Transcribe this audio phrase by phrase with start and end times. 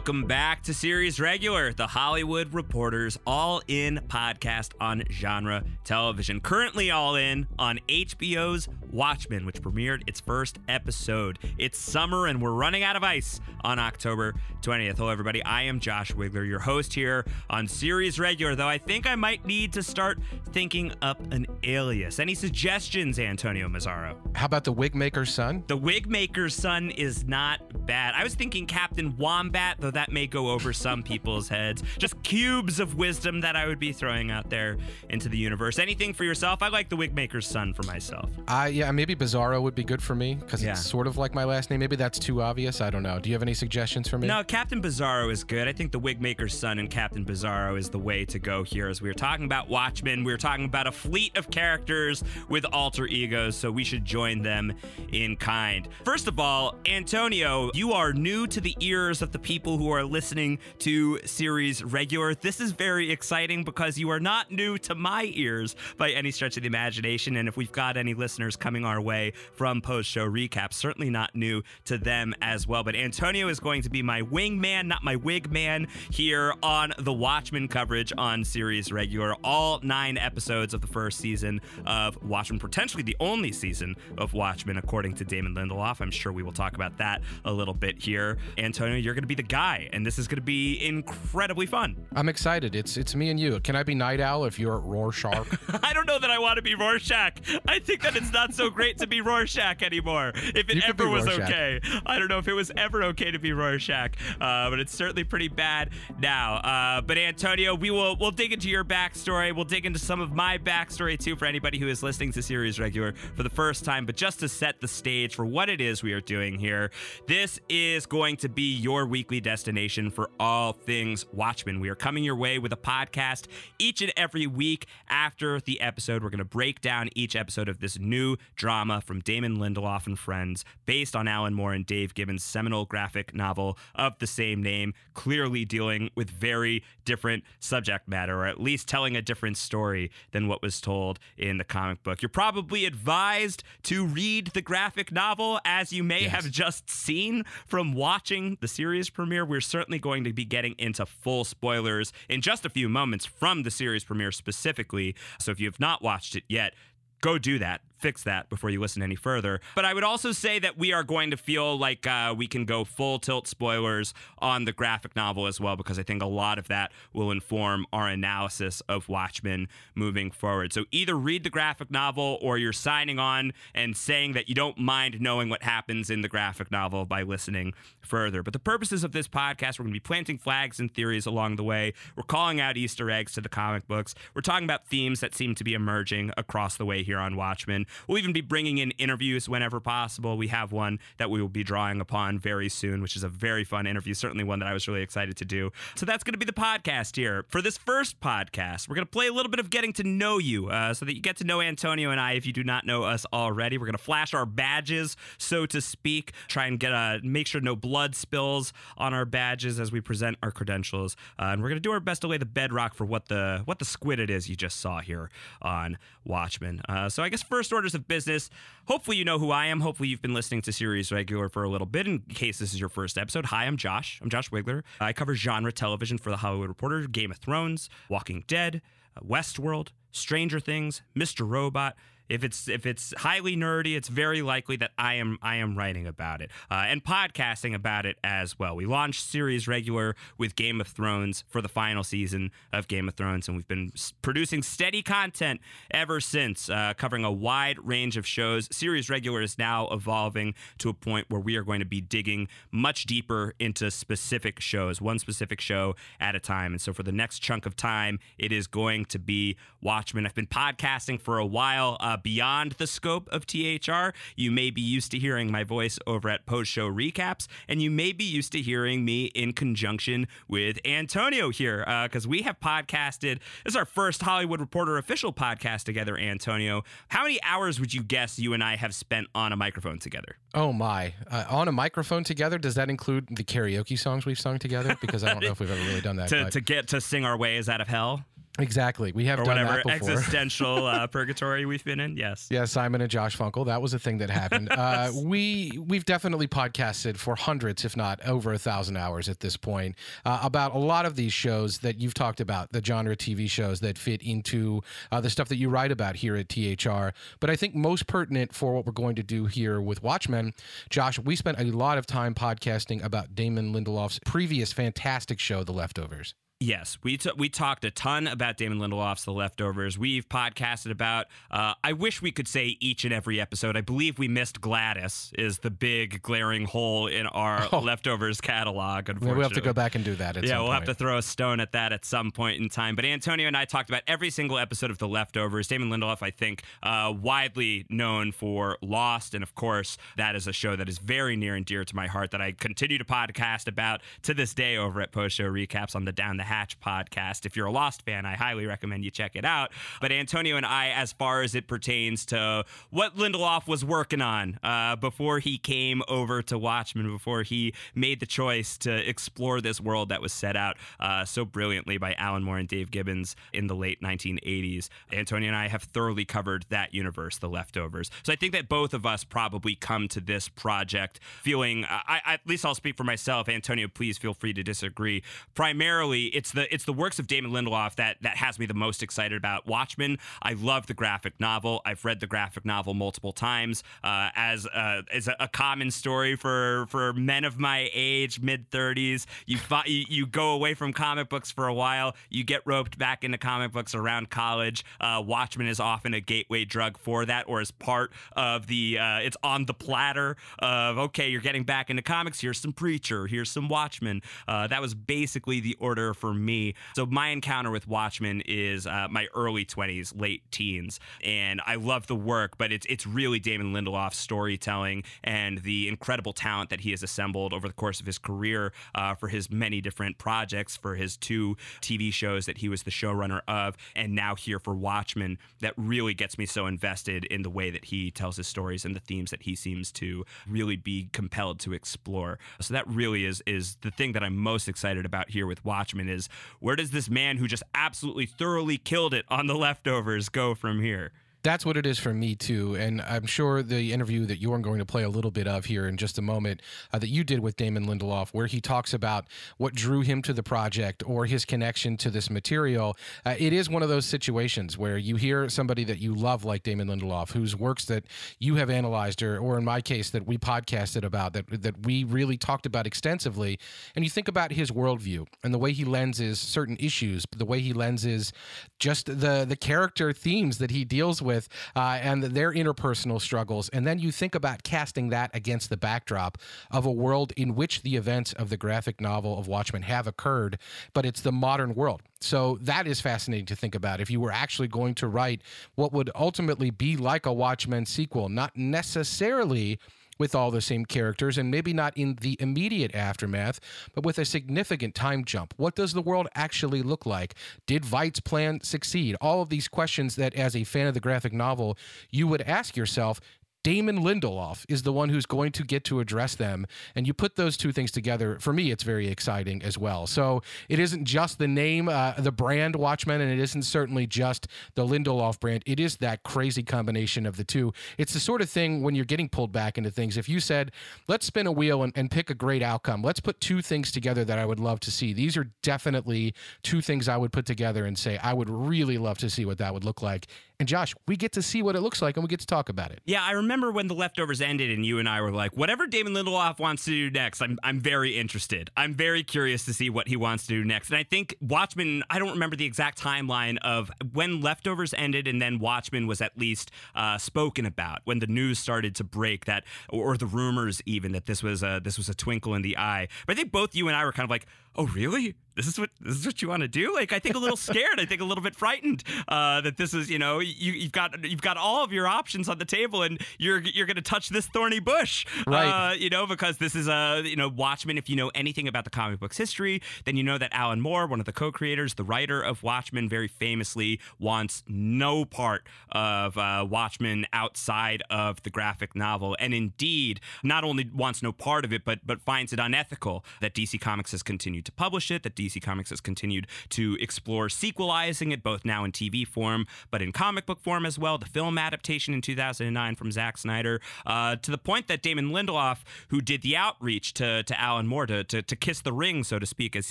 [0.00, 6.40] Welcome back to Series Regular, the Hollywood Reporters All In podcast on genre television.
[6.40, 11.38] Currently all in on HBO's Watchmen, which premiered its first episode.
[11.58, 14.96] It's summer and we're running out of ice on October 20th.
[14.98, 15.42] Hello, everybody.
[15.44, 19.46] I am Josh Wigler, your host here on Series Regular, though I think I might
[19.46, 20.18] need to start
[20.52, 22.18] thinking up an alias.
[22.18, 24.16] Any suggestions, Antonio Mazzaro?
[24.36, 25.64] How about the Wigmaker's son?
[25.66, 28.14] The Wigmaker's son is not bad.
[28.14, 31.82] I was thinking Captain Wombat, though that may go over some people's heads.
[31.98, 34.76] Just cubes of wisdom that I would be throwing out there
[35.08, 35.78] into the universe.
[35.78, 36.62] Anything for yourself?
[36.62, 38.30] I like the Wigmaker's son for myself.
[38.48, 40.70] Uh, yeah, maybe Bizarro would be good for me because Yeah.
[40.72, 41.80] it's sort of like my last name.
[41.80, 42.80] Maybe that's too obvious.
[42.80, 43.18] I don't know.
[43.18, 44.26] Do you have any suggestions for me?
[44.26, 45.68] No, Captain Bizarro is good.
[45.68, 48.88] I think the Wigmaker's son and Captain Bizarro is the way to go here.
[48.88, 52.64] As we were talking about Watchmen, we were talking about a fleet of characters with
[52.72, 54.72] alter egos, so we should join them
[55.12, 55.86] in kind.
[56.06, 60.04] First of all, Antonio, you are new to the ears of the people who are
[60.04, 62.34] listening to series regular.
[62.34, 66.56] This is very exciting because you are not new to my ears by any stretch
[66.56, 67.36] of the imagination.
[67.36, 70.72] And if we've got any listeners coming our way from post show recap.
[70.72, 72.82] certainly not new to them as well.
[72.84, 77.12] But Antonio is going to be my wingman, not my wig man, here on the
[77.12, 79.34] Watchmen coverage on series regular.
[79.44, 84.76] All nine episodes of the first season of Watchmen, potentially the only season of Watchmen,
[84.78, 86.00] according to Damon Lindelof.
[86.00, 88.38] I'm sure we will talk about that a little bit here.
[88.56, 91.96] Antonio, you're going to be the guy, and this is going to be incredibly fun.
[92.14, 92.74] I'm excited.
[92.74, 93.60] It's it's me and you.
[93.60, 95.46] Can I be Nite Owl if you're Rorschach?
[95.82, 97.38] I don't know that I want to be Rorschach.
[97.66, 100.32] I think that it's not so great to be Rorschach anymore.
[100.34, 103.38] If it You ever was okay, I don't know if it was ever okay to
[103.38, 106.56] be Rorschach, uh, but it's certainly pretty bad now.
[106.56, 109.54] Uh, but Antonio, we will we'll dig into your backstory.
[109.54, 112.78] We'll dig into some of my backstory too for anybody who is listening to series
[112.78, 114.04] regular for the first time.
[114.04, 116.90] But just to set the stage for what it is we are doing here,
[117.26, 121.80] this is going to be your weekly destination for all things Watchmen.
[121.80, 123.46] We are coming your way with a podcast
[123.78, 126.22] each and every week after the episode.
[126.22, 130.18] We're going to break down each episode of this new drama from Damon Lindelof and
[130.18, 134.94] Friends, based on Alan Moore and Dave Gibbons' seminal graphic novel of the same name,
[135.14, 140.48] clearly dealing with very different subject matter, or at least telling a different story than
[140.48, 142.22] what was told in the comic book.
[142.22, 146.30] You're probably advised to read the graphic novel, as you may Yes.
[146.32, 149.44] have just seen from watching the series premiere.
[149.44, 153.62] We're certainly going to be getting into full spoilers in just a few moments from
[153.62, 155.14] the series premiere specifically.
[155.38, 156.74] So if you have not watched it yet,
[157.20, 157.80] go do that.
[158.00, 159.60] Fix that before you listen any further.
[159.74, 162.64] But I would also say that we are going to feel like uh, we can
[162.64, 166.58] go full tilt spoilers on the graphic novel as well, because I think a lot
[166.58, 170.72] of that will inform our analysis of Watchmen moving forward.
[170.72, 174.78] So either read the graphic novel or you're signing on and saying that you don't
[174.78, 178.42] mind knowing what happens in the graphic novel by listening further.
[178.42, 181.56] But the purposes of this podcast, we're going to be planting flags and theories along
[181.56, 181.92] the way.
[182.16, 184.14] We're calling out Easter eggs to the comic books.
[184.34, 187.86] We're talking about themes that seem to be emerging across the way here on Watchmen.
[188.06, 190.36] We'll even be bringing in interviews whenever possible.
[190.36, 193.64] We have one that we will be drawing upon very soon, which is a very
[193.64, 195.72] fun interview, certainly one that I was really excited to do.
[195.96, 197.44] So that's going to be the podcast here.
[197.48, 200.38] For this first podcast, we're going to play a little bit of getting to know
[200.38, 202.86] you uh, so that you get to know Antonio and I if you do not
[202.86, 203.78] know us already.
[203.78, 207.60] We're going to flash our badges, so to speak, try and get a make sure
[207.60, 211.16] no blood spills on our badges as we present our credentials.
[211.38, 213.62] Uh, and we're going to do our best to lay the bedrock for what the
[213.64, 215.30] what the squid it is you just saw here
[215.62, 216.80] on Watchmen.
[216.88, 218.50] Uh, so I guess first of business.
[218.86, 219.80] Hopefully you know who I am.
[219.80, 222.06] Hopefully you've been listening to series regular for a little bit.
[222.06, 224.20] In case this is your first episode, hi, I'm Josh.
[224.22, 224.82] I'm Josh Wigler.
[225.00, 228.82] I cover genre television for the Hollywood Reporter, Game of Thrones, Walking Dead,
[229.16, 231.48] uh, Westworld, Stranger Things, Mr.
[231.48, 231.96] Robot.
[232.30, 236.06] If it's if it's highly nerdy, it's very likely that I am I am writing
[236.06, 238.76] about it uh, and podcasting about it as well.
[238.76, 243.14] We launched series regular with Game of Thrones for the final season of Game of
[243.14, 243.90] Thrones, and we've been
[244.22, 245.60] producing steady content
[245.90, 248.68] ever since, uh, covering a wide range of shows.
[248.70, 252.46] Series regular is now evolving to a point where we are going to be digging
[252.70, 256.72] much deeper into specific shows, one specific show at a time.
[256.72, 260.26] And so for the next chunk of time, it is going to be Watchmen.
[260.26, 264.10] I've been podcasting for a while uh, beyond the scope of THR.
[264.36, 267.90] You may be used to hearing my voice over at post show recaps, and you
[267.90, 273.38] may be used to hearing me in conjunction with Antonio here because we have podcasted.
[273.64, 276.82] This is our first Hollywood Reporter official podcast together, Antonio.
[277.08, 280.36] How many hours would you guess you and I have spent on a microphone together?
[280.54, 281.14] oh my!
[281.30, 282.58] Uh, on a microphone together.
[282.58, 284.96] Does that include the karaoke songs we've sung together?
[285.00, 286.28] Because I don't know if we've ever really done that.
[286.30, 288.24] to, to get to sing our ways out of hell?
[288.58, 289.12] Exactly.
[289.12, 290.10] We have or done whatever that before.
[290.10, 292.16] existential uh, purgatory we've been in.
[292.16, 292.48] Yes.
[292.50, 293.64] Yeah, Simon and Josh Funkel.
[293.66, 294.70] That was a thing that happened.
[294.76, 299.56] uh, we we've definitely podcasted for hundreds, if not over a thousand hours at this
[299.56, 299.94] point,
[300.24, 303.80] uh, about a lot of these shows that you've talked about, the genre TV shows
[303.80, 304.82] that fit into
[305.12, 307.10] uh, the stuff that you write about here at THR.
[307.38, 310.54] But I think most pertinent for what we're going to do here with Watchmen,
[310.90, 315.72] Josh, we spent a lot of time podcasting about Damon Lindelof's previous fantastic show, The
[315.72, 316.34] Leftovers.
[316.62, 319.96] Yes, we t- we talked a ton about Damon Lindelof's The Leftovers.
[319.98, 321.24] We've podcasted about.
[321.50, 323.78] Uh, I wish we could say each and every episode.
[323.78, 327.78] I believe we missed Gladys is the big glaring hole in our Oh.
[327.78, 329.08] Leftovers catalog.
[329.08, 330.36] Unfortunately, We'll have to go back and do that.
[330.36, 332.94] At yeah, we'll have to throw a stone at that at some point in time.
[332.94, 335.66] But Antonio and I talked about every single episode of The Leftovers.
[335.66, 340.52] Damon Lindelof, I think, uh, widely known for Lost, and of course, that is a
[340.52, 343.66] show that is very near and dear to my heart that I continue to podcast
[343.66, 347.46] about to this day over at Post Show Recaps on the Down the Hatch podcast.
[347.46, 349.70] If you're a Lost fan, I highly recommend you check it out.
[350.00, 354.58] But Antonio and I, as far as it pertains to what Lindelof was working on
[354.64, 359.80] uh, before he came over to Watchmen, before he made the choice to explore this
[359.80, 363.68] world that was set out uh, so brilliantly by Alan Moore and Dave Gibbons in
[363.68, 364.88] the late 1980s.
[365.12, 368.10] Antonio and I have thoroughly covered that universe, The Leftovers.
[368.24, 372.40] So I think that both of us probably come to this project feeling, I, at
[372.44, 373.48] least I'll speak for myself.
[373.48, 375.22] Antonio, please feel free to disagree.
[375.54, 379.02] Primarily, it's the it's the works of Damon Lindelof that that has me the most
[379.02, 380.18] excited about Watchmen.
[380.42, 381.82] I love the graphic novel.
[381.84, 386.36] I've read the graphic novel multiple times uh, as uh, as a, a common story
[386.36, 389.26] for for men of my age, mid 30s.
[389.44, 392.16] You, fi- you you go away from comic books for a while.
[392.30, 394.82] You get roped back into comic books around college.
[394.98, 398.98] Uh, Watchmen is often a gateway drug for that, or as part of the.
[398.98, 402.40] Uh, it's on the platter of okay, you're getting back into comics.
[402.40, 403.26] Here's some Preacher.
[403.26, 404.22] Here's some Watchmen.
[404.48, 406.74] Uh, that was basically the order for me.
[406.94, 412.06] So my encounter with Watchmen is uh, my early 20s, late teens, and I love
[412.06, 416.90] the work, but it's it's really Damon Lindelof's storytelling and the incredible talent that he
[416.90, 420.94] has assembled over the course of his career uh, for his many different projects, for
[420.94, 425.38] his two TV shows that he was the showrunner of, and now here for Watchmen.
[425.60, 428.94] That really gets me so invested in the way that he tells his stories and
[428.94, 432.38] the themes that he seems to really be compelled to explore.
[432.60, 436.08] So that really is is the thing that I'm most excited about here with Watchmen
[436.08, 436.19] is
[436.58, 440.80] where does this man who just absolutely thoroughly killed it on the leftovers go from
[440.80, 441.12] here?
[441.42, 444.78] That's what it is for me too, and I'm sure the interview that you're going
[444.78, 446.60] to play a little bit of here in just a moment
[446.92, 449.24] uh, that you did with Damon Lindelof, where he talks about
[449.56, 452.94] what drew him to the project or his connection to this material.
[453.24, 456.62] Uh, it is one of those situations where you hear somebody that you love, like
[456.62, 458.04] Damon Lindelof, whose works that
[458.38, 462.04] you have analyzed, or, or in my case, that we podcasted about, that that we
[462.04, 463.58] really talked about extensively,
[463.96, 467.60] and you think about his worldview and the way he lenses certain issues, the way
[467.60, 468.30] he lenses
[468.78, 471.29] just the the character themes that he deals with
[471.76, 476.38] uh, and their interpersonal struggles, and then you think about casting that against the backdrop
[476.70, 480.58] of a world in which the events of the graphic novel of Watchmen have occurred,
[480.92, 482.02] but it's the modern world.
[482.20, 484.00] So that is fascinating to think about.
[484.00, 485.40] If you were actually going to write
[485.74, 489.78] what would ultimately be like a Watchmen sequel, not necessarily
[490.20, 493.58] with all the same characters and maybe not in the immediate aftermath,
[493.94, 495.54] but with a significant time jump.
[495.56, 497.34] What does the world actually look like?
[497.66, 499.16] Did Veidt's plan succeed?
[499.20, 501.76] All of these questions that, as a fan of the graphic novel,
[502.10, 503.20] you would ask yourself.
[503.62, 506.66] Damon Lindelof is the one who's going to get to address them.
[506.94, 510.06] And you put those two things together, for me, it's very exciting as well.
[510.06, 514.46] So it isn't just the name, uh, the brand Watchmen, and it isn't certainly just
[514.74, 515.62] the Lindelof brand.
[515.66, 517.72] It is that crazy combination of the two.
[517.98, 520.16] It's the sort of thing when you're getting pulled back into things.
[520.16, 520.72] If you said,
[521.06, 524.24] let's spin a wheel and, and pick a great outcome, let's put two things together
[524.24, 525.12] that I would love to see.
[525.12, 529.18] These are definitely two things I would put together and say, I would really love
[529.18, 530.26] to see what that would look like.
[530.60, 532.68] And Josh, we get to see what it looks like and we get to talk
[532.68, 533.00] about it.
[533.06, 536.12] Yeah, I remember when the leftovers ended and you and I were like, whatever Damon
[536.12, 538.70] Lindelof wants to do next, I'm I'm very interested.
[538.76, 540.90] I'm very curious to see what he wants to do next.
[540.90, 545.40] And I think Watchmen, I don't remember the exact timeline of when leftovers ended and
[545.40, 549.64] then Watchmen was at least uh, spoken about when the news started to break that
[549.88, 553.08] or the rumors even that this was a this was a twinkle in the eye.
[553.26, 554.44] But I think both you and I were kind of like,
[554.76, 555.36] oh really?
[555.56, 556.94] This is what this is what you want to do?
[556.94, 557.98] Like I think a little scared.
[557.98, 561.24] I think a little bit frightened uh, that this is you know you you've got
[561.24, 564.28] you've got all of your options on the table and you're you're going to touch
[564.28, 565.90] this thorny bush, Right.
[565.90, 567.98] Uh, you know because this is a you know Watchmen.
[567.98, 571.06] If you know anything about the comic books history, then you know that Alan Moore,
[571.06, 576.66] one of the co-creators, the writer of Watchmen, very famously wants no part of uh,
[576.68, 581.84] Watchmen outside of the graphic novel, and indeed not only wants no part of it,
[581.84, 585.49] but but finds it unethical that DC Comics has continued to publish it, that DC
[585.50, 590.12] DC Comics has continued to explore sequelizing it both now in TV form, but in
[590.12, 591.18] comic book form as well.
[591.18, 595.78] The film adaptation in 2009 from Zack Snyder, uh, to the point that Damon Lindelof,
[596.08, 599.38] who did the outreach to, to Alan Moore to, to, to kiss the ring, so
[599.38, 599.90] to speak, as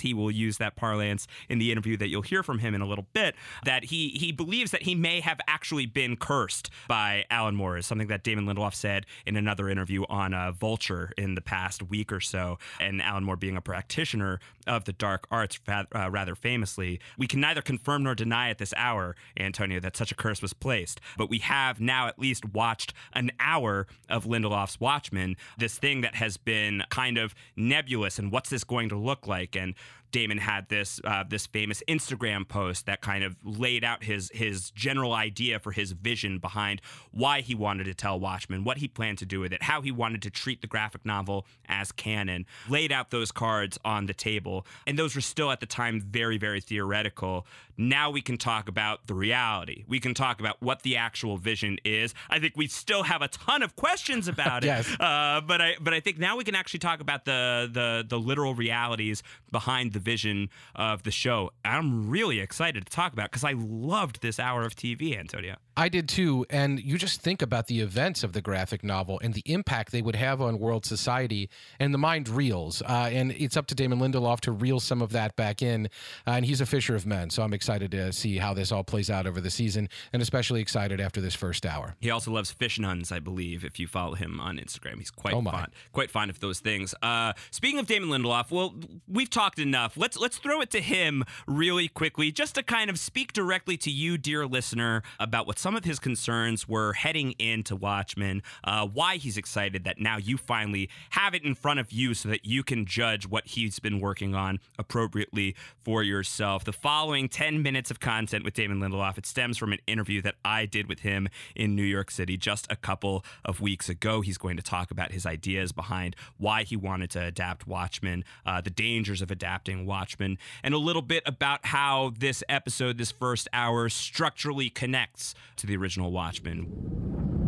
[0.00, 2.86] he will use that parlance in the interview that you'll hear from him in a
[2.86, 7.54] little bit, that he he believes that he may have actually been cursed by Alan
[7.54, 11.40] Moore, is something that Damon Lindelof said in another interview on uh, Vulture in the
[11.40, 12.58] past week or so.
[12.78, 17.40] And Alan Moore being a practitioner of the dark arts uh, rather famously, we can
[17.40, 21.00] neither confirm nor deny at this hour, Antonio, that such a curse was placed.
[21.16, 26.16] But we have now at least watched an hour of Lindelof's Watchmen, this thing that
[26.16, 29.56] has been kind of nebulous and what's this going to look like?
[29.56, 29.74] And
[30.10, 34.70] Damon had this uh, this famous Instagram post that kind of laid out his his
[34.70, 39.18] general idea for his vision behind why he wanted to tell Watchmen, what he planned
[39.18, 42.46] to do with it, how he wanted to treat the graphic novel as canon.
[42.68, 46.38] Laid out those cards on the table, and those were still at the time very
[46.38, 47.46] very theoretical.
[47.76, 49.84] Now we can talk about the reality.
[49.88, 52.12] We can talk about what the actual vision is.
[52.28, 54.66] I think we still have a ton of questions about it.
[54.66, 54.88] yes.
[55.00, 58.18] Uh, but I but I think now we can actually talk about the the the
[58.18, 61.50] literal realities behind the vision of the show.
[61.64, 65.56] I'm really excited to talk about because I loved this hour of TV, Antonio.
[65.76, 66.44] I did too.
[66.50, 70.02] And you just think about the events of the graphic novel and the impact they
[70.02, 72.82] would have on world society, and the mind reels.
[72.82, 75.86] Uh, and it's up to Damon Lindelof to reel some of that back in.
[76.26, 77.30] Uh, and he's a fisher of men.
[77.30, 80.60] So I'm excited to see how this all plays out over the season, and especially
[80.60, 81.94] excited after this first hour.
[82.00, 84.98] He also loves fish nuns, I believe, if you follow him on Instagram.
[84.98, 86.94] He's quite oh fond, quite fond of those things.
[87.02, 88.74] Uh, speaking of Damon Lindelof, well,
[89.08, 89.89] we've talked enough.
[89.96, 93.90] Let's let's throw it to him really quickly, just to kind of speak directly to
[93.90, 99.16] you, dear listener, about what some of his concerns were heading into Watchmen, uh, why
[99.16, 102.62] he's excited that now you finally have it in front of you so that you
[102.62, 106.64] can judge what he's been working on appropriately for yourself.
[106.64, 110.36] The following 10 minutes of content with Damon Lindelof, it stems from an interview that
[110.44, 114.20] I did with him in New York City just a couple of weeks ago.
[114.20, 118.60] He's going to talk about his ideas behind why he wanted to adapt Watchmen, uh,
[118.60, 123.48] the dangers of adapting Watchmen, and a little bit about how this episode, this first
[123.52, 127.39] hour, structurally connects to the original Watchmen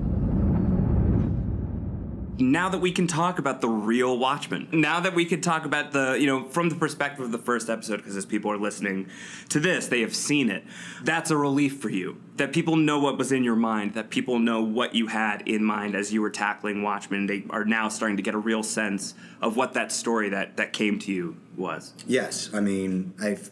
[2.51, 5.93] now that we can talk about the real Watchmen, now that we can talk about
[5.93, 9.09] the, you know, from the perspective of the first episode, because as people are listening
[9.51, 10.65] to this, they have seen it.
[11.03, 12.21] That's a relief for you.
[12.37, 15.65] That people know what was in your mind, that people know what you had in
[15.65, 17.27] mind as you were tackling Watchmen.
[17.27, 20.73] They are now starting to get a real sense of what that story that, that
[20.73, 21.95] came to you was.
[22.07, 22.51] Yes.
[22.53, 23.51] I mean, I've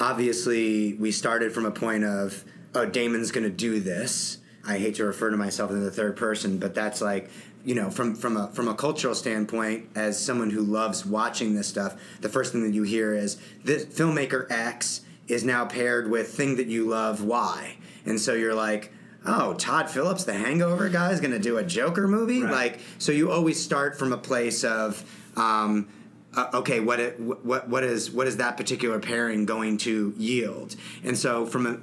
[0.00, 4.38] obviously we started from a point of, oh, Damon's going to do this.
[4.66, 7.30] I hate to refer to myself in the third person, but that's like
[7.64, 11.68] you know, from from a from a cultural standpoint, as someone who loves watching this
[11.68, 16.32] stuff, the first thing that you hear is this filmmaker X is now paired with
[16.32, 18.92] thing that you love Y, and so you're like,
[19.26, 22.52] oh, Todd Phillips, the Hangover guy, is going to do a Joker movie, right.
[22.52, 23.12] like so.
[23.12, 25.04] You always start from a place of.
[25.36, 25.88] Um,
[26.34, 30.76] uh, okay, what, it, what what is what is that particular pairing going to yield?
[31.04, 31.78] And so, from a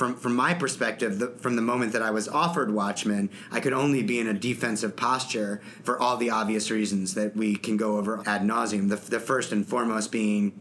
[0.00, 3.74] from from my perspective, the, from the moment that I was offered Watchmen, I could
[3.74, 7.98] only be in a defensive posture for all the obvious reasons that we can go
[7.98, 8.88] over ad nauseum.
[8.88, 10.58] The, the first and foremost being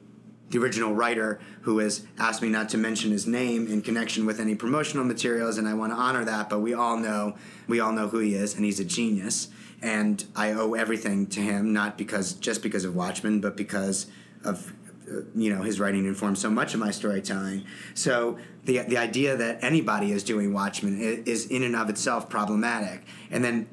[0.50, 4.42] the original writer who has asked me not to mention his name in connection with
[4.42, 6.50] any promotional materials, and I want to honor that.
[6.50, 9.48] But we all know we all know who he is, and he's a genius.
[9.82, 14.08] And I owe everything to him, not because just because of Watchmen, but because
[14.44, 14.74] of
[15.36, 17.66] you know his writing informs so much of my storytelling.
[17.94, 23.04] So the the idea that anybody is doing Watchmen is, in and of itself problematic.
[23.32, 23.68] And then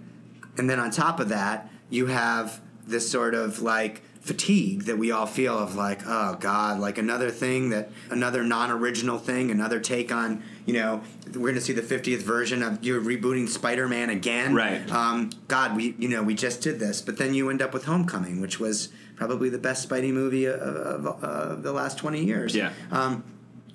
[0.58, 5.12] and then on top of that, you have this sort of like fatigue that we
[5.12, 10.10] all feel of like oh god like another thing that another non-original thing another take
[10.10, 14.52] on you know we're going to see the 50th version of you're rebooting spider-man again
[14.52, 17.72] right um, god we you know we just did this but then you end up
[17.72, 22.24] with homecoming which was probably the best Spidey movie of, of, of the last 20
[22.24, 22.54] years.
[22.54, 22.72] Yeah.
[22.90, 23.24] Um,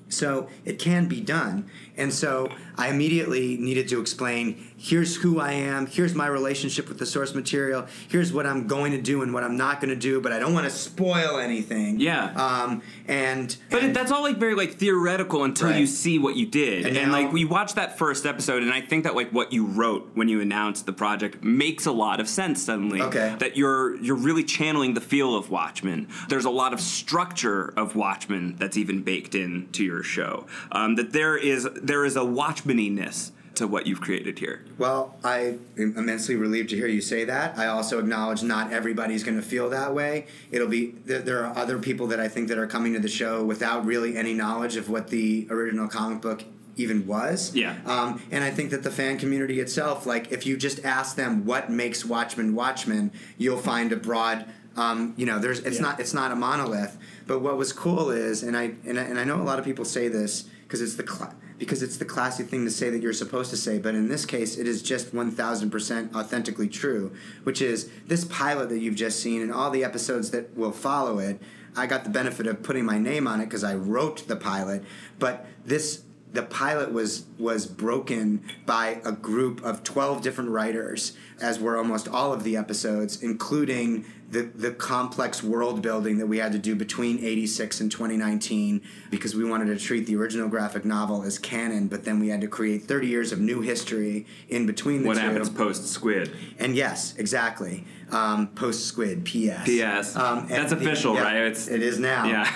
[0.07, 1.69] so it can be done.
[1.97, 6.97] And so I immediately needed to explain here's who I am, here's my relationship with
[6.97, 9.95] the source material, here's what I'm going to do and what I'm not going to
[9.95, 11.99] do, but I don't want to spoil anything.
[11.99, 12.31] Yeah.
[12.31, 15.79] Um, and but and, that's all like very like theoretical until right.
[15.79, 16.87] you see what you did.
[16.87, 19.53] And, and now, like we watched that first episode, and I think that like what
[19.53, 23.01] you wrote when you announced the project makes a lot of sense suddenly.
[23.03, 23.35] Okay.
[23.37, 26.07] That you're you're really channeling the feel of Watchmen.
[26.27, 30.47] There's a lot of structure of Watchmen that's even baked into your show.
[30.71, 34.63] Um, that there is there is a Watchmeniness to what you've created here.
[34.77, 37.57] Well, I am immensely relieved to hear you say that.
[37.57, 40.27] I also acknowledge not everybody's going to feel that way.
[40.51, 43.09] It'll be there, there are other people that I think that are coming to the
[43.09, 46.43] show without really any knowledge of what the original comic book
[46.77, 47.53] even was.
[47.53, 47.75] Yeah.
[47.85, 51.45] Um, and I think that the fan community itself, like, if you just ask them
[51.45, 54.45] what makes Watchmen Watchmen, you'll find a broad.
[54.77, 55.81] Um, you know, there's it's Yeah.
[55.81, 56.97] not it's not a monolith.
[57.27, 59.65] But what was cool is, and I and I, and I know a lot of
[59.65, 63.03] people say this because it's the cla- because it's the classy thing to say that
[63.03, 63.77] you're supposed to say.
[63.77, 67.13] But in this case, it is just one thousand percent authentically true.
[67.43, 71.19] Which is this pilot that you've just seen and all the episodes that will follow
[71.19, 71.39] it.
[71.77, 74.83] I got the benefit of putting my name on it because I wrote the pilot.
[75.19, 76.01] But this
[76.33, 82.07] the pilot was was broken by a group of 12 different writers as were almost
[82.07, 86.73] all of the episodes including the, the complex world building that we had to do
[86.73, 91.87] between 86 and 2019 because we wanted to treat the original graphic novel as canon
[91.87, 95.15] but then we had to create 30 years of new history in between the What
[95.15, 96.31] two happens post Squid?
[96.59, 100.15] and yes exactly um, post squid ps P.S.
[100.15, 101.35] Um, That's the- official, yeah, right?
[101.37, 102.49] It's- it is now Yeah.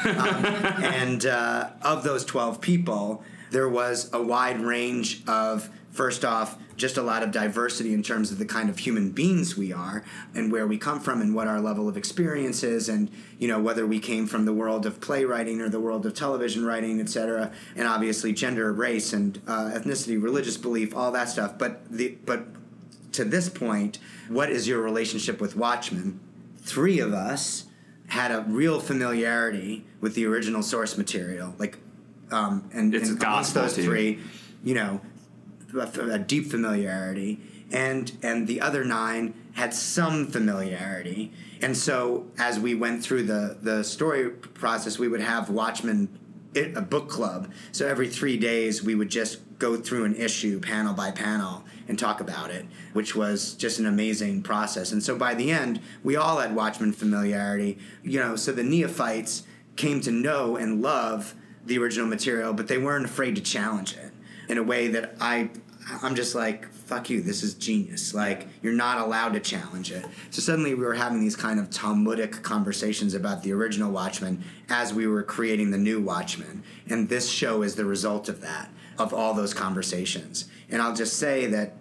[0.75, 6.57] um, and uh, of those 12 people, there was a wide range of, first off,
[6.75, 10.03] just a lot of diversity in terms of the kind of human beings we are
[10.33, 13.09] and where we come from and what our level of experience is and
[13.39, 16.65] you know whether we came from the world of playwriting or the world of television
[16.65, 21.57] writing etc and obviously gender race and uh, ethnicity religious belief all that stuff.
[21.57, 22.45] But the but
[23.13, 26.19] to this point what is your relationship with watchmen?
[26.57, 27.65] Three of us
[28.07, 31.77] had a real familiarity with the original source material, like,
[32.31, 34.19] um, and, It's and gospel those three,
[34.63, 35.01] you know,
[35.79, 37.39] a, deep familiarity,
[37.71, 43.57] and and the other nine had some familiarity, and so as we went through the
[43.61, 46.19] the story process, we would have Watchmen
[46.55, 47.51] a book club.
[47.71, 51.97] So every three days, we would just go through an issue panel by panel and
[51.97, 54.91] talk about it, which was just an amazing process.
[54.91, 57.77] And so by the end, we all had Watchmen familiarity.
[58.03, 59.43] You know, so the neophytes
[59.75, 64.11] came to know and love the original material, but they weren't afraid to challenge it
[64.47, 65.49] in a way that I,
[65.87, 68.13] I'm just like, fuck you, this is genius.
[68.13, 70.03] Like, you're not allowed to challenge it.
[70.31, 74.93] So suddenly we were having these kind of Talmudic conversations about the original Watchmen as
[74.93, 76.63] we were creating the new Watchmen.
[76.89, 80.49] And this show is the result of that, of all those conversations.
[80.71, 81.73] And I'll just say that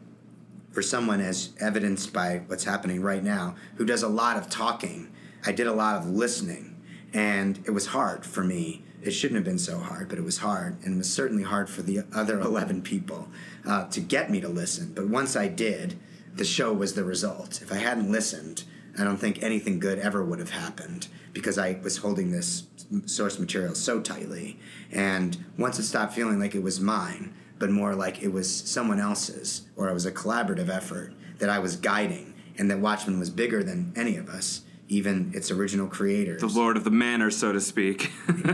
[0.71, 5.09] for someone as evidenced by what's happening right now, who does a lot of talking,
[5.47, 6.77] I did a lot of listening.
[7.15, 8.83] And it was hard for me.
[9.05, 10.83] It shouldn't have been so hard, but it was hard.
[10.83, 13.29] And it was certainly hard for the other 11 people
[13.67, 14.93] uh, to get me to listen.
[14.95, 15.99] But once I did,
[16.35, 17.61] the show was the result.
[17.63, 18.65] If I hadn't listened,
[18.99, 22.65] I don't think anything good ever would have happened because I was holding this
[23.07, 24.59] source material so tightly.
[24.91, 29.01] And once it stopped feeling like it was mine, but more like it was someone
[29.01, 33.31] else's, or it was a collaborative effort that I was guiding, and that Watchmen was
[33.31, 36.41] bigger than any of us, even its original creators.
[36.41, 38.13] The Lord of the Manor, so to speak.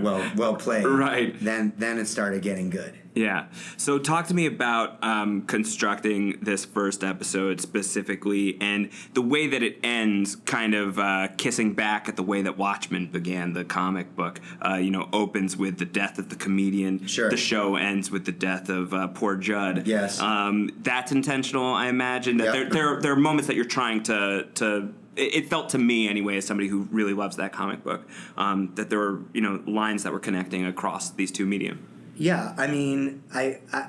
[0.00, 0.84] well, well played.
[0.84, 1.38] Right.
[1.40, 2.94] Then, then it started getting good.
[3.14, 3.46] Yeah.
[3.76, 9.62] So talk to me about um, constructing this first episode specifically and the way that
[9.62, 14.14] it ends, kind of uh, kissing back at the way that Watchmen began, the comic
[14.14, 14.40] book.
[14.64, 17.06] Uh, you know, opens with the death of the comedian.
[17.06, 17.28] Sure.
[17.30, 19.86] The show ends with the death of uh, poor Judd.
[19.88, 20.20] Yes.
[20.20, 22.36] Um, that's intentional, I imagine.
[22.36, 22.52] That Yep.
[22.54, 24.94] there, there, there are moments that you're trying to to.
[25.18, 28.88] It felt to me, anyway, as somebody who really loves that comic book, um, that
[28.90, 31.78] there were you know lines that were connecting across these two medium.
[32.16, 33.88] Yeah, I mean, I, I,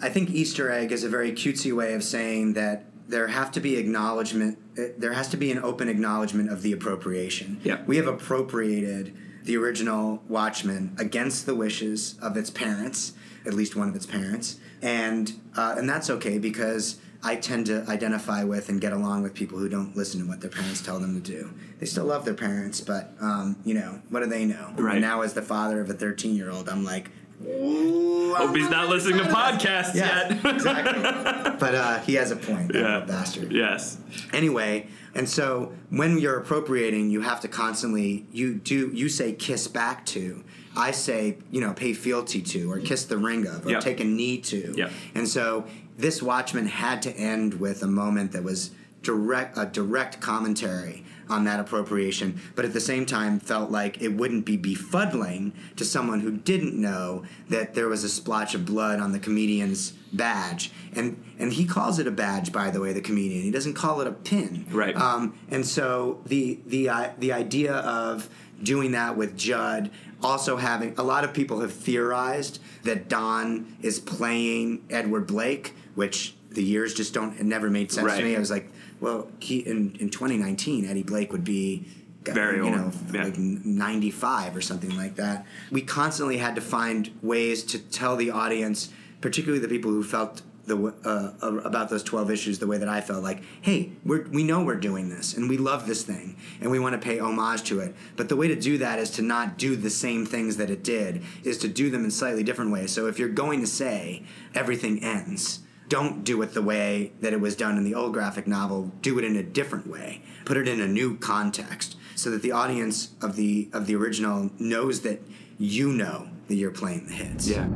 [0.00, 3.60] I think Easter egg is a very cutesy way of saying that there have to
[3.60, 4.58] be acknowledgement.
[4.78, 7.60] eh, There has to be an open acknowledgement of the appropriation.
[7.64, 7.82] Yeah.
[7.86, 13.12] we have appropriated the original Watchmen against the wishes of its parents,
[13.46, 16.98] at least one of its parents, and uh, and that's okay because.
[17.26, 20.40] I tend to identify with and get along with people who don't listen to what
[20.40, 21.50] their parents tell them to do.
[21.80, 24.72] They still love their parents, but um, you know what do they know?
[24.76, 24.92] Right.
[24.92, 27.10] And now, as the father of a 13 year old, I'm like,
[27.44, 30.44] Hope he's not listening to podcasts yeah, yet.
[30.54, 31.02] exactly.
[31.58, 33.00] But uh, he has a point, Yeah.
[33.06, 33.50] bastard.
[33.52, 33.98] yes.
[34.32, 39.66] Anyway, and so when you're appropriating, you have to constantly you do you say kiss
[39.68, 40.44] back to.
[40.76, 43.80] I say you know pay fealty to or kiss the ring of or Yep.
[43.80, 44.74] take a knee to.
[44.76, 44.90] Yep.
[45.14, 45.64] And so
[45.96, 48.70] this Watchman had to end with a moment that was
[49.02, 54.08] direct a direct commentary on that appropriation, but at the same time felt like it
[54.08, 59.00] wouldn't be befuddling to someone who didn't know that there was a splotch of blood
[59.00, 60.70] on the comedian's badge.
[60.94, 63.42] And and he calls it a badge, by the way, the comedian.
[63.42, 64.66] He doesn't call it a pin.
[64.70, 64.96] Right.
[64.96, 68.28] Um, and so the the uh, the idea of
[68.62, 69.90] doing that with Judd,
[70.22, 76.34] also having a lot of people have theorized that Don is playing Edward Blake, which
[76.50, 78.18] the years just don't it never made sense Right.
[78.20, 78.36] to me.
[78.36, 81.84] I was like, well, he in, in 2019, Eddie Blake would be
[82.24, 83.24] Very you old, know, yeah.
[83.24, 85.44] like 95 or something like that.
[85.70, 90.42] We constantly had to find ways to tell the audience, particularly the people who felt
[90.66, 94.26] the uh, uh, about those 12 issues the way that I felt like, hey, we're,
[94.28, 97.20] we know we're doing this and we love this thing and we want to pay
[97.20, 97.94] homage to it.
[98.16, 100.82] But the way to do that is to not do the same things that it
[100.82, 102.90] did, is to do them in slightly different ways.
[102.90, 104.24] So if you're going to say
[104.56, 108.46] everything ends, don't do it the way that it was done in the old graphic
[108.46, 108.92] novel.
[109.02, 110.22] Do it in a different way.
[110.44, 114.50] Put it in a new context so that the audience of the of the original
[114.58, 115.20] knows that
[115.58, 117.48] you know that you're playing the hits.
[117.48, 117.68] Yeah.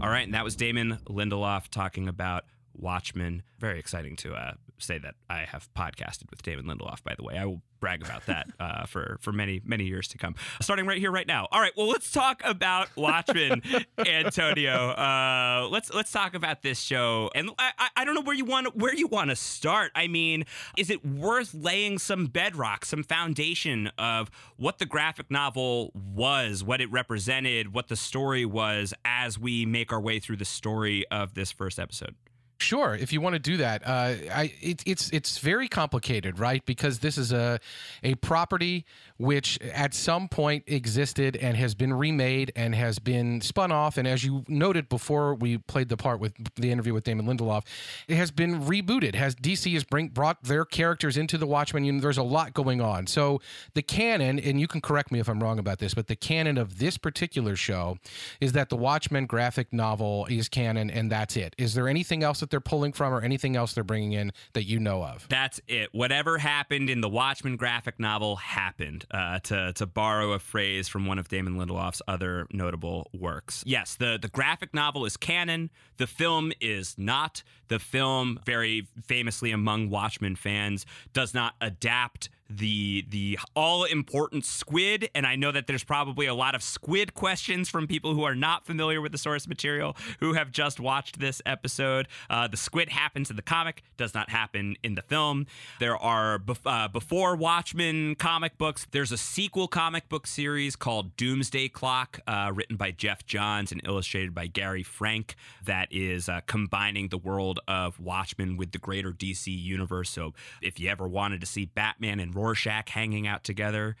[0.00, 2.44] All right, and that was Damon Lindelof talking about
[2.76, 3.42] Watchmen.
[3.58, 7.02] Very exciting to uh, say that I have podcasted with Damon Lindelof.
[7.02, 10.18] By the way, I will brag about that uh, for for many many years to
[10.18, 10.34] come.
[10.60, 11.48] Starting right here, right now.
[11.52, 13.62] All right, well, let's talk about Watchmen,
[13.98, 14.90] Antonio.
[14.90, 18.44] Uh, let's let's talk about this show, and I, I, I don't know where you
[18.44, 19.92] want where you want to start.
[19.94, 20.44] I mean,
[20.76, 26.80] is it worth laying some bedrock, some foundation of what the graphic novel was, what
[26.80, 31.34] it represented, what the story was, as we make our way through the story of
[31.34, 32.14] this first episode?
[32.64, 36.64] Sure, if you want to do that, uh, I it, it's it's very complicated, right?
[36.64, 37.60] Because this is a
[38.02, 38.86] a property
[39.18, 44.08] which at some point existed and has been remade and has been spun off, and
[44.08, 47.64] as you noted before, we played the part with the interview with Damon Lindelof,
[48.08, 49.14] it has been rebooted.
[49.14, 52.02] Has DC has bring brought their characters into the Watchmen universe?
[52.02, 53.06] There's a lot going on.
[53.06, 53.40] So
[53.74, 56.58] the canon, and you can correct me if I'm wrong about this, but the canon
[56.58, 57.98] of this particular show
[58.40, 61.54] is that the Watchmen graphic novel is canon, and that's it.
[61.56, 64.64] Is there anything else that they're pulling from, or anything else they're bringing in that
[64.64, 65.26] you know of?
[65.28, 65.90] That's it.
[65.92, 69.03] Whatever happened in the Watchmen graphic novel happened.
[69.10, 73.62] Uh, to to borrow a phrase from one of Damon Lindelof's other notable works.
[73.66, 75.70] Yes, the the graphic novel is canon.
[75.96, 77.42] The film is not.
[77.68, 85.08] The film, very famously among Watchmen fans, does not adapt the the all important squid
[85.14, 88.34] and i know that there's probably a lot of squid questions from people who are
[88.34, 92.08] not familiar with the source material who have just watched this episode.
[92.28, 95.46] Uh, the squid happens in the comic does not happen in the film.
[95.80, 101.68] There are uh, before watchmen comic books there's a sequel comic book series called doomsday
[101.68, 107.08] clock uh, written by geoff johns and illustrated by gary frank that is uh, combining
[107.08, 110.10] the world of watchmen with the greater dc universe.
[110.10, 113.96] So if you ever wanted to see batman and Rorschach hanging out together.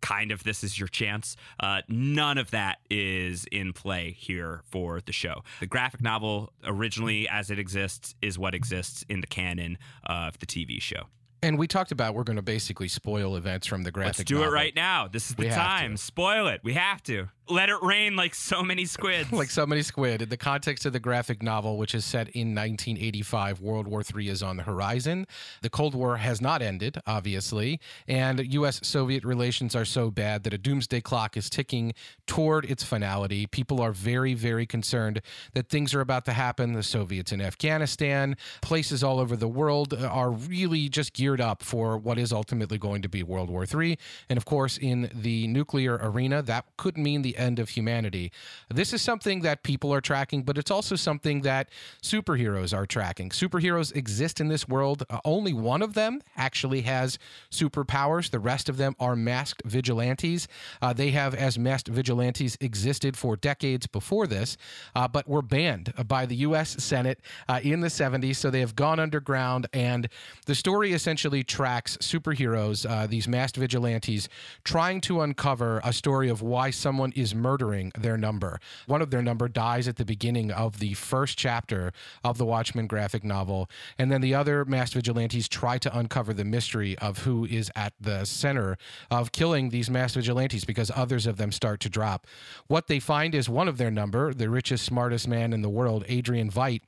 [0.00, 1.36] Kind of, this is your chance.
[1.58, 5.42] Uh, none of that is in play here for the show.
[5.58, 10.46] The graphic novel, originally as it exists, is what exists in the canon of the
[10.46, 11.04] TV show.
[11.42, 14.18] And we talked about we're going to basically spoil events from the graphic.
[14.18, 15.08] Let's do it right now.
[15.08, 15.96] This is the We time.
[15.96, 16.60] Spoil it.
[16.64, 17.28] We have to.
[17.50, 19.32] Let it rain like so many squids.
[19.32, 20.20] like so many squid.
[20.20, 24.28] In the context of the graphic novel, which is set in 1985, World War III
[24.28, 25.26] is on the horizon.
[25.62, 28.80] The Cold War has not ended, obviously, and U.S.
[28.82, 31.94] Soviet relations are so bad that a doomsday clock is ticking
[32.26, 33.46] toward its finality.
[33.46, 35.22] People are very, very concerned
[35.54, 36.72] that things are about to happen.
[36.72, 41.62] The Soviets in Afghanistan, places all over the world uh, are really just geared up
[41.62, 43.98] for what is ultimately going to be World War III.
[44.28, 48.32] And of course, in the nuclear arena, that could mean the end of humanity.
[48.68, 51.70] This is something that people are tracking, but it's also something that
[52.02, 53.30] superheroes are tracking.
[53.30, 55.04] Superheroes exist in this world.
[55.08, 57.18] Uh, only one of them actually has
[57.50, 58.30] superpowers.
[58.30, 60.48] The rest of them are masked vigilantes.
[60.82, 64.56] Uh, they have, as masked vigilantes, existed for decades before this,
[64.94, 66.82] uh, but were banned by the U.S.
[66.82, 68.36] Senate uh, in the 70s.
[68.36, 70.08] So they have gone underground, and
[70.46, 74.28] the story essentially tracks superheroes, uh, these masked vigilantes,
[74.64, 78.60] trying to uncover a story of why someone is murdering their number.
[78.86, 81.92] One of their number dies at the beginning of the first chapter
[82.24, 86.44] of the Watchmen graphic novel, and then the other masked vigilantes try to uncover the
[86.44, 88.76] mystery of who is at the center
[89.10, 92.26] of killing these masked vigilantes because others of them start to drop.
[92.66, 96.04] What they find is one of their number, the richest, smartest man in the world,
[96.08, 96.82] Adrian Veidt,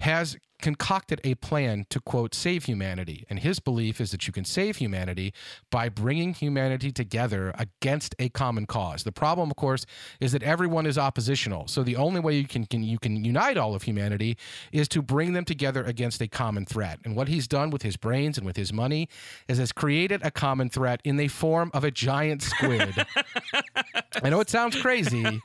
[0.00, 3.26] has concocted a plan to quote save humanity.
[3.28, 5.34] And his belief is that you can save humanity
[5.70, 9.04] by bringing humanity together against a common cause.
[9.04, 9.84] The problem of course
[10.18, 11.68] is that everyone is oppositional.
[11.68, 14.38] So the only way you can, can you can unite all of humanity
[14.72, 17.00] is to bring them together against a common threat.
[17.04, 19.10] And what he's done with his brains and with his money
[19.48, 22.94] is has created a common threat in the form of a giant squid.
[24.22, 25.42] I know it sounds crazy,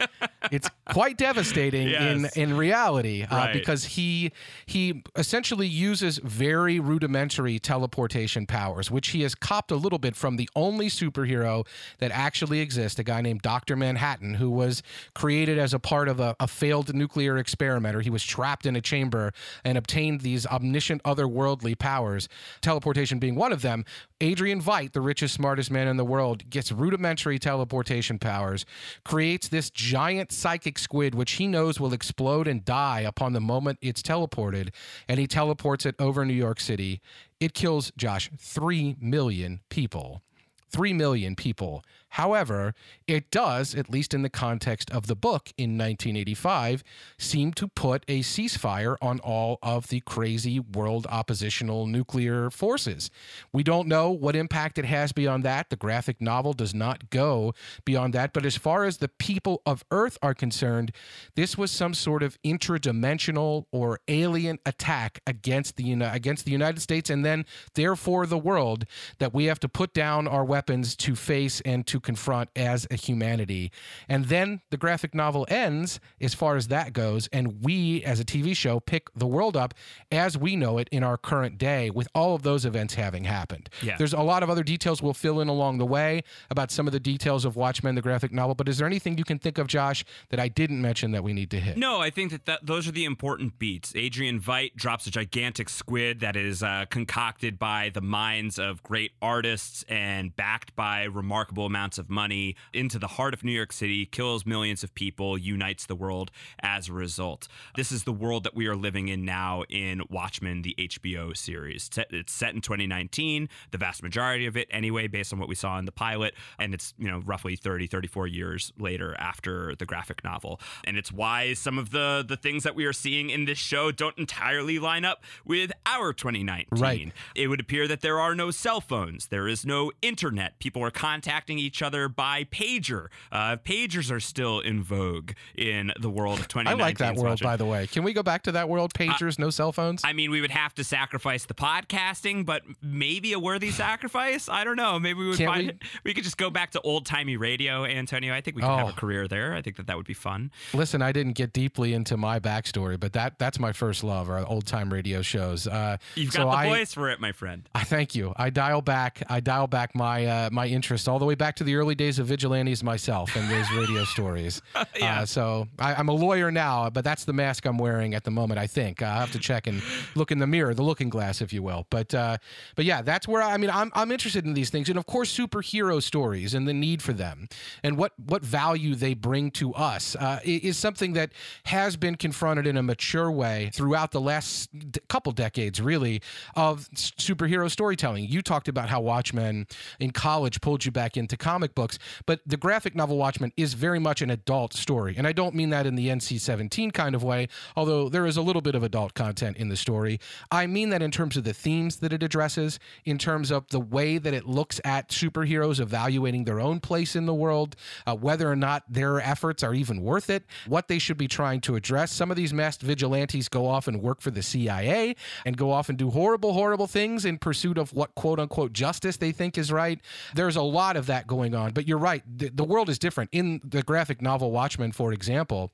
[0.52, 2.36] it's quite devastating Yes.
[2.38, 3.54] in in reality uh, Right.
[3.54, 4.32] because he
[4.66, 10.38] he essentially uses very rudimentary teleportation powers, which he has copped a little bit from
[10.38, 11.66] the only superhero
[12.00, 16.20] that actually exists, a guy named Doctor Manhattan, who was created as a part of
[16.20, 18.02] a, a failed nuclear experimenter.
[18.02, 22.28] He was trapped in a chamber and obtained these omniscient otherworldly powers,
[22.62, 23.86] teleportation being one of them.
[24.22, 28.68] Adrian Veidt, the richest, smartest man in the world, gets rudimentary teleportation powers,
[29.04, 33.80] creates this giant psychic squid, which he knows will explode and die upon the moment
[33.82, 34.70] it's teleported,
[35.08, 37.02] and he teleports it over New York City.
[37.40, 40.22] It kills, Josh, 3 million people.
[40.70, 41.84] 3 million people.
[42.12, 42.76] However,
[43.08, 46.84] it does, at least in the context of the book in 1985,
[47.18, 53.10] seem to put a ceasefire on all of the crazy world oppositional nuclear forces.
[53.54, 55.70] We don't know what impact it has beyond that.
[55.70, 57.54] The graphic novel does not go
[57.86, 58.34] beyond that.
[58.34, 60.92] But as far as the people of Earth are concerned,
[61.36, 67.10] this was some sort of interdimensional or alien attack against the against the United States
[67.10, 67.46] and then
[67.76, 68.86] therefore the world
[69.20, 72.96] that we have to put down our weapons to face and to confront as a
[72.96, 73.72] humanity.
[74.10, 78.26] And then the graphic novel ends as far as that goes and we as a
[78.26, 79.74] TV show pick the world up
[80.12, 83.70] as we know it in our current day with all of those events having happened.
[83.82, 83.98] Yeah.
[83.98, 86.94] There's a lot of other details we'll fill in along the way about some of
[86.94, 89.68] the details of Watchmen the graphic novel, but is there anything you can think of
[89.68, 91.78] Josh that I didn't mention that we need to hit?
[91.78, 93.94] No, I think that, that those are the important beats.
[93.96, 99.12] Adrian Veidt drops a gigantic squid that is uh, concocted by the minds of great
[99.22, 104.06] artists and backed by remarkable amounts of money into the heart of New York City,
[104.06, 107.48] kills millions of people, unites the world as a result.
[107.76, 111.88] This is the world that we are living in now in Watchmen, the HBO series.
[111.88, 115.50] It's set- It's set in 2019, the vast majority of it anyway, based on what
[115.50, 116.34] we saw in the pilot.
[116.60, 120.60] And it's, you know, roughly 30, 34 years later after the graphic novel.
[120.84, 123.92] And it's why some of the, the things that we are seeing in this show
[123.92, 126.68] don't entirely line up with our 2019.
[126.72, 127.12] Right.
[127.36, 130.60] It would appear that there are no cell phones, there is no internet.
[130.60, 133.08] People are contacting each other by pager.
[133.32, 137.56] Uh, pagers are still in vogue in the world of I like that world, by
[137.58, 137.88] the way.
[137.88, 138.94] Can we go back to that world?
[138.94, 140.02] Pagers, no cell phones?
[140.04, 144.50] I mean, we would have to sacrifice the podcasting, but maybe a worthy sacrifice.
[144.50, 145.00] I don't know.
[145.00, 145.78] Maybe we would Can't find we- it.
[146.04, 148.34] We could just go back to old timey radio, Antonio.
[148.34, 148.90] I think we could have Oh.
[148.90, 149.54] a career there.
[149.54, 150.52] I think that that would be fun.
[150.74, 154.46] Listen, I didn't get deeply into my backstory, but that that's my first love, our
[154.46, 155.68] old time radio shows.
[155.68, 157.68] Uh, You've so got the I, voice for it, my friend.
[157.76, 158.34] I thank you.
[158.38, 159.24] I dial back.
[159.30, 162.20] I dial back my uh, my interest all the way back to the early days
[162.20, 164.62] of vigilantes myself and those radio stories.
[165.00, 165.22] Yeah.
[165.22, 168.30] Uh, so I, I'm a lawyer now, but that's the mask I'm wearing at the
[168.32, 168.60] moment.
[168.60, 169.82] I think I have to check and
[170.16, 171.88] look in the mirror, the looking glass, if you will.
[171.90, 172.38] But uh,
[172.76, 175.06] but yeah, that's where I, I mean I'm I'm interested in these things, and of
[175.06, 177.48] course superhero stories and the need for them,
[177.84, 181.32] and what what value they bring to us uh, is something that
[181.66, 184.70] has been confronted in a mature way throughout the last
[185.08, 186.22] couple decades, really,
[186.56, 188.26] of superhero storytelling.
[188.28, 189.68] You talked about how Watchmen
[190.00, 194.00] in college pulled you back into comic books, but the graphic novel Watchmen is very
[194.00, 195.14] much an adult story.
[195.16, 198.36] And I don't mean that in the NC 17 kind of way, although there is
[198.36, 200.20] a little bit of adult content in the story.
[200.50, 203.80] I mean that in terms of the themes that it addresses, in terms of the
[203.80, 207.76] way that it looks at superheroes evaluating their own place in the world,
[208.08, 211.62] uh, whether or not their efforts are even worth it, what they should be trying
[211.62, 212.12] to address.
[212.12, 215.90] Some of these masked vigilantes go off and work for the CIA and go off
[215.90, 219.72] and do horrible, horrible things in pursuit of what quote unquote justice they think is
[219.72, 220.02] right.
[220.34, 222.24] There's a lot of that going on, but you're right.
[222.38, 223.30] The, the world is different.
[223.32, 225.72] In the graphic novel Watchmen, for example,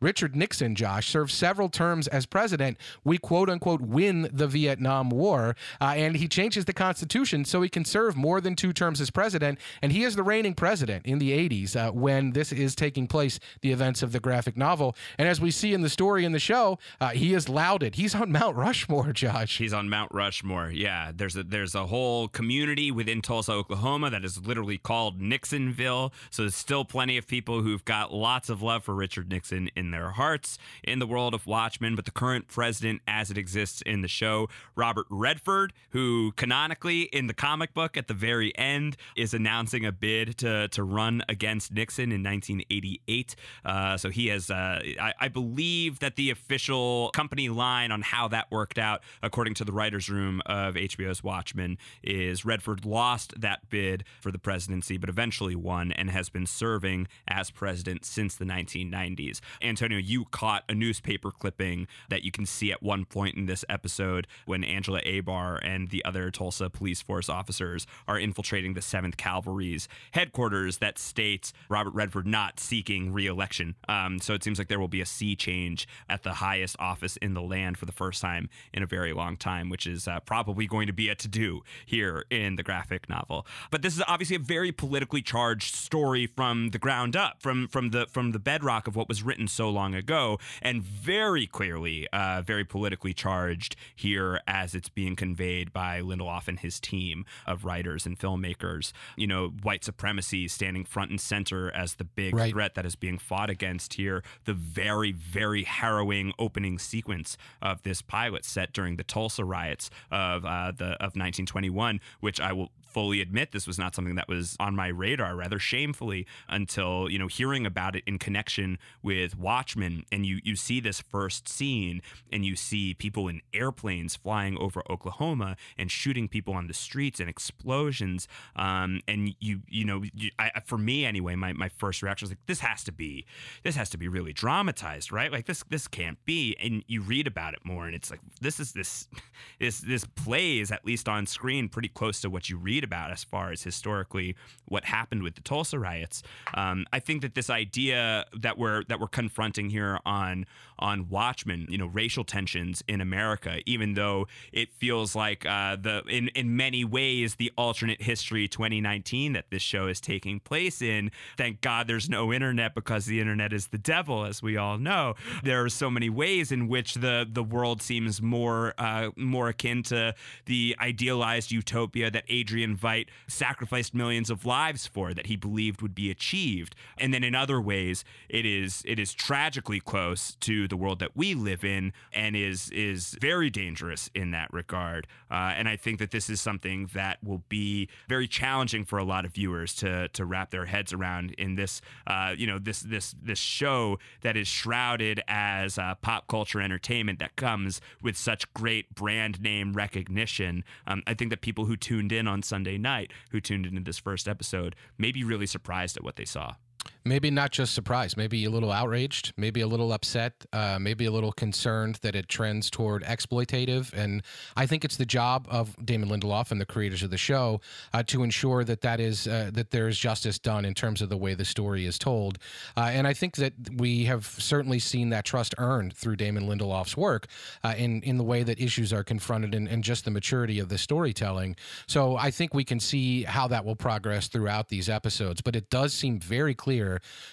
[0.00, 2.78] Richard Nixon, Josh, served several terms as president.
[3.04, 7.68] We quote unquote win the Vietnam War, uh, and he changes the Constitution so he
[7.68, 9.58] can serve more than two terms as president.
[9.82, 13.38] And he is the reigning president in the 80s uh, when this is taking place,
[13.60, 14.96] the events of the graphic novel.
[15.18, 17.96] And as we see in the story in the show, uh, he is lauded.
[17.96, 19.58] He's on Mount Rushmore, Josh.
[19.58, 20.70] He's on Mount Rushmore.
[20.70, 26.12] Yeah, there's a there's a whole community within Tulsa, Oklahoma that is literally called Nixonville.
[26.30, 29.89] So there's still plenty of people who've got lots of love for Richard Nixon in
[29.90, 31.96] their hearts in the world of Watchmen.
[31.96, 37.26] But the current president, as it exists in the show, Robert Redford, who canonically in
[37.26, 41.72] the comic book at the very end is announcing a bid to to run against
[41.72, 43.36] Nixon in 1988.
[43.64, 48.28] Uh, so he has, uh, I, I believe that the official company line on how
[48.28, 53.68] that worked out, according to the writers' room of HBO's Watchmen, is Redford lost that
[53.68, 58.44] bid for the presidency, but eventually won and has been serving as president since the
[58.44, 59.40] 1990s.
[59.80, 63.64] Antonio, you caught a newspaper clipping that you can see at one point in this
[63.66, 69.16] episode when Angela Abar and the other Tulsa police force officers are infiltrating the 7th
[69.16, 73.74] Cavalry's headquarters that states Robert Redford not seeking reelection.
[73.88, 77.16] Um, so it seems like there will be a sea change at the highest office
[77.16, 80.20] in the land for the first time in a very long time, which is uh,
[80.20, 83.46] probably going to be a to do here in the graphic novel.
[83.70, 87.92] But this is obviously a very politically charged story from the ground up, from from
[87.92, 92.42] the from the bedrock of what was written so long ago, and very clearly, uh,
[92.42, 98.06] very politically charged here as it's being conveyed by Lindelof and his team of writers
[98.06, 98.92] and filmmakers.
[99.16, 102.52] You know, white supremacy standing front and center as the big Right.
[102.52, 104.22] threat that is being fought against here.
[104.44, 110.44] The very, very harrowing opening sequence of this pilot set during the Tulsa riots of
[110.44, 114.56] uh, the of 1921, which I will fully admit this was not something that was
[114.60, 120.04] on my radar rather shamefully until you know hearing about it in connection with Watchmen.
[120.10, 124.82] And you you see this first scene and you see people in airplanes flying over
[124.90, 128.28] Oklahoma and shooting people on the streets and explosions.
[128.56, 132.30] Um, and you you know you, I, for me anyway my, my first reaction was
[132.30, 133.26] like this has to be
[133.62, 135.30] this has to be really dramatized right?
[135.32, 136.56] Like this this can't be.
[136.60, 139.08] And you read about it more and it's like this is this
[139.60, 143.24] this this plays at least on screen pretty close to what you read about as
[143.24, 146.22] far as historically what happened with the Tulsa riots.
[146.54, 150.46] Um, I think that this idea that we're that we're confronting here on
[150.78, 156.02] on Watchmen, you know, racial tensions in America, even though it feels like uh, the
[156.08, 161.10] in in many ways the alternate history 2019 that this show is taking place in.
[161.36, 165.14] Thank God there's no internet because the internet is the devil, as we all know.
[165.42, 169.82] There are so many ways in which the the world seems more uh, more akin
[169.84, 170.14] to
[170.46, 175.94] the idealized utopia that Adrian Veidt sacrificed millions of lives for, that he believed would
[175.94, 176.74] be achieved.
[176.98, 181.16] And then in other ways, it is it is tragically close to the world that
[181.16, 185.06] we live in, and is is very dangerous in that regard.
[185.30, 189.04] Uh, and I think that this is something that will be very challenging for a
[189.04, 192.80] lot of viewers to to wrap their heads around in this uh, you know this
[192.80, 198.52] this this show that is shrouded as uh, pop culture entertainment that comes with such
[198.54, 200.64] great brand name recognition.
[200.86, 203.98] Um, I think that people who tuned in on Sunday night, who tuned into this
[203.98, 206.54] first episode, may be really surprised at what they saw.
[207.04, 211.10] Maybe not just surprised, maybe a little outraged, maybe a little upset, uh, maybe a
[211.10, 213.92] little concerned that it trends toward exploitative.
[213.92, 214.22] And
[214.56, 217.60] I think it's the job of Damon Lindelof and the creators of the show
[217.92, 221.08] uh, to ensure that that is uh, that there is justice done in terms of
[221.08, 222.38] the way the story is told.
[222.76, 226.96] Uh, and I think that we have certainly seen that trust earned through Damon Lindelof's
[226.96, 227.26] work
[227.64, 230.68] uh, in in the way that issues are confronted and, and just the maturity of
[230.68, 231.56] the storytelling.
[231.86, 235.40] So I think we can see how that will progress throughout these episodes.
[235.40, 236.89] But it does seem very clear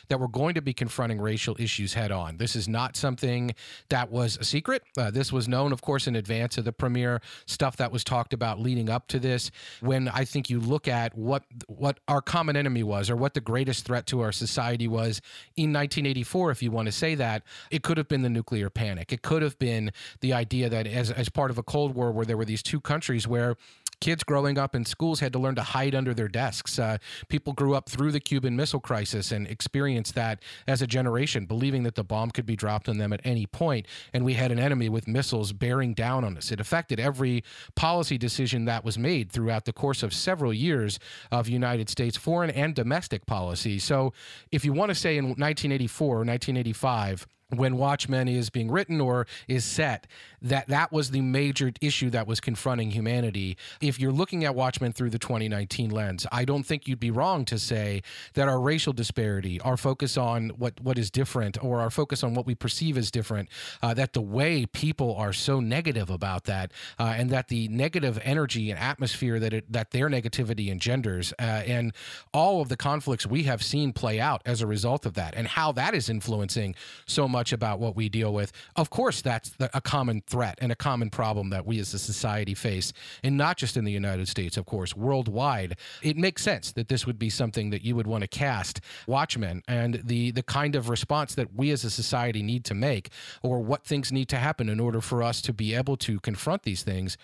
[0.09, 2.37] that we're going to be confronting racial issues head on.
[2.37, 3.55] This is not something
[3.89, 4.83] that was a secret.
[4.97, 7.21] Uh, this was known, of course, in advance of the premiere.
[7.45, 9.51] Stuff that was talked about leading up to this.
[9.81, 13.41] When I think you look at what what our common enemy was, or what the
[13.41, 15.21] greatest threat to our society was
[15.55, 19.11] in 1984, if you want to say that, it could have been the nuclear panic.
[19.11, 19.91] It could have been
[20.21, 22.81] the idea that as as part of a Cold War, where there were these two
[22.81, 23.55] countries where
[24.01, 26.77] kids growing up in schools had to learn to hide under their desks.
[26.79, 26.97] Uh,
[27.29, 31.83] people grew up through the Cuban Missile Crisis and experienced that as a generation, believing
[31.83, 33.87] that the bomb could be dropped on them at any point.
[34.13, 36.51] and we had an enemy with missiles bearing down on us.
[36.51, 37.43] It affected every
[37.75, 40.99] policy decision that was made throughout the course of several years
[41.31, 43.79] of United States foreign and domestic policy.
[43.79, 44.13] So,
[44.51, 49.25] if you want to say in 1984 or 1985 when Watchmen is being written or
[49.47, 50.07] is set,
[50.41, 53.57] that that was the major issue that was confronting humanity.
[53.81, 57.45] If you're looking at Watchmen through the 2019 lens, I don't think you'd be wrong
[57.45, 61.89] to say that our racial disparity, our focus on what what is different, or our
[61.89, 63.49] focus on what we perceive as different,
[63.81, 68.19] uh, that the way people are so negative about that, uh, and that the negative
[68.23, 71.93] energy and atmosphere that it, that their negativity engenders, uh, and
[72.33, 75.47] all of the conflicts we have seen play out as a result of that, and
[75.47, 78.51] how that is influencing so much about what we deal with.
[78.75, 81.99] Of course, that's the, a common threat and a common problem that we as a
[81.99, 85.77] society face, and not just in the United States, of course, worldwide.
[86.03, 89.63] It makes sense that this would be something that you would want to cast Watchmen
[89.67, 93.09] and the the kind of response that we as a society need to make,
[93.41, 96.63] or what things need to happen in order for us to be able to confront
[96.63, 97.17] these things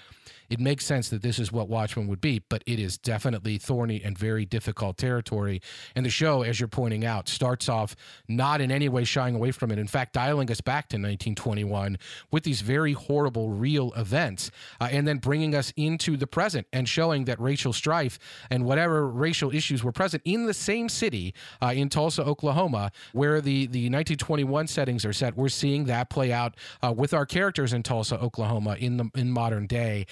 [0.54, 4.00] it makes sense that this is what Watchmen would be, but it is definitely thorny
[4.04, 5.64] and very difficult territory.
[5.96, 7.96] And the show, as you're pointing out, starts off
[8.28, 9.80] not in any way shying away from it.
[9.80, 11.98] In fact, dialing us back to 1921
[12.30, 16.88] with these very horrible real events, uh, and then bringing us into the present and
[16.88, 18.20] showing that racial strife
[18.52, 21.34] and whatever racial issues were present in the same city
[21.64, 25.36] uh, in Tulsa, Oklahoma, where the, the 1921 settings are set.
[25.36, 29.32] We're seeing that play out uh, with our characters in Tulsa, Oklahoma in the in
[29.32, 30.06] modern day.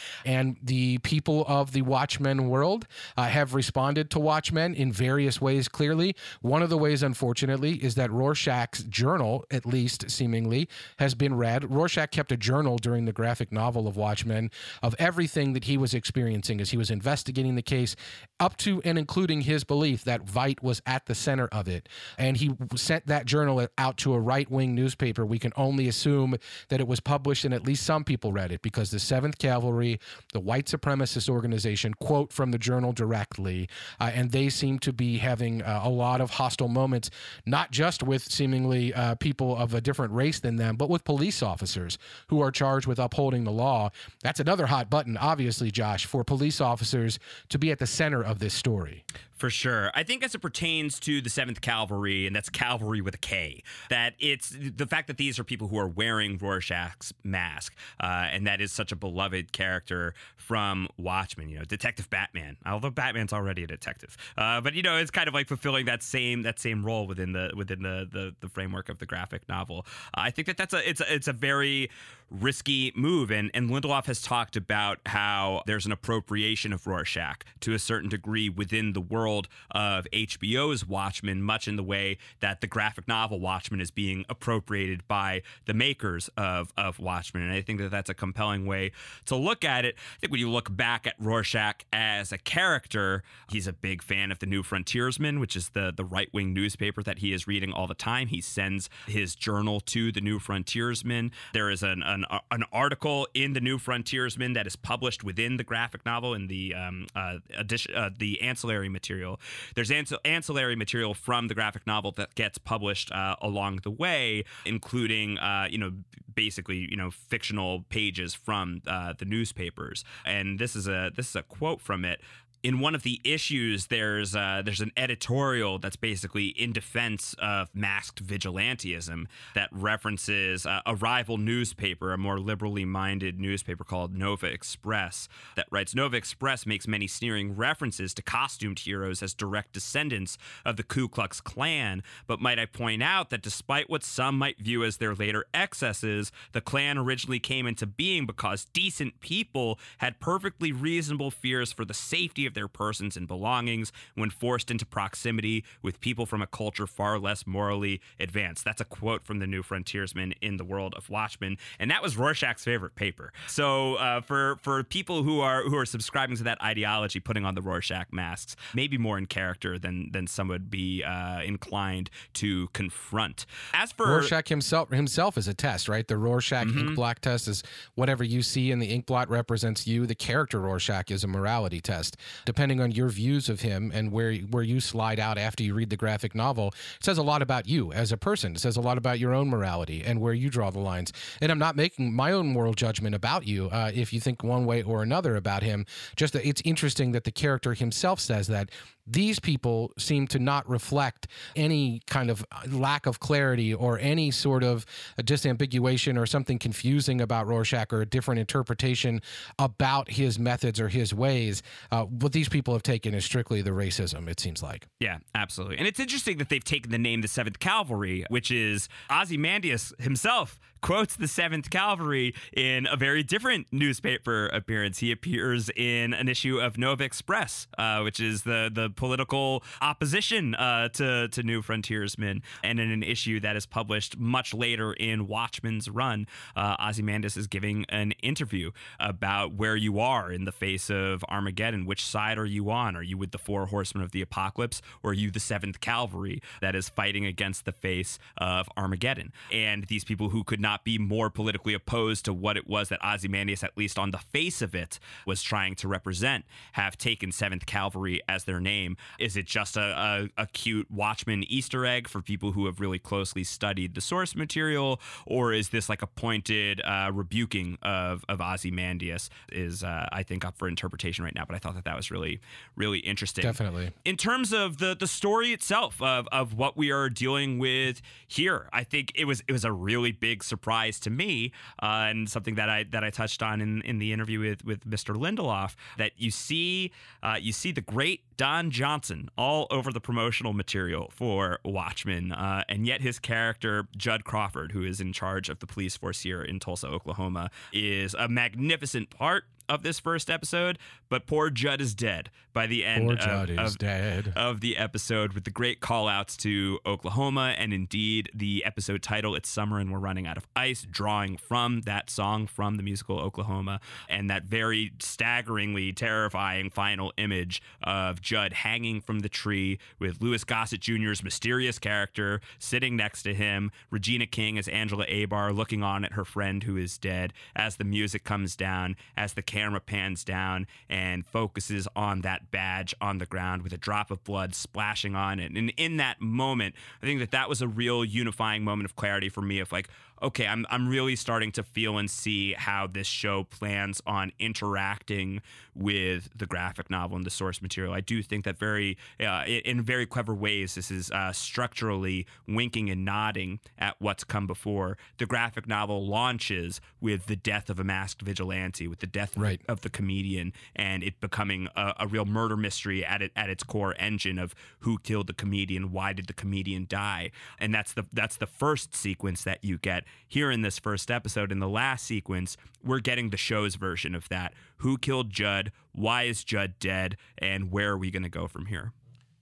[0.62, 6.16] The people of the Watchmen world uh, have responded to Watchmen in various ways, clearly.
[6.42, 10.70] One of the ways, unfortunately, is that Rorschach's journal, at least seemingly,
[11.00, 11.72] has been read.
[11.72, 14.52] Rorschach kept a journal during the graphic novel of Watchmen
[14.82, 17.96] of everything that he was experiencing as he was investigating the case,
[18.40, 21.90] up to and including his belief that Veidt was at the center of it.
[22.18, 25.26] And he sent that journal out to a right wing newspaper.
[25.26, 26.36] We can only assume
[26.70, 30.00] that it was published and at least some people read it because the 7th Cavalry,
[30.34, 33.70] the white supremacist organization, quote from the journal directly.
[34.00, 37.10] Uh, and they seem to be having uh, a lot of hostile moments,
[37.46, 41.42] not just with seemingly uh, people of a different race than them, but with police
[41.42, 41.98] officers
[42.28, 43.90] who are charged with upholding the law.
[44.22, 47.20] That's another hot button, obviously, Josh, for police officers
[47.50, 49.04] to be at the center of this story.
[49.42, 49.90] For sure.
[49.96, 53.64] I think as it pertains to the 7th Cavalry, and that's cavalry with a K,
[53.90, 58.46] that it's the fact that these are people who are wearing Rorschach's mask, uh, and
[58.46, 60.01] that is such a beloved character
[60.38, 62.58] from Watchmen, you know, Detective Batman.
[62.66, 64.18] Although Batman's already a detective.
[64.38, 67.34] Uh, but you know, it's kind of like fulfilling that same that same role within
[67.34, 69.86] the within the the, the framework of the graphic novel.
[70.14, 71.90] Uh, I think that that's a it's a, it's a very
[72.32, 77.74] risky move and and Lindelof has talked about how there's an appropriation of Rorschach to
[77.74, 82.68] a certain degree within the world of HBO's Watchmen, much in the way that the
[82.68, 87.44] graphic novel Watchmen is being appropriated by the makers of, of Watchmen.
[87.44, 88.92] And I think that that's a compelling way
[89.26, 89.96] to look at it.
[89.98, 94.32] I think when you look back at Rorschach as a character, he's a big fan
[94.32, 97.72] of the New Frontiersman, which is the, the right wing newspaper that he is reading
[97.72, 98.28] all the time.
[98.28, 101.32] He sends his journal to the New Frontiersman.
[101.54, 105.64] There is an, an, an article in the New Frontiersman that is published within the
[105.64, 109.40] graphic novel in the um, uh, addition, uh, the ancillary material material.
[109.76, 109.92] There's
[110.26, 115.68] ancillary material from the graphic novel that gets published uh, along the way, including, uh,
[115.70, 115.92] you know,
[116.34, 120.04] basically, you know, fictional pages from uh, the newspapers.
[120.26, 122.22] And this is a this is a quote from it
[122.64, 127.70] in one of the issues, there's uh, there's an editorial that's basically in defense of
[127.74, 134.46] masked vigilantism that references uh, a rival newspaper, a more liberally minded newspaper called Nova
[134.46, 140.38] Express, that writes Nova Express makes many sneering references to costumed heroes as direct descendants
[140.64, 142.04] of the Ku Klux Klan.
[142.28, 146.32] But might I point out that despite what some might view as their later excesses,
[146.52, 151.94] the Klan originally came into being because decent people had perfectly reasonable fears for the
[151.94, 156.48] safety of of their persons and belongings when forced into proximity with people from a
[156.48, 158.66] culture far less morally advanced.
[158.66, 162.18] That's a quote from the New Frontiersman in the world of Watchmen, and that was
[162.18, 163.32] Rorschach's favorite paper.
[163.48, 167.56] So uh, for for people who are who are subscribing to that ideology, putting on
[167.56, 172.68] the Rorschach masks, maybe more in character than than some would be uh, inclined to
[172.74, 173.46] confront.
[173.74, 176.08] As for Rorschach himself himself is a test, right?
[176.08, 176.80] The Rorschach mm-hmm.
[176.80, 177.64] ink blot test is
[177.96, 180.06] whatever you see in the ink blot represents you.
[180.06, 184.34] The character Rorschach is a morality test depending on your views of him and where
[184.36, 187.68] where you slide out after you read the graphic novel, it says a lot about
[187.68, 188.56] you as a person.
[188.56, 191.14] It says a lot about your own morality and where you draw the lines.
[191.42, 194.66] And I'm not making my own moral judgment about you uh, if you think one
[194.66, 195.86] way or another about him.
[196.16, 198.70] Just that it's interesting that the character himself says that
[199.08, 204.64] these people seem to not reflect any kind of lack of clarity or any sort
[204.64, 204.86] of
[205.20, 209.22] disambiguation or something confusing about Rorschach or a different interpretation
[209.60, 211.62] about his methods or his ways.
[211.92, 214.88] Uh, what these people have taken is strictly the racism, it seems like.
[215.00, 215.78] Yeah, absolutely.
[215.78, 220.60] And it's interesting that they've taken the name the Seventh Cavalry, which is Ozymandias himself
[220.82, 225.00] quotes the 7th Cavalry in a very different newspaper appearance.
[225.00, 230.56] He appears in an issue of Nova Express, uh, which is the, the political opposition
[230.56, 235.28] uh, to, to New Frontiersmen, and in an issue that is published much later in
[235.28, 236.28] Watchmen's run.
[236.56, 241.86] Uh, Ozymandias is giving an interview about where you are in the face of Armageddon.
[241.86, 242.96] Which side are you on?
[242.96, 246.42] Are you with the four horsemen of the apocalypse, or are you the 7th Cavalry
[246.62, 249.32] that is fighting against the face of Armageddon?
[249.52, 253.04] And these people who could not be more politically opposed to what it was that
[253.06, 257.66] Ozymandias, at least on the face of it, was trying to represent, have taken 7th
[257.66, 258.98] Cavalry as their name name.
[259.20, 263.00] Is it just a, a, a cute Watchmen Easter egg for people who have really
[263.00, 268.42] closely studied the source material, or is this like a pointed uh, rebuking of of
[268.42, 269.30] Ozymandias?
[269.52, 272.12] Is uh, I think up for interpretation right now, but I thought that that was
[272.12, 272.40] really
[272.76, 273.44] really interesting.
[273.44, 273.92] Definitely.
[274.06, 278.70] In terms of the the story itself of of what we are dealing with here,
[278.74, 281.52] I think it was it was a really big surprise to me,
[281.82, 284.90] uh, and something that I that I touched on in in the interview with with
[284.90, 285.16] Mr.
[285.16, 286.92] Lindelof that you see
[287.24, 292.64] uh, you see the great Don Johnson all over the promotional material for Watchmen, uh,
[292.68, 296.42] and yet his character Judd Crawford, who is in charge of the police force here
[296.42, 300.78] in Tulsa, Oklahoma, is a magnificent part of this first episode,
[301.10, 304.34] but poor Judd is dead by the end Poor of, Judd is of- dead.
[304.36, 309.34] of the episode with the great call outs to Oklahoma and indeed the episode title,
[309.36, 313.20] It's Summer and We're Running Out of Ice, drawing from that song from the musical
[313.20, 320.22] Oklahoma and that very staggeringly terrifying final image of Judd hanging from the tree with
[320.22, 325.84] Louis Gossett Jr.'s mysterious character sitting next to him, Regina King as Angela Abar looking
[325.84, 329.61] on at her friend who is dead as the music comes down, as the camera
[329.80, 334.56] pans down and focuses on that badge on the ground with a drop of blood
[334.56, 335.52] splashing on it.
[335.52, 339.30] And in that moment, I think that that was a real unifying moment of clarity
[339.30, 339.90] for me of like,
[340.22, 345.42] okay, I'm, I'm really starting to feel and see how this show plans on interacting
[345.74, 347.94] with the graphic novel and the source material.
[347.94, 352.90] I do think that very, uh, in very clever ways, this is uh, structurally winking
[352.90, 354.98] and nodding at what's come before.
[355.18, 359.42] The graphic novel launches with the death of a masked vigilante, with the death of,
[359.42, 359.62] Right.
[359.68, 363.64] of the comedian, and it becoming a, a real murder mystery at it, at its
[363.64, 368.06] core engine of who killed the comedian, why did the comedian die, and that's the
[368.14, 371.52] that's the first sequence that you get here in this first episode.
[371.52, 376.24] In the last sequence, we're getting the show's version of that: who killed Judd, why
[376.24, 378.94] is Judd dead, and where are we going to go from here?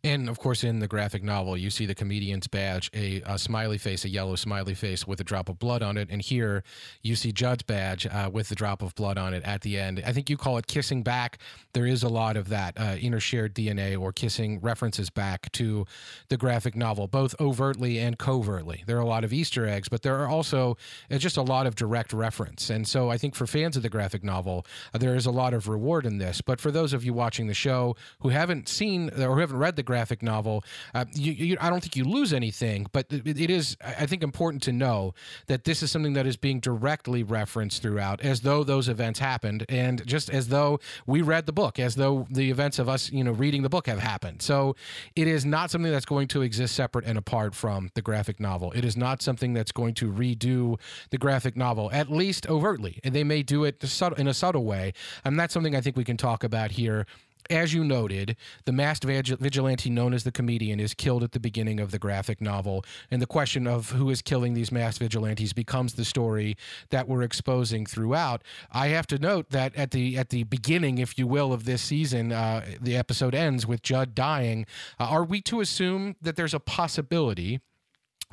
[0.04, 3.78] And of course, in the graphic novel, you see the comedian's badge, a, a smiley
[3.78, 6.08] face, a yellow smiley face with a drop of blood on it.
[6.10, 6.64] And here
[7.02, 10.02] you see Judd's badge uh, with the drop of blood on it at the end.
[10.06, 11.40] I think you call it kissing back.
[11.74, 15.86] There is a lot of that uh, inner shared DNA or kissing references back to
[16.30, 18.84] the graphic novel, both overtly and covertly.
[18.88, 20.78] There are a lot of Easter eggs, but there are also
[21.12, 22.70] uh, just a lot of direct reference.
[22.70, 25.54] And so I think for fans of the graphic novel, uh, there is a lot
[25.54, 26.40] of reward in this.
[26.40, 29.76] But for those of you watching the show who haven't seen or who haven't read
[29.76, 30.64] the graphic novel,
[30.94, 32.86] uh, you, you, I don't think you lose anything.
[32.92, 35.16] But it, it is, I think, important to know
[35.48, 39.66] that this is something that is being directly referenced throughout, as though those events happened,
[39.68, 43.24] and just as though we read the book, as though the events of us, you
[43.24, 44.42] know, reading the book have happened.
[44.44, 44.76] So
[45.16, 48.72] it is not something that's going to exist separate and apart from the graphic novel.
[48.74, 50.80] It is not something that's going to redo
[51.10, 53.00] the graphic novel, at least overtly.
[53.04, 53.84] And they may do it
[54.18, 54.94] in a subtle way.
[55.26, 57.06] And that's something I think we can talk about here
[57.50, 58.36] as you noted,
[58.66, 62.42] the masked vigilante known as the comedian is killed at the beginning of the graphic
[62.42, 66.56] novel, and the question of who is killing these masked vigilantes becomes the story
[66.90, 68.44] that we're exposing throughout.
[68.72, 71.82] I have to note that at the at the beginning, if you will, of this
[71.82, 74.66] season, uh, the episode ends with Judd dying.
[75.00, 77.62] Uh, are we to assume that there's a possibility?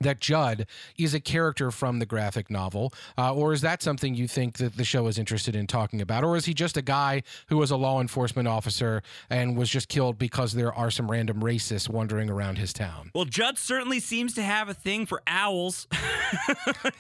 [0.01, 0.67] That Judd
[0.99, 4.77] is a character from the graphic novel, uh, or is that something you think that
[4.77, 7.71] the show is interested in talking about, or is he just a guy who was
[7.71, 12.29] a law enforcement officer and was just killed because there are some random racists wandering
[12.29, 13.11] around his town?
[13.15, 15.87] Well, Judd certainly seems to have a thing for owls.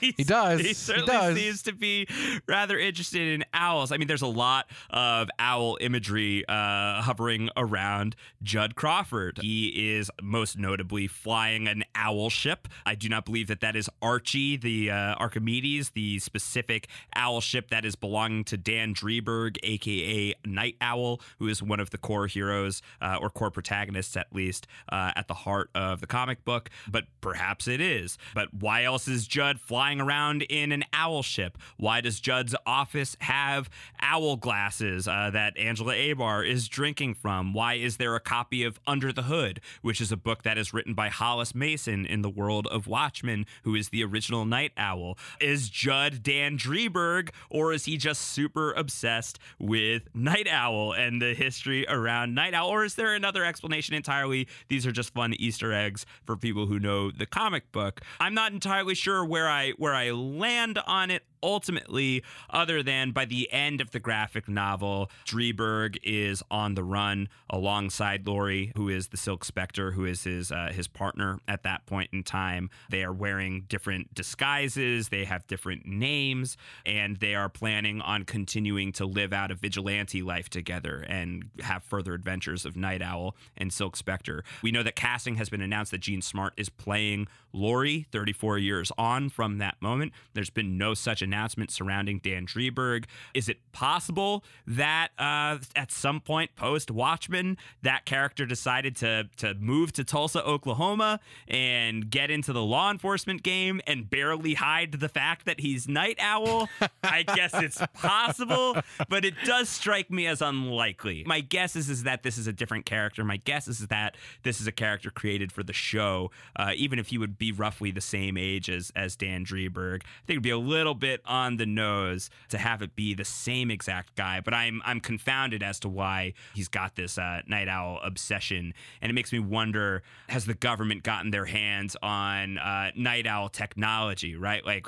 [0.00, 0.60] He does.
[0.60, 1.36] He He certainly does.
[1.36, 2.06] seems to be
[2.46, 3.90] rather interested in owls.
[3.90, 9.38] I mean, there's a lot of owl imagery uh, hovering around Judd Crawford.
[9.42, 12.68] He is most notably flying an owl ship.
[12.86, 17.70] I do not believe that that is Archie, the uh, Archimedes, the specific owl ship
[17.70, 22.28] that is belonging to Dan Dreiberg, aka Nite Owl, who is one of the core
[22.28, 26.70] heroes uh, or core protagonists, at least, uh, at the heart of the comic book.
[26.88, 28.18] But perhaps it is.
[28.34, 31.58] But why else is Judd flying around in an owl ship?
[31.76, 33.68] Why does Judd's office have
[34.00, 37.52] owl glasses uh, that Angela Abar is drinking from?
[37.52, 40.72] Why is there a copy of Under the Hood, which is a book that is
[40.72, 45.16] written by Hollis Mason in the world of Watchmen, who is the original Nite Owl?
[45.40, 51.34] Is Judd Dan Dreiberg, or is he just super obsessed with Nite Owl and the
[51.34, 52.68] history around Nite Owl?
[52.68, 54.48] Or is there another explanation entirely?
[54.68, 58.00] These are just fun Easter eggs for people who know the comic book.
[58.20, 63.24] I'm not entirely sure where I where I land on it ultimately, other than by
[63.24, 69.08] the end of the graphic novel, Dreiberg is on the run alongside Laurie, who is
[69.08, 72.68] the Silk Spectre, who is his uh, his partner at that point in time.
[72.90, 78.90] They are wearing different disguises, they have different names, and they are planning on continuing
[78.92, 83.72] to live out a vigilante life together and have further adventures of Nite Owl and
[83.72, 84.42] Silk Spectre.
[84.62, 88.90] We know that casting has been announced that Jean Smart is playing Laurie 34 years
[88.98, 90.12] on from that moment.
[90.34, 91.35] There's been no such announcement
[91.70, 93.04] surrounding Dan Dreiberg.
[93.34, 99.54] Is it possible that uh, at some point post Watchmen, that character decided to to
[99.54, 105.08] move to Tulsa, Oklahoma, and get into the law enforcement game and barely hide the
[105.08, 106.68] fact that he's Nite Owl?
[107.02, 108.76] I guess it's possible,
[109.08, 111.24] but it does strike me as unlikely.
[111.26, 113.24] My guess is is that this is a different character.
[113.24, 116.30] My guess is that this is a character created for the show.
[116.56, 120.26] Uh, even if he would be roughly the same age as as Dan Dreiberg, I
[120.26, 123.70] think it'd be a little bit on the nose to have it be the same
[123.70, 124.40] exact guy.
[124.40, 129.10] But I'm I'm confounded as to why he's got this uh, Nite Owl obsession, and
[129.10, 134.36] it makes me wonder: Has the government gotten their hands on uh, Nite Owl technology?
[134.36, 134.64] Right?
[134.64, 134.86] Like,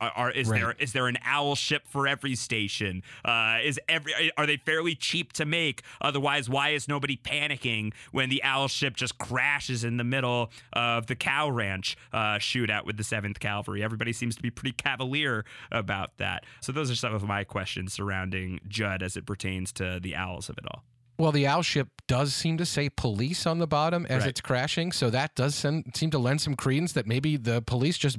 [0.00, 0.60] are, are is Right.
[0.60, 3.02] there is there an owl ship for every station?
[3.24, 5.82] Uh, is every are they fairly cheap to make?
[6.00, 11.06] Otherwise, why is nobody panicking when the owl ship just crashes in the middle of
[11.06, 13.82] the cow ranch uh, shootout with the Seventh Cavalry?
[13.82, 16.44] Everybody seems to be pretty cavalier about that.
[16.60, 20.48] So those are some of my questions surrounding Judd as it pertains to the owls
[20.48, 20.84] of it all.
[21.18, 24.28] Well, the owl ship does seem to say police on the bottom as Right.
[24.30, 27.98] it's crashing, so that does send, seem to lend some credence that maybe the police
[27.98, 28.18] just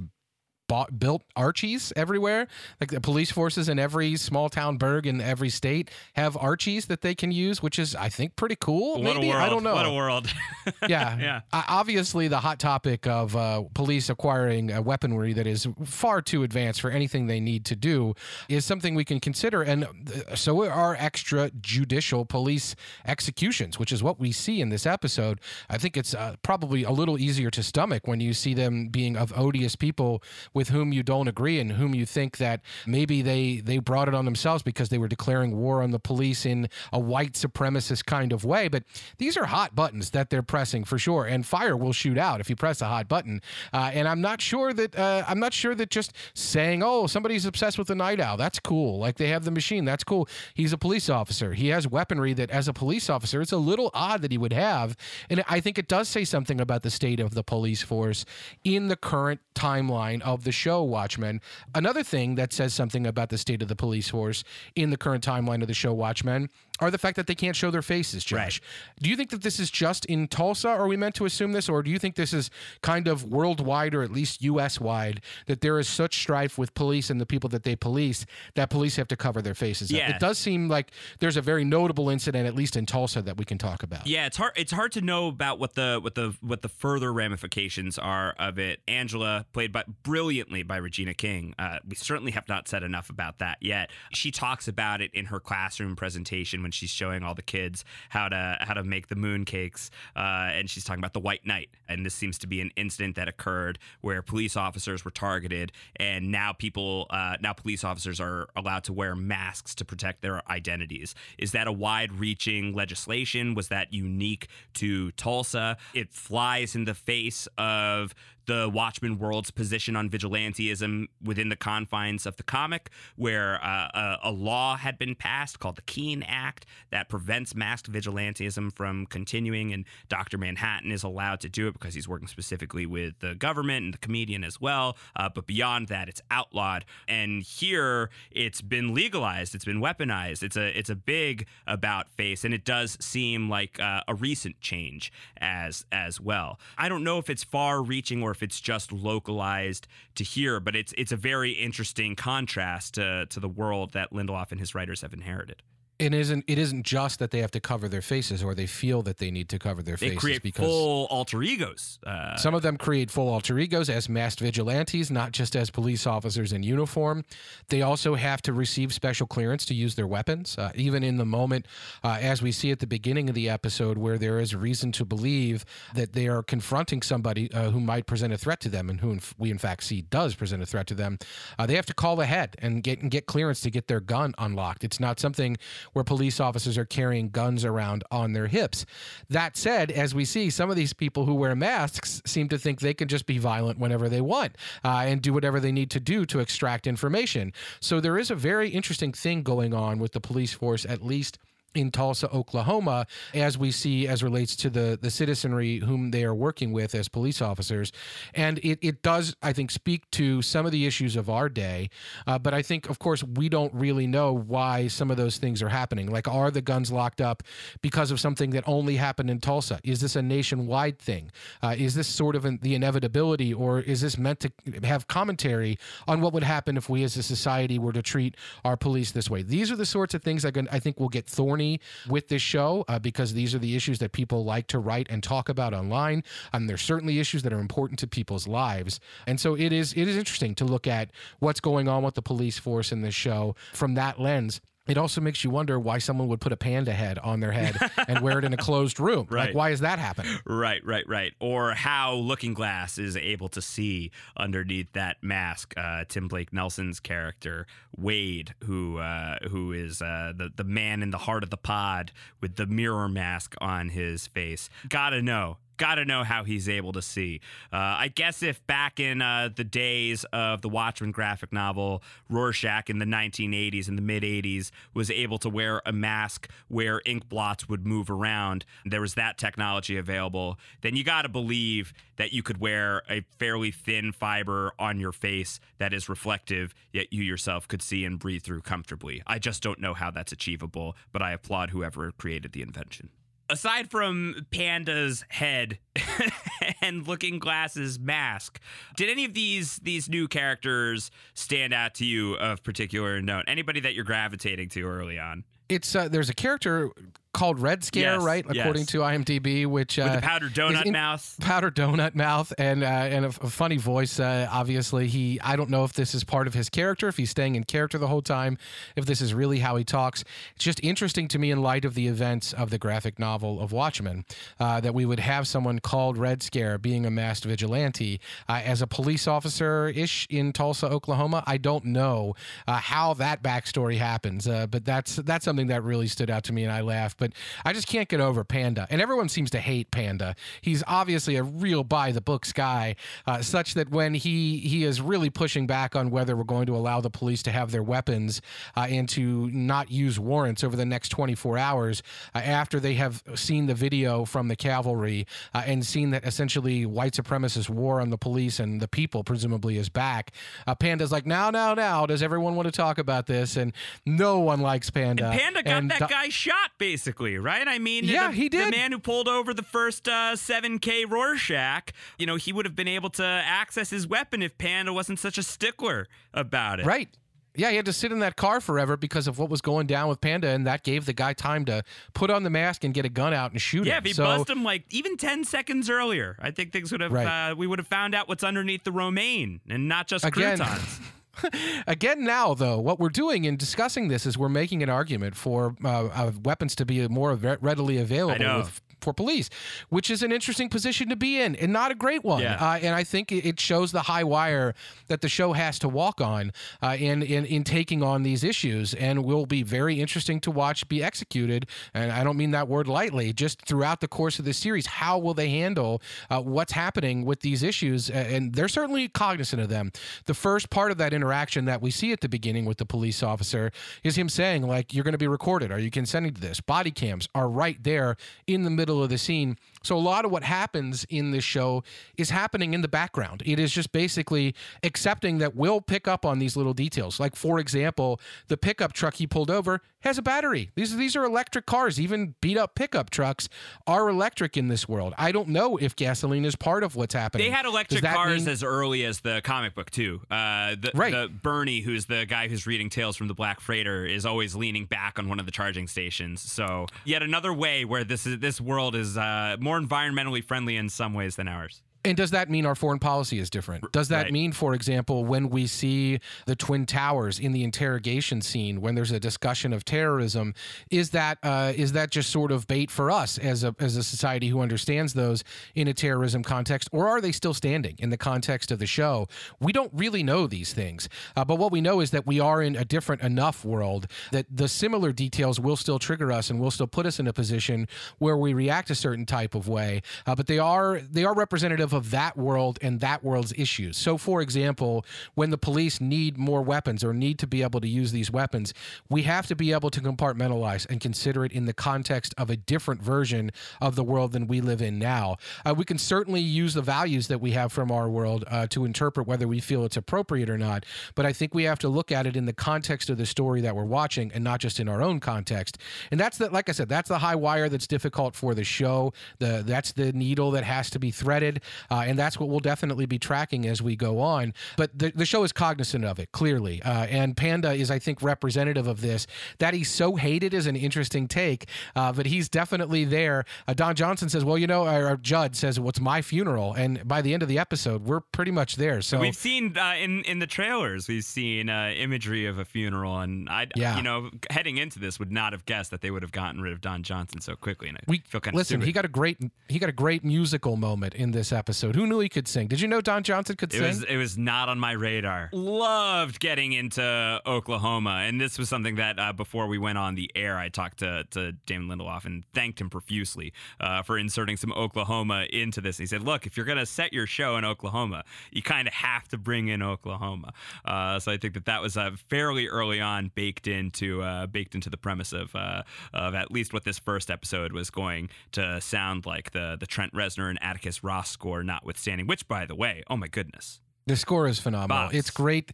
[0.69, 2.47] bought built Archies everywhere.
[2.79, 7.01] Like the police forces in every small town burg in every state have Archies that
[7.01, 8.93] they can use, which is I think pretty cool.
[8.93, 9.41] What maybe a world!
[9.41, 9.73] I don't know.
[9.73, 10.33] What a world!
[10.87, 11.41] yeah, Yeah.
[11.51, 16.43] Uh, obviously, the hot topic of uh, police acquiring uh, weaponry that is far too
[16.43, 18.13] advanced for anything they need to do
[18.47, 24.19] is something we can consider, and uh, so are extrajudicial police executions, which is what
[24.19, 25.41] we see in this episode.
[25.67, 29.17] I think it's uh, probably a little easier to stomach when you see them being
[29.17, 30.21] of odious people
[30.59, 34.13] with whom you don't agree and whom you think that maybe they they brought it
[34.13, 38.33] on themselves because they were declaring war on the police in a white supremacist kind
[38.33, 38.67] of way.
[38.67, 38.83] But
[39.19, 42.49] these are hot buttons that they're pressing for sure, and fire will shoot out if
[42.49, 43.41] you press a hot button.
[43.71, 47.45] Uh, and I'm not sure that uh, I'm not sure that just saying, "Oh, somebody's
[47.45, 48.99] obsessed with the Nite Owl," that's cool.
[48.99, 50.27] Like they have the machine, that's cool.
[50.53, 51.53] He's a police officer.
[51.53, 54.51] He has weaponry that, as a police officer, it's a little odd that he would
[54.51, 54.97] have.
[55.29, 58.25] And I think it does say something about the state of the police force
[58.65, 61.41] in the current timeline of the show Watchmen.
[61.75, 64.43] Another thing that says something about the state of the police force
[64.75, 67.71] in the current timeline of the show Watchmen are the fact that they can't show
[67.71, 68.39] their faces, Josh.
[68.39, 68.59] Right.
[69.01, 70.69] Do you think that this is just in Tulsa?
[70.69, 71.69] Are we meant to assume this?
[71.69, 72.49] Or do you think this is
[72.81, 77.09] kind of worldwide or at least US wide that there is such strife with police
[77.09, 78.25] and the people that they police
[78.55, 79.91] that police have to cover their faces?
[79.91, 79.97] up?
[79.97, 80.15] Yeah.
[80.15, 83.45] It does seem like there's a very notable incident, at least in Tulsa, that we
[83.45, 84.07] can talk about.
[84.07, 84.53] Yeah, it's hard.
[84.55, 88.57] It's hard to know about what the what the what the further ramifications are of
[88.57, 88.79] it.
[88.87, 91.53] Angela, played by brilliantly by Regina King.
[91.59, 93.89] Uh, we certainly have not said enough about that yet.
[94.13, 98.29] She talks about it in her classroom presentation when she's showing all the kids how
[98.29, 101.69] to how to make the moon cakes, uh, and she's talking about the White Night.
[101.87, 106.31] And this seems to be an incident that occurred where police officers were targeted, and
[106.31, 111.15] now people uh, now police officers are allowed to wear masks to protect their identities.
[111.39, 113.55] Is that a wide-reaching legislation?
[113.55, 115.77] Was that unique to Tulsa?
[115.95, 118.13] It flies in the face of
[118.49, 124.17] the Watchmen world's position on vigilantism within the confines of the comic, where uh, a,
[124.23, 129.71] a law had been passed called the Keene Act that prevents masked vigilantism from continuing,
[129.71, 130.39] and Dr.
[130.39, 133.99] Manhattan is allowed to do it because he's working specifically with the government and the
[133.99, 134.97] comedian as well.
[135.15, 136.85] Uh, but beyond that, it's outlawed.
[137.07, 139.53] And here, it's been legalized.
[139.53, 140.41] It's been weaponized.
[140.41, 144.59] It's a it's a big about face, and it does seem like uh, a recent
[144.59, 146.59] change as as well.
[146.79, 149.85] I don't know if it's far reaching or if it's just localized
[150.15, 154.51] to here, but it's it's a very interesting contrast to to the world that Lindelof
[154.51, 155.61] and his writers have inherited.
[155.99, 156.45] It isn't.
[156.47, 159.31] It isn't just that they have to cover their faces, or they feel that they
[159.31, 160.09] need to cover their faces.
[160.11, 161.99] They faces create because full alter egos.
[162.05, 166.07] Uh, Some of them create full alter egos as masked vigilantes, not just as police
[166.07, 167.25] officers in uniform.
[167.67, 171.25] They also have to receive special clearance to use their weapons, uh, even in the
[171.25, 171.65] moment,
[172.03, 175.03] uh, as we see at the beginning of the episode, where there is reason to
[175.03, 179.01] believe that they are confronting somebody uh, who might present a threat to them, and
[179.01, 181.19] who in f- we in fact see does present a threat to them.
[181.57, 184.33] Uh, they have to call ahead and get and get clearance to get their gun
[184.37, 184.85] unlocked.
[184.85, 185.57] It's not something
[185.93, 188.85] where police officers are carrying guns around on their hips.
[189.29, 192.79] That said, as we see, some of these people who wear masks seem to think
[192.79, 195.99] they can just be violent whenever they want uh, and do whatever they need to
[195.99, 197.53] do to extract information.
[197.79, 201.39] So there is a very interesting thing going on with the police force, at least
[201.75, 206.35] in Tulsa, Oklahoma, as we see as relates to the the citizenry whom they are
[206.35, 207.91] working with as police officers,
[208.33, 211.89] and it, it does I think speak to some of the issues of our day,
[212.27, 215.61] uh, but I think of course we don't really know why some of those things
[215.61, 216.11] are happening.
[216.11, 217.43] Like, are the guns locked up
[217.81, 219.79] because of something that only happened in Tulsa?
[219.83, 221.31] Is this a nationwide thing?
[221.61, 224.51] Uh, is this sort of an, the inevitability, or is this meant to
[224.83, 228.77] have commentary on what would happen if we as a society were to treat our
[228.77, 229.41] police this way?
[229.41, 231.58] These are the sorts of things can, I think will get thorny
[232.07, 235.21] with this show uh, because these are the issues that people like to write and
[235.21, 236.23] talk about online.
[236.53, 238.99] And um, there's certainly issues that are important to people's lives.
[239.27, 242.21] And so it is it is interesting to look at what's going on with the
[242.21, 246.27] police force in this show from that lens it also makes you wonder why someone
[246.27, 247.77] would put a panda head on their head
[248.07, 249.27] and wear it in a closed room.
[249.29, 249.47] Right.
[249.47, 250.37] Like, why is that happening?
[250.45, 251.33] Right, right, right.
[251.39, 255.73] Or how Looking Glass is able to see underneath that mask.
[255.77, 261.11] Uh, Tim Blake Nelson's character Wade, who uh, who is uh, the the man in
[261.11, 262.11] the heart of the pod
[262.41, 264.69] with the mirror mask on his face.
[264.87, 267.41] Gotta know got to know how he's able to see.
[267.73, 272.89] Uh, I guess if back in uh, the days of the Watchmen graphic novel, Rorschach
[272.89, 277.27] in the 1980s and the mid 80s was able to wear a mask where ink
[277.27, 282.33] blots would move around, there was that technology available, then you got to believe that
[282.33, 287.23] you could wear a fairly thin fiber on your face that is reflective, yet you
[287.23, 289.23] yourself could see and breathe through comfortably.
[289.25, 293.09] I just don't know how that's achievable, but I applaud whoever created the invention
[293.49, 295.79] aside from Panda's head
[296.81, 298.59] and Looking Glass's mask,
[298.95, 303.45] did any of these these new characters stand out to you of particular note?
[303.47, 305.43] Anybody that you're gravitating to early on?
[305.67, 306.89] It's uh, there's a character
[307.33, 308.45] called Red Scare, Yes, right?
[308.51, 308.57] yes.
[308.63, 311.35] According to IMDb, which uh, With the powdered donut mouth.
[311.39, 314.19] powdered donut mouth, and uh, and a, a funny voice.
[314.19, 317.29] Uh, obviously, he I don't know if this is part of his character, if he's
[317.29, 318.57] staying in character the whole time,
[318.95, 320.23] if this is really how he talks.
[320.55, 323.71] It's just interesting to me in light of the events of the graphic novel of
[323.71, 324.25] Watchmen
[324.59, 328.81] uh, that we would have someone called Red Scare being a masked vigilante uh, as
[328.81, 331.43] a police officer ish in Tulsa, Oklahoma.
[331.45, 332.33] I don't know
[332.67, 336.53] uh, how that backstory happens, uh, but that's that's something that really stood out to
[336.53, 337.18] me, and I laughed.
[337.19, 340.35] But I just can't get over Panda, and everyone seems to hate Panda.
[340.61, 342.95] He's obviously a real by the books guy,
[343.27, 346.75] uh, such that when he he is really pushing back on whether we're going to
[346.75, 348.41] allow the police to have their weapons
[348.75, 352.01] uh, and to not use warrants over the next 24 hours
[352.33, 356.85] uh, after they have seen the video from the cavalry uh, and seen that essentially
[356.85, 360.31] white supremacist war on the police and the people presumably is back.
[360.67, 363.57] Uh, Panda's like, now, now, now, does everyone want to talk about this?
[363.57, 363.73] And
[364.05, 365.31] no one likes Panda.
[365.35, 367.67] Panda got And that Do- guy shot, basically, right?
[367.67, 371.91] I mean, Yeah, the, he The man who pulled over the first uh, 7K Rorschach,
[372.17, 375.37] you know, he would have been able to access his weapon if Panda wasn't such
[375.37, 376.85] a stickler about it.
[376.85, 377.09] Right.
[377.55, 380.07] Yeah, he had to sit in that car forever because of what was going down
[380.07, 381.83] with Panda, and that gave the guy time to
[382.13, 384.03] put on the mask and get a gun out and shoot Yeah, him.
[384.03, 387.11] if he so, buzzed him like even 10 seconds earlier, I think things would have,
[387.11, 387.51] Right.
[387.51, 390.57] uh, we would have found out what's underneath the romaine and not just Again.
[390.57, 390.99] croutons.
[391.87, 395.75] Again, now though, what we're doing in discussing this is we're making an argument for
[395.83, 399.49] uh, uh, weapons to be more readily available with, for police,
[399.89, 402.41] which is an interesting position to be in and not a great one.
[402.41, 402.57] Yeah.
[402.59, 404.73] Uh, and I think it shows the high wire
[405.07, 408.93] that the show has to walk on uh, in, in in taking on these issues,
[408.93, 411.67] and will be very interesting to watch be executed.
[411.93, 413.33] And I don't mean that word lightly.
[413.33, 417.41] Just throughout the course of the series, how will they handle uh, what's happening with
[417.41, 418.09] these issues?
[418.09, 419.91] And they're certainly cognizant of them.
[420.25, 423.21] The first part of that interaction that we see at the beginning with the police
[423.21, 423.71] officer
[424.03, 425.71] is him saying, like, you're going to be recorded.
[425.71, 426.61] Are you consenting to this?
[426.61, 428.15] Body cams are right there
[428.47, 429.57] in the middle of the scene.
[429.83, 431.83] So a lot of what happens in this show
[432.17, 433.43] is happening in the background.
[433.45, 434.53] It is just basically
[434.83, 437.19] accepting that we'll pick up on these little details.
[437.19, 440.71] Like, for example, the pickup truck he pulled over has a battery.
[440.75, 441.99] These these are electric cars.
[441.99, 443.49] Even beat up pickup trucks
[443.85, 445.13] are electric in this world.
[445.17, 447.47] I don't know if gasoline is part of what's happening.
[447.47, 450.21] They had electric cars mean- as early as the comic book too.
[450.31, 451.11] Uh, the, Right.
[451.11, 454.85] the Bernie, who's the guy who's reading Tales from the Black Freighter, is always leaning
[454.85, 456.41] back on one of the charging stations.
[456.41, 460.87] So yet another way where this is this world is uh, more environmentally friendly in
[460.87, 461.81] some ways than ours.
[462.05, 463.91] And does that mean our foreign policy is different?
[463.91, 464.31] Does that Right.
[464.33, 469.11] mean, for example, when we see the Twin Towers in the interrogation scene, when there's
[469.11, 470.53] a discussion of terrorism,
[470.89, 474.03] is that uh, is that just sort of bait for us as a as a
[474.03, 475.43] society who understands those
[475.75, 479.27] in a terrorism context, or are they still standing in the context of the show?
[479.59, 482.61] We don't really know these things, uh, but what we know is that we are
[482.61, 486.71] in a different enough world that the similar details will still trigger us and will
[486.71, 487.87] still put us in a position
[488.19, 490.01] where we react a certain type of way.
[490.25, 493.97] Uh, but they are they are representative of that world and that world's issues.
[493.97, 497.87] So, for example, when the police need more weapons or need to be able to
[497.87, 498.73] use these weapons,
[499.09, 502.55] we have to be able to compartmentalize and consider it in the context of a
[502.55, 505.37] different version of the world than we live in now.
[505.65, 508.85] Uh, we can certainly use the values that we have from our world uh, to
[508.85, 510.85] interpret whether we feel it's appropriate or not.
[511.15, 513.61] But I think we have to look at it in the context of the story
[513.61, 515.77] that we're watching and not just in our own context.
[516.11, 519.13] And that's the, like I said, that's the high wire that's difficult for the show.
[519.39, 523.05] The that's the needle that has to be threaded, uh, and that's what we'll definitely
[523.05, 524.53] be tracking as we go on.
[524.77, 528.21] But the, the show is cognizant of it clearly, uh, and Panda is, I think,
[528.21, 529.27] representative of this.
[529.59, 533.45] That he's so hated is an interesting take, uh, but he's definitely there.
[533.67, 537.21] Uh, Don Johnson says, "Well, you know," or Judd says, "What's my funeral?" And by
[537.21, 539.01] the end of the episode, we're pretty much there.
[539.01, 543.19] So We've seen uh, in in the trailers, we've seen uh, imagery of a funeral,
[543.19, 543.97] and I, Yeah.
[543.97, 546.73] you know, heading into this, would not have guessed that they would have gotten rid
[546.73, 547.89] of Don Johnson so quickly.
[547.89, 548.75] And I we feel kind of listen.
[548.81, 548.85] stupid.
[548.87, 551.68] He got a great he got a great musical moment in this episode.
[551.73, 552.67] Who knew he could sing?
[552.67, 553.87] Did you know Don Johnson could It sing?
[553.87, 555.49] was it was not on my radar.
[555.53, 560.31] Loved getting into Oklahoma, and this was something that uh, before we went on the
[560.35, 564.71] air, I talked to to Damon Lindelof and thanked him profusely uh, for inserting some
[564.73, 565.97] Oklahoma into this.
[565.97, 569.27] He said, "Look, if you're gonna set your show in Oklahoma, you kind of have
[569.29, 570.53] to bring in Oklahoma."
[570.85, 574.75] Uh, so I think that that was uh, fairly early on baked into uh, baked
[574.75, 578.81] into the premise of uh, of at least what this first episode was going to
[578.81, 582.27] sound like the the Trent Reznor and Atticus Ross score, notwithstanding.
[582.27, 583.79] Which, by the way, oh my goodness.
[584.09, 585.09] The score is phenomenal.
[585.13, 585.71] It's great.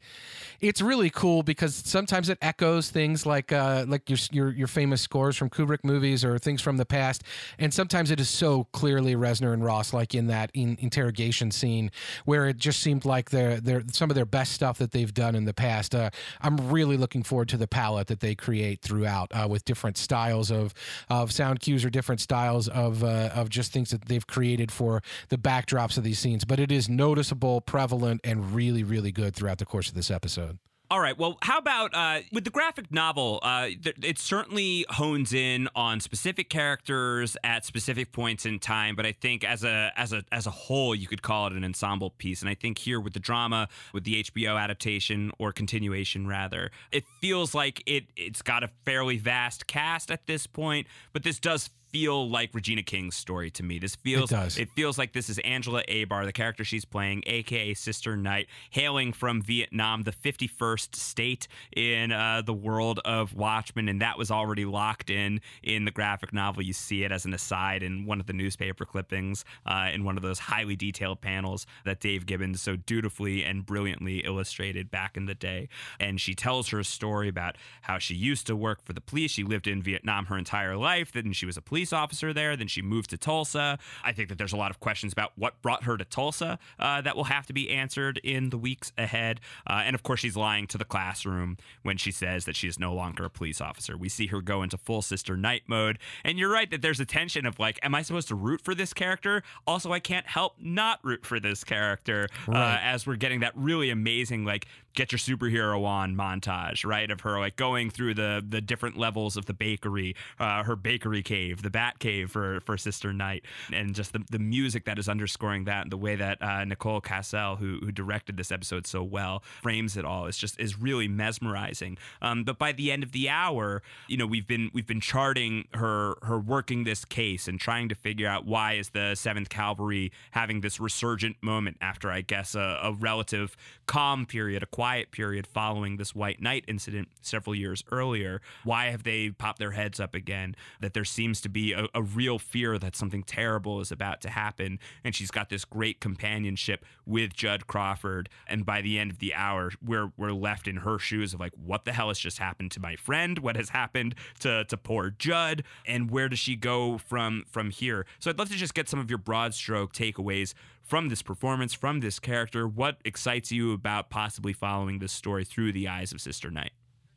[0.59, 5.01] It's really cool because sometimes it echoes things like uh, like your, your your famous
[5.01, 7.23] scores from Kubrick movies or things from the past,
[7.59, 11.91] and sometimes it is so clearly Reznor and Ross, like in that in, interrogation scene,
[12.25, 15.35] where it just seemed like they're, they're some of their best stuff that they've done
[15.35, 15.95] in the past.
[15.95, 16.09] Uh,
[16.41, 20.51] I'm really looking forward to the palette that they create throughout uh, with different styles
[20.51, 20.73] of
[21.09, 25.01] of sound cues or different styles of uh, of just things that they've created for
[25.29, 26.43] the backdrops of these scenes.
[26.43, 30.57] But it is noticeable, prevalent, and really, really good throughout the course of this episode.
[30.91, 31.17] All right.
[31.17, 33.39] Well, how about uh, with the graphic novel?
[33.41, 39.03] Uh, th- it certainly hones in on specific characters at specific points in time, but
[39.03, 42.11] I think as a as a as a whole, you could call it an ensemble
[42.11, 42.41] piece.
[42.41, 47.03] And I think here with the drama, with the HBO adaptation or continuation rather, it
[47.19, 50.85] feels like it it's got a fairly vast cast at this point.
[51.13, 53.79] But this does feel like Regina King's story to me.
[53.79, 54.57] This feels does.
[54.57, 59.13] it feels like this is Angela Abar, the character she's playing, aka Sister Night, hailing
[59.13, 64.65] from Vietnam, the 51st state in uh, the world of Watchmen, and that was already
[64.65, 66.63] locked in in the graphic novel.
[66.63, 70.17] You see it as an aside in one of the newspaper clippings, uh, in one
[70.17, 75.27] of those highly detailed panels that Dave Gibbons so dutifully and brilliantly illustrated back in
[75.27, 75.69] the day.
[75.97, 79.31] And she tells her story about how she used to work for the police.
[79.31, 81.13] She lived in Vietnam her entire life.
[81.13, 82.55] Then she was a police officer there.
[82.55, 83.77] Then she moved to Tulsa.
[84.03, 87.01] I think that there's a lot of questions about what brought her to Tulsa uh,
[87.01, 89.39] that will have to be answered in the weeks ahead.
[89.67, 92.79] Uh, and of course, she's lying to the classroom when she says that she is
[92.79, 93.97] no longer a police officer.
[93.97, 95.99] We see her go into full Sister Night mode.
[96.23, 98.75] And you're right that there's a tension of like, am I supposed to root for
[98.75, 99.43] this character?
[99.67, 103.89] Also, I can't help not root for this character uh, as we're getting that really
[103.89, 107.11] amazing, like, get your superhero on montage, right?
[107.11, 111.21] Of her like going through the the different levels of the bakery, uh, her bakery
[111.21, 115.07] cave, the bat cave for for Sister Night, and just the, the music that is
[115.07, 119.03] underscoring that, and the way that uh, Nicole Kassell, who who directed this episode so
[119.03, 120.25] well, frames it all.
[120.25, 121.97] It's just is really mesmerizing.
[122.21, 125.67] Um, but by the end of the hour, you know, we've been we've been charting
[125.73, 130.11] her her working this case and trying to figure out why is the Seventh Cavalry
[130.31, 135.47] having this resurgent moment after I guess a, a relative calm period, a quiet period
[135.47, 138.41] following this White Night incident several years earlier.
[138.63, 140.55] Why have they popped their heads up again?
[140.79, 144.29] That there seems to be a, a real fear that something terrible is about to
[144.29, 148.29] happen, and she's got this great companionship with Judd Crawford.
[148.47, 151.53] And by the end of the hour, we're we're left in her shoes of like,
[151.53, 153.39] what the hell has just happened to my friend?
[153.39, 155.63] What has happened to to poor Judd?
[155.85, 158.05] And where does she go from from here?
[158.19, 160.53] So I'd love to just get some of your broad stroke takeaways
[160.85, 162.67] from this performance, from this character.
[162.67, 166.71] What excites you about possibly following this story through the eyes of Sister Night?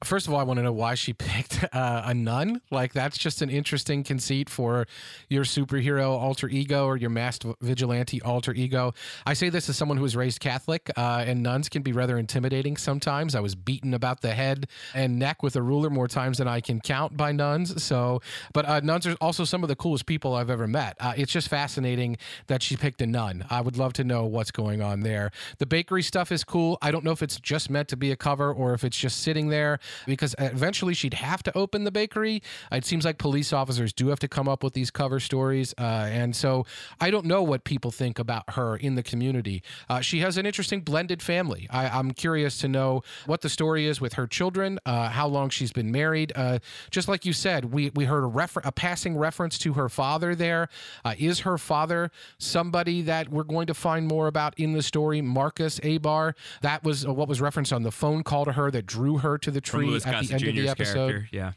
[0.05, 2.61] First of all, I want to know why she picked uh, a nun.
[2.71, 4.87] Like, that's just an interesting conceit for
[5.29, 8.95] your superhero alter ego or your masked vigilante alter ego.
[9.27, 12.19] I say this as someone who was raised Catholic, uh, and nuns can be rather
[12.19, 13.35] intimidating sometimes.
[13.35, 16.61] I was beaten about the head and neck with a ruler more times than I
[16.61, 17.83] can count by nuns.
[17.83, 18.23] So,
[18.53, 20.97] but uh, nuns are also some of the coolest people I've ever met.
[21.01, 23.45] Uh, it's just fascinating that she picked a nun.
[23.51, 25.31] I would love to know what's going on there.
[25.59, 26.79] The bakery stuff is cool.
[26.81, 29.21] I don't know if it's just meant to be a cover or if it's just
[29.21, 32.43] sitting there because eventually she'd have to open the bakery.
[32.73, 35.75] It seems like police officers do have to come up with these cover stories.
[35.79, 36.67] Uh, and so
[37.01, 39.63] I don't know what people think about her in the community.
[39.89, 41.67] Uh, she has an interesting blended family.
[41.71, 45.51] I, am curious to know what the story is with her children, uh, how long
[45.51, 46.33] she's been married.
[46.35, 46.59] Uh,
[46.91, 50.35] just like you said, we, we heard a, refer- a passing reference to her father
[50.35, 50.69] there.
[51.05, 55.21] Uh, is her father somebody that we're going to find more about in the story?
[55.21, 56.35] Marcus Abar.
[56.63, 59.39] That was uh, what was referenced on the phone call to her that drew her
[59.39, 61.09] to the tree at the end Jr.'s of the episode.
[61.11, 61.29] Character.
[61.33, 61.53] Yeah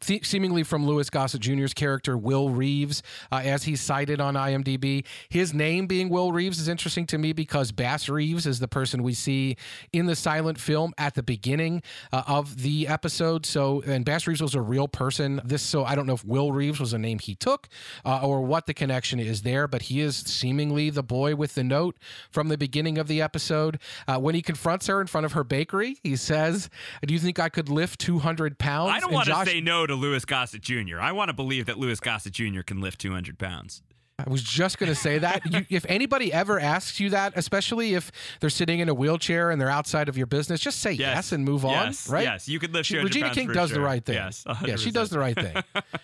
[0.00, 5.04] th- seemingly from Louis Gossett Jr.'s character Will Reeves, uh, as he's cited on IMDb.
[5.28, 9.02] His name being Will Reeves is interesting to me because Bass Reeves is the person
[9.02, 9.56] we see
[9.92, 11.82] in the silent film at the beginning
[12.12, 13.46] uh, of the episode.
[13.46, 15.40] So, and Bass Reeves was a real person.
[15.44, 17.68] This, so I don't know if Will Reeves was a name he took
[18.04, 21.64] uh, or what the connection is there, but he is seemingly the boy with the
[21.64, 21.96] note
[22.30, 23.78] from the beginning of the episode.
[24.06, 26.68] Uh, when he confronts her in front of her bakery, he says,
[27.04, 29.94] "Do you think I could lift 200 pounds?" I don't want to say no to
[29.94, 31.00] Louis Gossett Jr.
[31.00, 32.62] I want to believe that Louis Gossett Jr.
[32.62, 33.82] can lift 200 pounds.
[34.18, 35.42] I was just going to say that.
[35.44, 38.10] You, if anybody ever asks you that, especially if
[38.40, 41.32] they're sitting in a wheelchair and they're outside of your business, just say yes, yes
[41.32, 42.14] and move yes, on.
[42.14, 42.24] Right?
[42.24, 42.86] Yes, you could lift.
[42.86, 43.78] She, Regina King does sure.
[43.78, 44.14] the right thing.
[44.14, 44.66] Yes, 100%.
[44.66, 45.54] yeah, she does the right thing.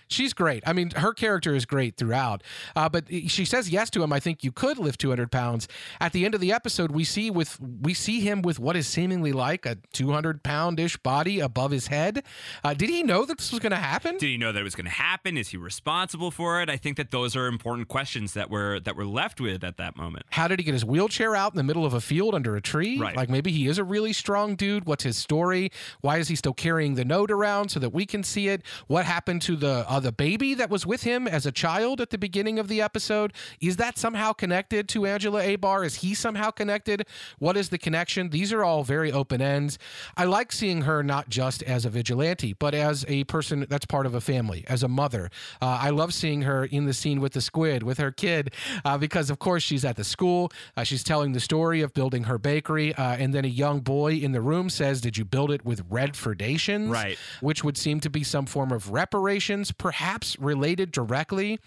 [0.09, 0.63] She's great.
[0.67, 2.43] I mean, her character is great throughout.
[2.77, 4.13] Uh, but she says yes to him.
[4.13, 5.67] I think you could lift 200 pounds.
[5.99, 8.87] At the end of the episode, we see with we see him with what is
[8.87, 12.25] seemingly like a 200 pound ish body above his head.
[12.63, 14.19] Uh, did he know that this was going to happen?
[14.19, 15.39] Did he know that it was going to happen?
[15.39, 16.69] Is he responsible for it?
[16.69, 18.02] I think that those are important questions
[18.35, 20.27] that were that we're left with at that moment.
[20.31, 22.61] How did he get his wheelchair out in the middle of a field under a
[22.61, 22.99] tree?
[22.99, 23.17] Right.
[23.17, 24.87] Like maybe he is a really strong dude.
[24.87, 25.71] What's his story?
[26.01, 28.63] Why is he still carrying the note around so that we can see it?
[28.87, 32.11] What happened to the uh, the baby that was with him as a child at
[32.11, 33.33] the beginning of the episode?
[33.61, 35.85] Is that somehow connected to Angela Abar?
[35.85, 37.07] Is he somehow connected?
[37.39, 38.31] What is the connection?
[38.31, 39.79] These are all very open ends.
[40.17, 44.07] I like seeing her not just as a vigilante, but as a person that's part
[44.07, 45.31] of a family, as a mother.
[45.61, 48.53] Uh, I love seeing her in the scene with the squid, with her kid.
[48.85, 50.53] Uh, because, of course, she's at the school.
[50.77, 52.95] Uh, she's telling the story of building her bakery.
[52.95, 55.83] Uh, and then a young boy in the room says, Did you build it with
[55.89, 56.91] red Redfordations?
[56.91, 57.19] Right.
[57.41, 61.59] Which would seem to be some form of reparations, perhaps related directly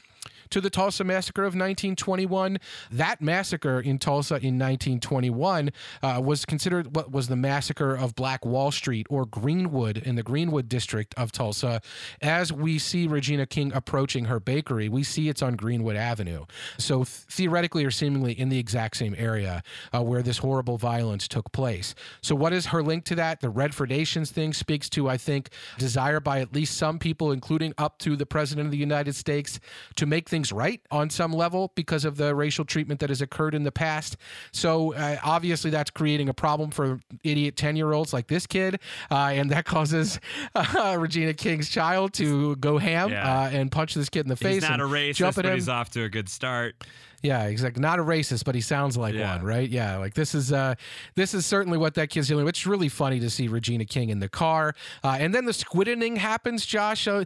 [0.50, 2.58] to the Tulsa Massacre of 1921.
[2.92, 5.72] That massacre in Tulsa in 1921
[6.02, 10.24] uh, was considered what was the massacre of Black Wall Street or Greenwood in the
[10.24, 11.82] Greenwood district of Tulsa.
[12.22, 16.46] As we see Regina King approaching her bakery, we see it's on Greenwood Avenue.
[16.78, 21.28] So th- theoretically or seemingly in the exact same area uh, where this horrible violence
[21.28, 21.96] took place.
[22.22, 23.42] So, what is her link to that?
[23.42, 28.00] The Redfordations thing speaks to, I think, desire by at least some people, including up
[28.00, 29.60] to the President of the United States,
[29.96, 33.56] to make things right on some level because of the racial treatment that has occurred
[33.56, 34.18] in the past.
[34.52, 38.82] So, uh, obviously, that's creating a problem for idiot 10 year olds like this kid.
[39.10, 40.20] Uh, and that causes
[40.54, 43.44] uh, Regina King's child to go ham yeah.
[43.44, 44.56] Uh, and punch this kid in the face.
[44.56, 45.54] He's not a racist, but him.
[45.54, 46.76] he's off to a good start.
[47.22, 47.82] Yeah, exactly.
[47.82, 49.36] Not a racist, but he sounds like Yeah.
[49.38, 49.70] one, right?
[49.70, 50.76] Yeah, like this is uh
[51.16, 52.48] this is certainly what that kid's doing.
[52.48, 56.18] It's really funny to see Regina King in the car, uh, and then the squidening
[56.18, 56.66] happens.
[56.66, 57.26] Josh, uh,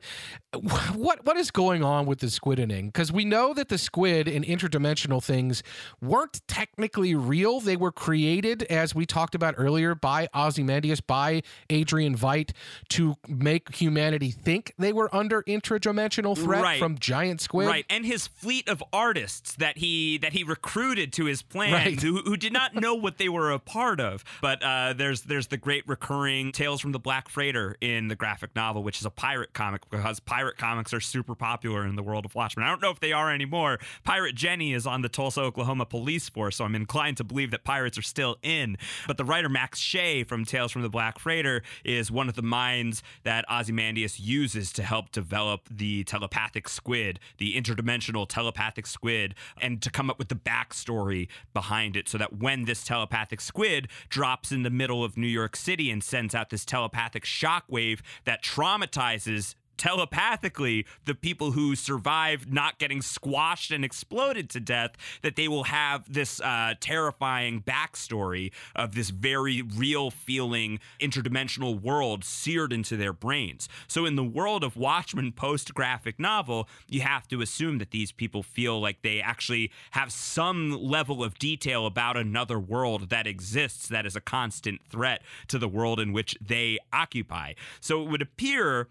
[0.96, 2.88] what what is going on with the squidening?
[2.88, 5.64] Because we know that the squid and interdimensional things
[6.02, 7.60] weren't technically real.
[7.60, 12.52] They were created, as we talked about earlier, by Ozymandias, by Adrian Veidt,
[12.90, 16.80] to make humanity think they were under interdimensional threat Right.
[16.80, 17.68] from giant squid.
[17.68, 22.00] Right, and his fleet of artists that he that he recruited to his plans, Right.
[22.02, 24.24] who, who did not know what they were a part of.
[24.42, 28.56] But uh, there's there's the great recurring Tales from the Black Freighter in the graphic
[28.56, 32.26] novel, which is a pirate comic because pirate comics are super popular in the world
[32.26, 32.66] of Watchmen.
[32.66, 33.80] I don't know if they are anymore.
[34.04, 37.64] Pirate Jenny is on the Tulsa, Oklahoma police force, so I'm inclined to believe that
[37.64, 38.78] pirates are still in.
[39.08, 42.42] But the writer Max Shea from Tales from the Black Freighter is one of the
[42.42, 49.69] minds that Ozymandias uses to help develop the telepathic squid, the interdimensional telepathic squid, and
[49.78, 54.52] to come up with the backstory behind it so that when this telepathic squid drops
[54.52, 59.56] in the middle of New York City and sends out this telepathic shockwave that traumatizes
[59.80, 64.92] telepathically the people who survived not getting squashed and exploded to death
[65.24, 72.24] that they will have this uh, terrifying backstory of this very real feeling interdimensional world
[72.24, 73.68] seared into their brains.
[73.88, 78.12] So in the world of watchmen post graphic novel you have to assume that these
[78.12, 83.88] people feel like they actually have some level of detail about another world that exists
[83.88, 87.54] that is a constant threat to the world in which they occupy.
[87.80, 88.90] So it would appear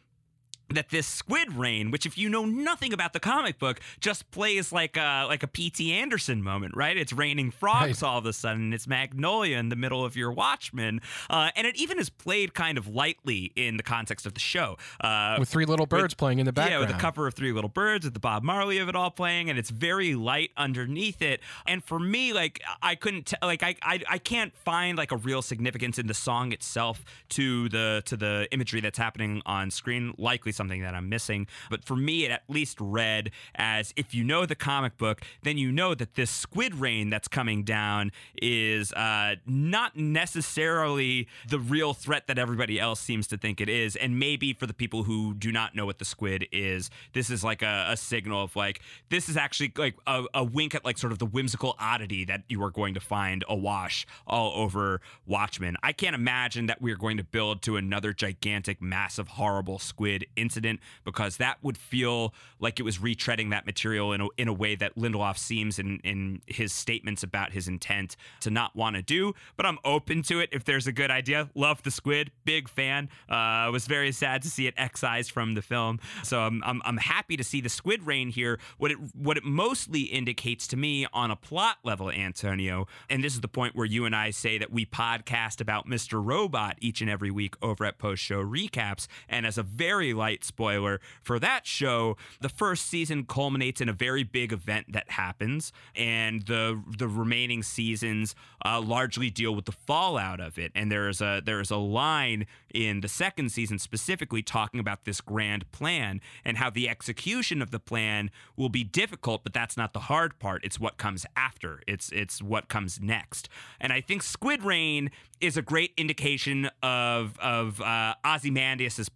[0.71, 4.71] that this squid rain, which if you know nothing about the comic book, just plays
[4.73, 5.93] like a like a P.T.
[5.93, 6.97] Anderson moment, right?
[6.97, 8.09] It's raining frogs Right.
[8.09, 8.73] all of a sudden.
[8.73, 11.01] It's Magnolia in the middle of your Watchmen,
[11.31, 14.77] uh, and it even is played kind of lightly in the context of the show.
[15.01, 16.83] Uh, with three little birds playing in the background.
[16.83, 19.11] yeah, with the cover of Three Little Birds, with the Bob Marley of it all
[19.11, 21.41] playing, and it's very light underneath it.
[21.67, 25.17] And for me, like I couldn't t- like I, I I can't find like a
[25.17, 30.13] real significance in the song itself to the to the imagery that's happening on screen.
[30.19, 34.25] Likely something that I'm missing, but for me, it at least read as if you
[34.25, 38.93] know the comic book, then you know that this squid rain that's coming down is
[38.93, 43.97] uh, not necessarily the real threat that everybody else seems to think it is.
[43.97, 47.43] And maybe for the people who do not know what the squid is, this is
[47.45, 50.99] like a, a signal of like, this is actually like a, a wink at like
[50.99, 55.77] sort of the whimsical oddity that you are going to find awash all over Watchmen.
[55.83, 60.81] I can't imagine that we're going to build to another gigantic, massive, horrible squid incident
[61.05, 64.75] because that would feel like it was retreading that material in a, in a way
[64.75, 69.35] that Lindelof seems in, in his statements about his intent to not want to do.
[69.59, 71.51] But I'm open to it if there's a good idea.
[71.55, 73.11] Love the squid, big fan.
[73.29, 76.01] Uh, was very sad to see it excised from the film.
[76.23, 78.59] So I'm, I'm, I'm happy to see the squid rain here.
[78.79, 83.35] What it what it mostly indicates to me on a plot level, Antonio, and this
[83.35, 86.25] is the point where you and I say that we podcast about Mr.
[86.25, 89.07] Robot each and every week over at post show recaps.
[89.29, 93.93] And as a very light spoiler for that show, the first season culminates in a
[93.93, 98.35] very big event that happens, and the the remaining seasons
[98.65, 100.73] uh, largely deal with the fallout of it.
[100.75, 105.05] And there is a there is a line in the second season specifically talking about
[105.05, 109.77] this grand plan and how the execution of the plan will be difficult, but that's
[109.77, 110.65] not the hard part.
[110.65, 111.81] It's what comes after.
[111.87, 113.49] It's it's what comes next.
[113.81, 115.11] And I think Squid Rain
[115.41, 118.15] is a great indication of of uh,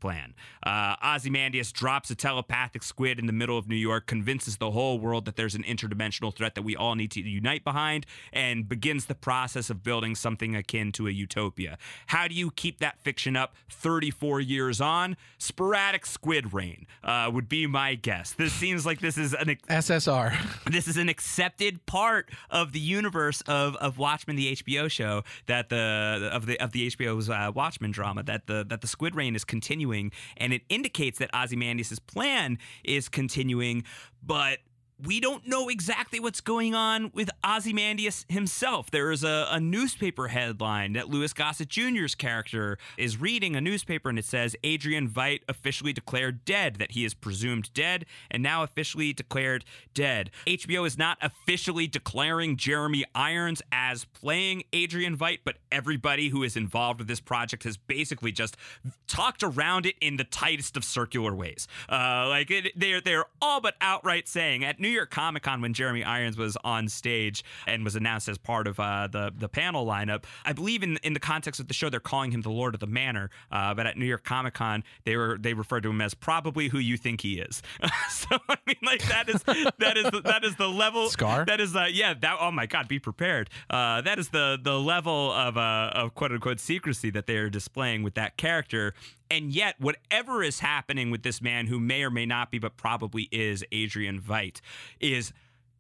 [0.01, 0.35] plan.
[0.63, 4.99] Uh, Ozymandias drops a telepathic squid in the middle of New York, convinces the whole
[4.99, 9.07] world that there's an interdimensional threat that we all need to unite behind, and begins
[9.07, 11.79] the process of building something akin to a utopia.
[12.07, 15.17] How do you keep that fiction up 34 years on?
[15.39, 18.33] Sporadic squid rain uh, would be my guess.
[18.33, 20.37] This seems like this is an SSR.
[20.71, 25.69] this is an accepted part of the universe of, of Watchmen, the HBO show that
[25.69, 29.35] the of the of the HBO's uh, Watchmen drama that the that the Squid Rain
[29.35, 33.85] is continuing, and it indicates that Ozymandias' plan is continuing,
[34.23, 34.59] but.
[35.05, 38.89] We don't know exactly what's going on with Ozymandias himself.
[38.89, 44.09] There is a, a newspaper headline that Louis Gossett Jr.'s character is reading a newspaper,
[44.09, 48.63] and it says Adrian Veidt officially declared dead, that he is presumed dead and now
[48.63, 50.31] officially declared dead.
[50.47, 56.57] HBO is not officially declaring Jeremy Irons as playing Adrian Veidt, but everybody who is
[56.57, 58.57] involved with this project has basically just
[59.09, 61.67] talked around it in the tightest of circular ways.
[61.89, 65.75] Uh, like it, they're they're all but outright saying at New York Comic Con when
[65.75, 69.87] Jeremy Irons was on stage and was announced as part of uh, the the panel
[69.87, 70.25] lineup.
[70.45, 72.81] I believe in in the context of the show they're calling him the Lord of
[72.81, 76.01] the Manor, uh, but at New York Comic Con they were they referred to him
[76.01, 77.63] as probably who you think he is.
[78.11, 81.09] so I mean, like that is that is the, that is the level.
[81.09, 81.45] Scar?
[81.45, 82.15] That is uh, yeah.
[82.15, 83.51] That oh my God, be prepared.
[83.71, 87.51] Uh, that is the the level of uh, of quote unquote secrecy that they are
[87.51, 88.95] displaying with that character.
[89.33, 92.77] And yet, whatever is happening with this man, who may or may not be, but
[92.77, 94.61] probably is Adrian Veidt,
[95.01, 95.33] is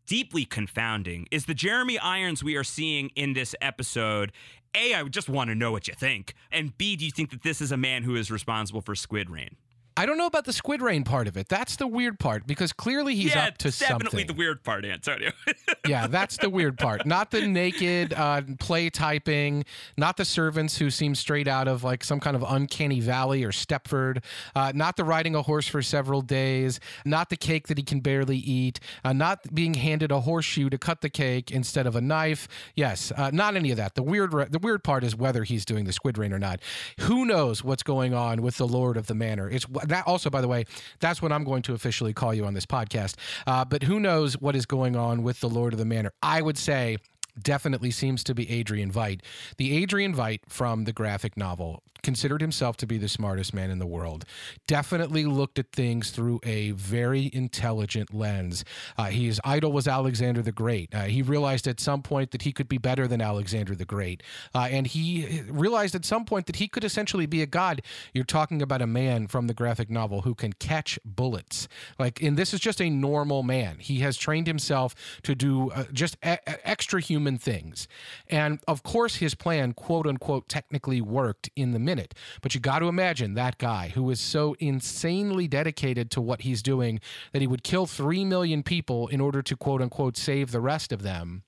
[0.06, 1.28] deeply confounding.
[1.30, 4.32] Is the Jeremy Irons we are seeing in this episode?
[4.74, 6.32] A, I just want to know what you think.
[6.50, 9.28] And B, do you think that this is a man who is responsible for Squid
[9.28, 9.56] Rain?
[9.96, 11.48] I don't know about the Squid Rain part of it.
[11.48, 14.26] That's the weird part because clearly he's yeah, up to it's definitely something.
[14.26, 15.32] the weird part, Antonio.
[15.86, 17.04] yeah, that's the weird part.
[17.04, 19.64] Not the naked uh, play typing,
[19.96, 23.52] not the servants who seem straight out of like some kind of uncanny valley or
[23.52, 24.22] Stepford,
[24.56, 28.00] uh, not the riding a horse for several days, not the cake that he can
[28.00, 32.00] barely eat, uh, not being handed a horseshoe to cut the cake instead of a
[32.00, 32.48] knife.
[32.74, 33.94] Yes, uh, not any of that.
[33.94, 36.60] The weird, the weird part is whether he's doing the squid rain or not.
[37.00, 39.50] Who knows what's going on with the Lord of the Manor?
[39.50, 40.64] It's that also, by the way,
[41.00, 43.16] that's what I'm going to officially call you on this podcast.
[43.46, 46.12] Uh, but who knows what is going on with the Lord of the Manor?
[46.22, 46.98] I would say
[47.40, 49.20] definitely seems to be Adrian Veidt.
[49.56, 53.78] The Adrian Veidt from the graphic novel considered himself to be the smartest man in
[53.78, 54.24] the world.
[54.66, 58.64] Definitely looked at things through a very intelligent lens.
[58.96, 60.94] Uh, his idol was Alexander the Great.
[60.94, 64.22] Uh, he realized at some point that he could be better than Alexander the Great.
[64.54, 67.82] Uh, and he realized at some point that he could essentially be a god.
[68.12, 71.68] You're talking about a man from the graphic novel who can catch bullets.
[71.98, 73.78] Like, and this is just a normal man.
[73.78, 77.88] He has trained himself to do uh, just extra human things.
[78.28, 82.14] And of course, his plan, quote unquote, technically worked in the minute.
[82.40, 86.62] But you got to imagine that guy who is so insanely dedicated to what he's
[86.62, 87.00] doing
[87.32, 90.92] that he would kill 3 million people in order to, quote unquote, save the rest
[90.92, 91.42] of them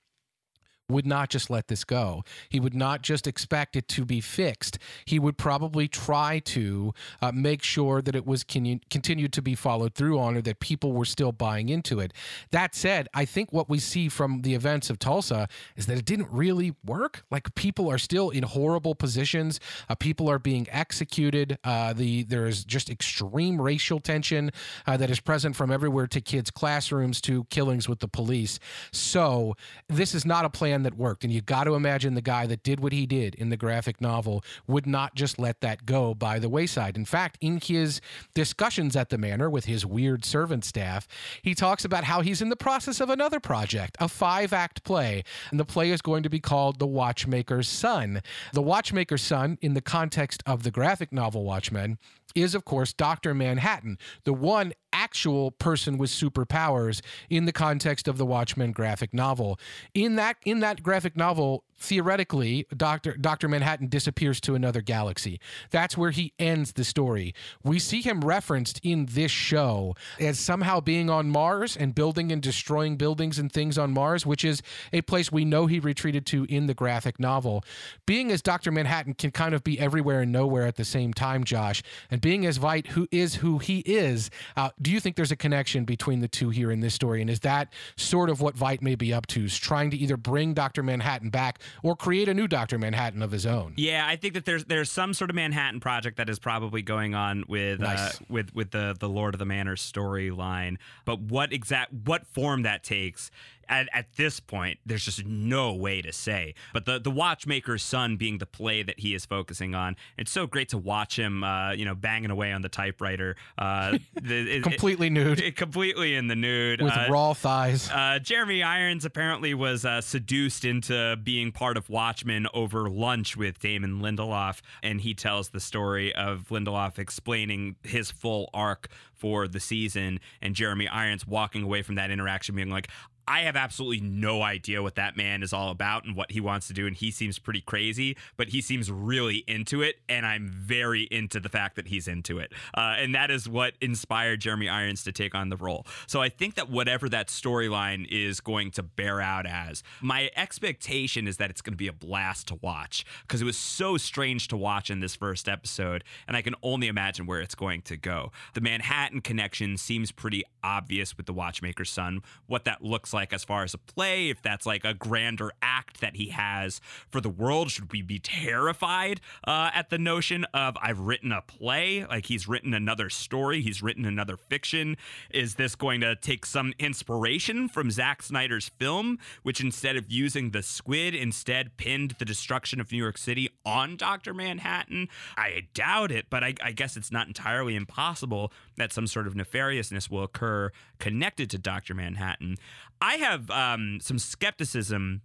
[0.89, 2.25] would not just let this go.
[2.49, 4.79] He would not just expect it to be fixed.
[5.05, 9.55] He would probably try to uh, make sure that it was con- continued to be
[9.55, 12.13] followed through on or that people were still buying into it.
[12.51, 16.05] That said, I think what we see from the events of Tulsa is that it
[16.05, 17.25] didn't really work.
[17.31, 19.61] Like people are still in horrible positions.
[19.89, 21.59] Uh, people are being executed.
[21.65, 24.51] Uh, the there is just extreme racial tension
[24.87, 28.59] uh, that is present from everywhere to kids' classrooms to killings with the police.
[28.93, 29.55] So
[29.89, 31.25] this is not a plan that worked.
[31.25, 34.01] And you got to imagine the guy that did what he did in the graphic
[34.01, 36.97] novel would not just let that go by the wayside.
[36.97, 38.01] In fact, in his
[38.35, 41.09] discussions at the manor with his weird servant staff,
[41.43, 45.25] he talks about how he's in the process of another project, a five act play.
[45.51, 48.23] And the play is going to be called The Watchmaker's Son.
[48.53, 51.99] The Watchmaker's Son, in the context of the graphic novel Watchmen,
[52.35, 53.35] is, of course, Dr.
[53.35, 59.59] Manhattan, the one actual person with superpowers in the context of the Watchmen graphic novel.
[59.93, 65.41] In that in that graphic novel, theoretically, Doctor Doctor Manhattan disappears to another galaxy.
[65.71, 67.35] That's where he ends the story.
[67.65, 72.41] We see him referenced in this show as somehow being on Mars and building and
[72.41, 74.63] destroying buildings and things on Mars, which is
[74.93, 77.65] a place we know he retreated to in the graphic novel.
[78.07, 81.43] Being as Doctor Manhattan can kind of be everywhere and nowhere at the same time,
[81.43, 84.31] Josh, and being as Veidt who is who he is.
[84.57, 87.21] Uh, do you think there's a connection between the two here in this story?
[87.21, 89.45] And is that sort of what Veidt may be up to?
[89.45, 93.31] Is trying to either bring Doctor Manhattan back or create a new Doctor Manhattan of
[93.31, 93.75] his own.
[93.77, 97.15] Yeah, I think that there's there's some sort of Manhattan project that is probably going
[97.15, 98.15] on with uh, Nice.
[98.15, 100.79] uh, with with the the Lord of the Manor storyline.
[101.05, 103.31] But what exact what form that takes
[103.69, 106.55] at, at this point, there's just no way to say.
[106.73, 110.47] But the the Watchmaker's son being the play that he is focusing on, it's so
[110.47, 114.63] great to watch him, uh, you know, banging away on the typewriter, uh, the, it-
[114.63, 117.91] Completely nude it- completely in the nude with Uh, raw thighs.
[117.91, 123.59] uh, Jeremy Irons apparently was uh, seduced into being part of Watchmen over lunch with
[123.61, 129.61] Damon Lindelof, and he tells the story of Lindelof explaining his full arc for the
[129.61, 132.89] season, and Jeremy Irons walking away from that interaction being like,
[133.27, 136.67] I have absolutely no idea what that man is all about and what he wants
[136.69, 136.87] to do.
[136.87, 139.97] And he seems pretty crazy, but he seems really into it.
[140.09, 142.53] And I'm very into the fact that he's into it.
[142.77, 145.87] Uh, and that is what inspired Jeremy Irons to take on the role.
[146.07, 151.27] So I think that whatever that storyline is going to bear out as, my expectation
[151.27, 154.49] is that it's going to be a blast to watch because it was so strange
[154.49, 156.05] to watch in this first episode.
[156.29, 158.33] And I can only imagine where it's going to go.
[158.53, 163.45] The Manhattan connection seems pretty obvious with the Watchmaker's son, what that looks like as
[163.45, 167.31] far as a play, if that's like a grander act that he has for the
[167.31, 167.71] world.
[167.71, 172.47] Should we be terrified uh, at the notion of I've written a play, like he's
[172.47, 174.97] written another story, he's written another fiction?
[175.31, 180.51] Is this going to take some inspiration from Zack Snyder's film, which instead of using
[180.51, 184.35] the squid, instead pinned the destruction of New York City on Dr.
[184.35, 185.09] Manhattan?
[185.37, 189.35] I doubt it, but I, I guess it's not entirely impossible that some sort of
[189.35, 191.95] nefariousness will occur connected to Dr.
[191.95, 192.57] Manhattan.
[193.01, 195.23] I have um, some skepticism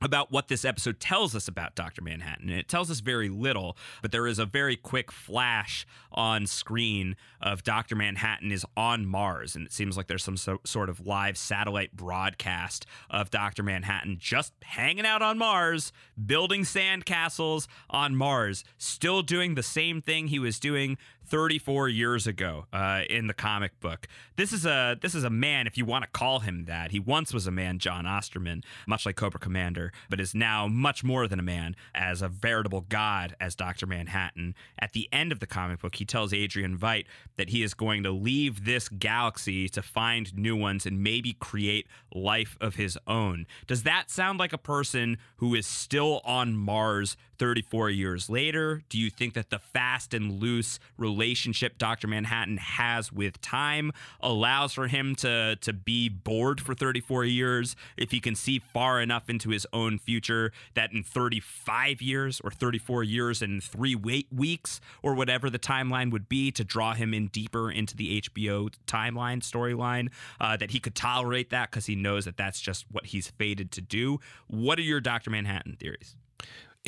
[0.00, 2.02] about what this episode tells us about Dr.
[2.02, 2.50] Manhattan.
[2.50, 7.64] It tells us very little, but there is a very quick flash on screen of
[7.64, 7.96] Dr.
[7.96, 9.56] Manhattan is on Mars.
[9.56, 13.62] And it seems like there's some so, sort of live satellite broadcast of Dr.
[13.62, 15.92] Manhattan just hanging out on Mars,
[16.24, 20.96] building sandcastles on Mars, still doing the same thing he was doing
[21.28, 24.08] 34 years ago uh, in the comic book.
[24.36, 26.90] This is a this is a man, if you want to call him that.
[26.90, 31.04] He once was a man, John Osterman, much like Cobra Commander, but is now much
[31.04, 34.54] more than a man, as a veritable god, as Doctor Manhattan.
[34.78, 37.06] At the end of the comic book, he tells Adrian Veidt
[37.36, 41.86] that he is going to leave this galaxy to find new ones and maybe create
[42.14, 43.46] life of his own.
[43.66, 48.82] Does that sound like a person who is still on Mars 34 years later?
[48.88, 52.08] Do you think that the fast and loose relationship Dr.
[52.08, 58.10] Manhattan has with time allows for him to, to be bored for 34 years if
[58.10, 63.04] he can see far enough into his own future that in 35 years or 34
[63.04, 67.70] years and three weeks or whatever the timeline would be to draw him in deeper
[67.70, 70.08] into the HBO timeline storyline,
[70.40, 73.70] uh, that he could tolerate that because he knows that that's just what he's fated
[73.72, 74.18] to do?
[74.46, 75.30] What are your Dr.
[75.30, 76.16] Manhattan theories?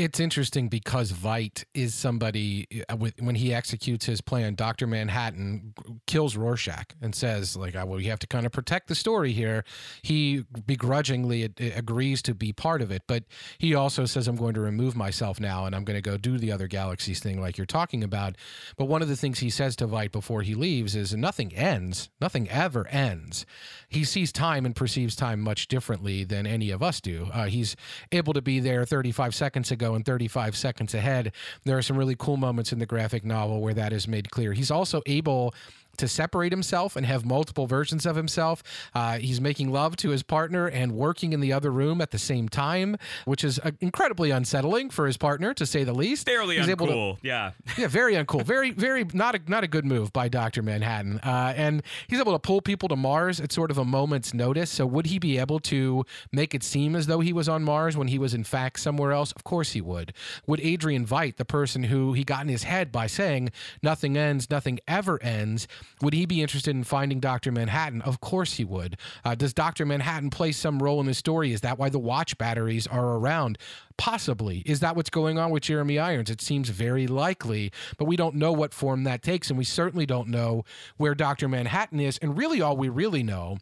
[0.01, 4.55] It's interesting because Veidt is somebody uh, when he executes his plan.
[4.55, 5.75] Doctor Manhattan
[6.07, 9.63] kills Rorschach and says, "Like, well, we have to kind of protect the story here."
[10.01, 11.43] He begrudgingly
[11.77, 13.25] agrees to be part of it, but
[13.59, 16.39] he also says, "I'm going to remove myself now, and I'm going to go do
[16.39, 18.37] the other galaxies thing, like you're talking about."
[18.79, 22.09] But one of the things he says to Veidt before he leaves is, "Nothing ends.
[22.23, 23.45] Nothing ever ends."
[23.91, 27.29] He sees time and perceives time much differently than any of us do.
[27.35, 27.77] Uh, he's
[28.13, 31.33] able to be there 35 seconds ago and 35 seconds ahead.
[31.65, 34.53] There are some really cool moments in the graphic novel where that is made clear.
[34.53, 35.55] He's also able
[36.01, 38.63] to separate himself and have multiple versions of himself.
[38.95, 42.19] Uh, he's making love to his partner and working in the other room at the
[42.19, 46.27] same time, which is uh, incredibly unsettling for his partner, to say the least.
[46.27, 49.85] Fairly he's uncool, to, yeah, yeah, very uncool, very, very not a not a good
[49.85, 51.21] move by Doctor Manhattan.
[51.23, 54.71] Uh, and he's able to pull people to Mars at sort of a moment's notice.
[54.71, 57.97] So would he be able to make it seem as though he was on Mars
[57.97, 59.33] when he was in fact somewhere else?
[59.33, 60.13] Of course he would.
[60.47, 63.51] Would Adrian Veidt, the person who he got in his head by saying
[63.83, 65.69] nothing ends, nothing ever ends?
[66.03, 67.53] Would he be interested in finding Dr.
[67.53, 68.03] Manhattan?
[68.03, 68.97] Of course he would.
[69.25, 69.85] Uh, does Dr.
[69.87, 71.53] Manhattan play some role in the story?
[71.53, 73.59] Is that why the watch batteries are around?
[73.97, 74.62] Possibly.
[74.65, 76.31] Is that what's going on with Jeremy Irons?
[76.31, 80.07] It seems very likely, but we don't know what form that takes, and we certainly
[80.07, 80.65] don't know
[80.97, 81.49] where Dr.
[81.49, 82.19] Manhattan is.
[82.19, 83.59] And really, all we really know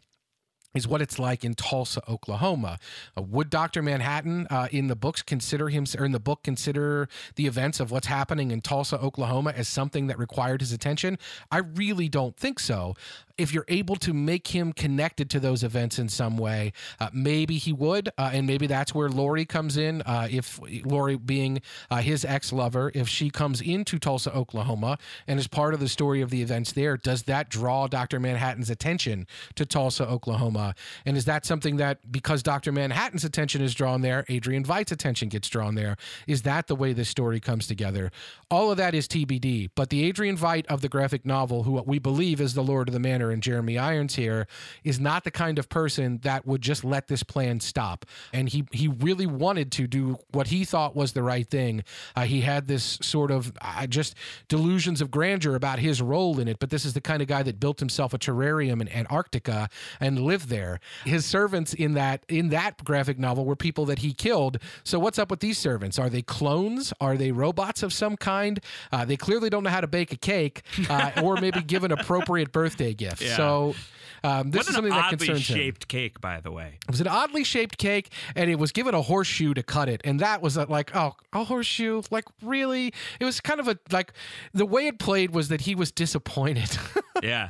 [0.73, 2.77] is what it's like in Tulsa, Oklahoma.
[3.17, 3.81] Uh, would Dr.
[3.81, 7.91] Manhattan uh, in the books consider him or in the book consider the events of
[7.91, 11.17] what's happening in Tulsa, Oklahoma as something that required his attention?
[11.51, 12.95] I really don't think so
[13.39, 17.57] if you're able to make him connected to those events in some way, uh, maybe
[17.57, 20.01] he would, uh, and maybe that's where Laurie comes in.
[20.01, 24.97] Uh, if Laurie being uh, his ex lover, if she comes into Tulsa, Oklahoma,
[25.27, 28.19] and is part of the story of the events there, does that draw Dr.
[28.19, 29.25] Manhattan's attention
[29.55, 30.75] to Tulsa, Oklahoma?
[31.05, 32.71] And is that something that because Dr.
[32.71, 35.95] Manhattan's attention is drawn there, Adrian Veidt's attention gets drawn there?
[36.27, 38.11] Is that the way this story comes together?
[38.51, 39.69] All of that is TBD.
[39.75, 42.93] But the Adrian Veidt of the graphic novel, who we believe is the Lord of
[42.93, 44.47] the Manor and Jeremy Irons here
[44.83, 48.05] is not the kind of person that would just let this plan stop.
[48.33, 51.83] And he he really wanted to do what he thought was the right thing.
[52.15, 54.15] Uh, he had this sort of uh, just
[54.47, 56.59] delusions of grandeur about his role in it.
[56.59, 59.69] But this is the kind of guy that built himself a terrarium in Antarctica
[59.99, 60.79] and lived there.
[61.05, 64.57] His servants in that in that graphic novel were people that he killed.
[64.83, 65.99] So what's up with these servants?
[65.99, 66.93] Are they clones?
[66.99, 68.59] Are they robots of some kind?
[68.91, 71.91] Uh, they clearly don't know how to bake a cake, uh, or maybe give an
[71.91, 73.18] appropriate birthday gift.
[73.19, 73.35] Yeah.
[73.37, 73.75] So
[74.23, 75.53] um, this what is something that concerns him.
[75.55, 76.77] oddly shaped cake, by the way.
[76.87, 80.01] It was an oddly shaped cake, and it was given a horseshoe to cut it,
[80.03, 82.01] and that was a, like, oh, a horseshoe?
[82.11, 82.93] Like, really?
[83.19, 84.13] It was kind of a like
[84.53, 86.77] the way it played was that he was disappointed.
[87.23, 87.49] yeah.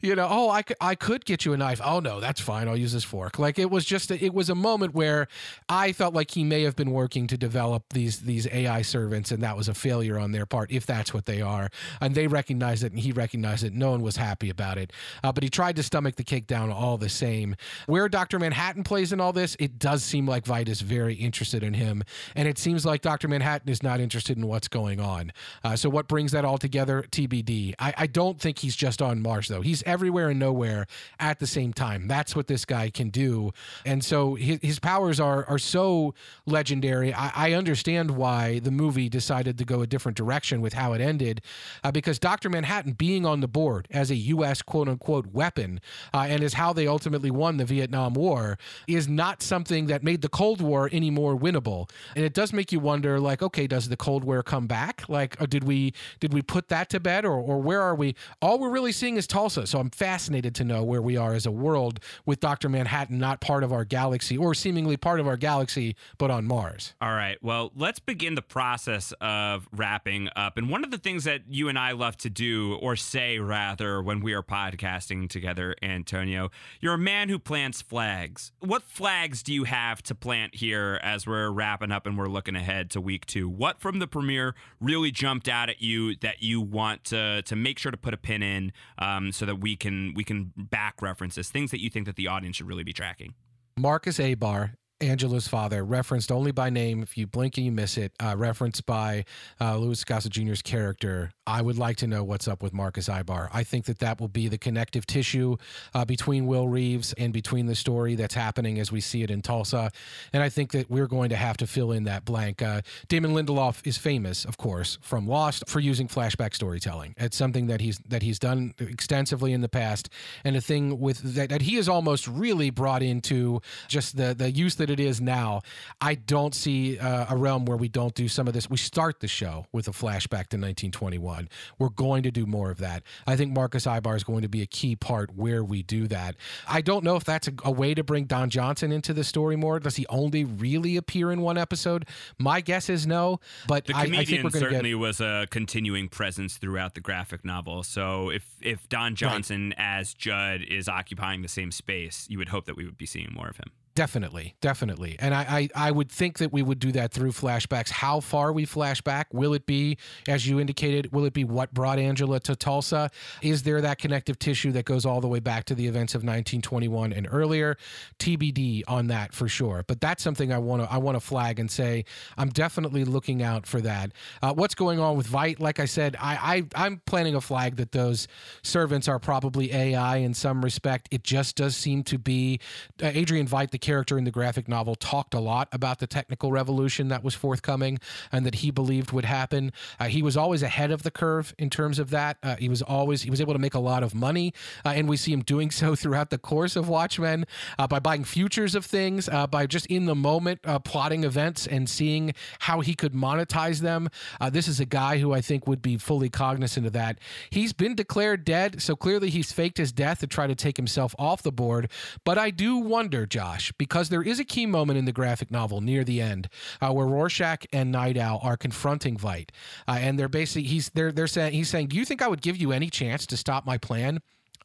[0.00, 1.80] You know, oh, I could, I could get you a knife.
[1.82, 2.68] Oh no, that's fine.
[2.68, 3.38] I'll use this fork.
[3.38, 5.28] Like it was just, a, it was a moment where
[5.68, 9.42] I felt like he may have been working to develop these these AI servants, and
[9.42, 11.70] that was a failure on their part, if that's what they are.
[12.00, 13.72] And they recognized it, and he recognized it.
[13.72, 14.92] No one was happy about it,
[15.22, 17.56] uh, but he tried to stomach the cake down all the same.
[17.86, 18.38] Where Dr.
[18.38, 22.02] Manhattan plays in all this, it does seem like Veidt is very interested in him.
[22.34, 23.28] And it seems like Dr.
[23.28, 25.32] Manhattan is not interested in what's going on.
[25.62, 27.04] Uh, so, what brings that all together?
[27.10, 27.74] TBD.
[27.78, 29.60] I, I don't think he's just on Mars, though.
[29.60, 30.86] He's everywhere and nowhere
[31.18, 32.08] at the same time.
[32.08, 33.52] That's what this guy can do.
[33.84, 36.14] And so, his, his powers are, are so
[36.46, 37.12] legendary.
[37.14, 41.00] I, I, understand why the movie decided to go a different direction with how it
[41.00, 41.40] ended,
[41.82, 42.50] uh, because Dr.
[42.50, 44.62] Manhattan being on the board as a U.S.
[44.62, 45.80] quote unquote weapon
[46.12, 50.22] uh, and is how they ultimately won the Vietnam War, is not something that made
[50.22, 51.90] the Cold War any more winnable.
[52.14, 55.08] And it does make you wonder, like, okay, does the Cold War come back?
[55.08, 58.14] Like, uh, did we did we put that to bed, or or where are we?
[58.40, 59.66] All we're really seeing is Tulsa.
[59.66, 63.40] So I'm fascinated to know where we are as a world with Doctor Manhattan not
[63.40, 66.94] part of our galaxy, or seemingly part of our galaxy, but on Mars.
[67.00, 67.38] All right.
[67.42, 70.56] Well, let's begin the process of wrapping up.
[70.56, 74.02] And one of the things that you and I love to do, or say rather,
[74.02, 76.50] when we are podcasting together, Antonio,
[76.80, 78.52] you're a man who plants flags.
[78.60, 82.56] What flags do you have to plant here as we're wrapping up and we're looking
[82.56, 83.48] ahead to week two?
[83.48, 87.78] What from the premiere really jumped out at you that you want to to make
[87.78, 91.50] sure to put a pin in um, so that we can we can back references
[91.50, 93.34] things that you think that the audience should really be tracking?
[93.76, 97.02] Marcus Abar Angela's father, referenced only by name.
[97.02, 99.24] If you blink and you miss it, uh, referenced by
[99.60, 101.32] uh, Louis Gossett Jr.'s character.
[101.46, 103.48] I would like to know what's up with Marcus Abar.
[103.52, 105.56] I think that that will be the connective tissue
[105.94, 109.42] uh, between Will Reeves and between the story that's happening as we see it in
[109.42, 109.90] Tulsa.
[110.32, 112.62] And I think that we're going to have to fill in that blank.
[112.62, 117.14] Uh, Damon Lindelof is famous, of course, from Lost for using flashback storytelling.
[117.18, 120.08] It's something that he's that he's done extensively in the past,
[120.44, 124.50] and a thing with that, that he has almost really brought into just the the
[124.50, 125.62] use that it is now.
[126.02, 128.68] I don't see uh, a realm where we don't do some of this.
[128.68, 131.48] We start the show with a flashback to 1921.
[131.78, 133.02] We're going to do more of that.
[133.26, 136.36] I think Marcus Abar is going to be a key part where we do that.
[136.68, 139.56] I don't know if that's a, a way to bring Don Johnson into the story
[139.56, 139.80] more.
[139.80, 142.06] Does he only really appear in one episode?
[142.38, 143.40] My guess is no.
[143.66, 144.98] But the I, comedian I think we're going to certainly get.
[144.98, 147.82] was a continuing presence throughout the graphic novel.
[147.82, 152.66] So if if Don Johnson as Judd is occupying the same space, you would hope
[152.66, 153.70] that we would be seeing more of him.
[153.94, 155.14] Definitely, definitely.
[155.20, 157.90] And I, I, I would think that we would do that through flashbacks.
[157.90, 159.32] How far we flash back?
[159.32, 163.08] Will it be, as you indicated, will it be what brought Angela to Tulsa?
[163.40, 166.22] Is there that connective tissue that goes all the way back to the events of
[166.22, 167.76] 1921 and earlier?
[168.18, 169.84] TBD on that for sure.
[169.86, 172.04] But that's something I want to I want to flag and say
[172.36, 174.10] I'm definitely looking out for that.
[174.42, 175.60] Uh, what's going on with Veidt?
[175.60, 178.26] Like I said, I, I I'm planning a flag that those
[178.64, 181.06] servants are probably AI in some respect.
[181.12, 182.58] It just does seem to be
[183.00, 186.50] uh, Adrian Veidt, the character in the graphic novel, talked a lot about the technical
[186.50, 187.98] revolution that was forthcoming
[188.32, 189.72] and that he believed would happen.
[190.00, 192.38] Uh, he was always ahead of the curve in terms of that.
[192.42, 194.54] Uh, he was always he was able to make a lot of money,
[194.86, 197.44] uh, and we see him doing so throughout the course of Watchmen
[197.78, 201.90] uh, by buying futures of things, uh, by just in the moment plotting events and
[201.90, 204.08] seeing how he could monetize them.
[204.50, 207.18] This is a guy who I think would be fully cognizant of that.
[207.50, 211.14] He's been declared dead, so clearly he's faked his death to try to take himself
[211.18, 211.90] off the board.
[212.24, 215.80] But I do wonder, Josh, because there is a key moment in the graphic novel
[215.80, 216.48] near the end
[216.80, 219.50] uh, where Rorschach and Nite Owl are confronting Veidt,
[219.88, 222.42] uh, and they're basically he's they're they're saying he's saying, "Do you think I would
[222.42, 224.20] give you any chance to stop my plan?"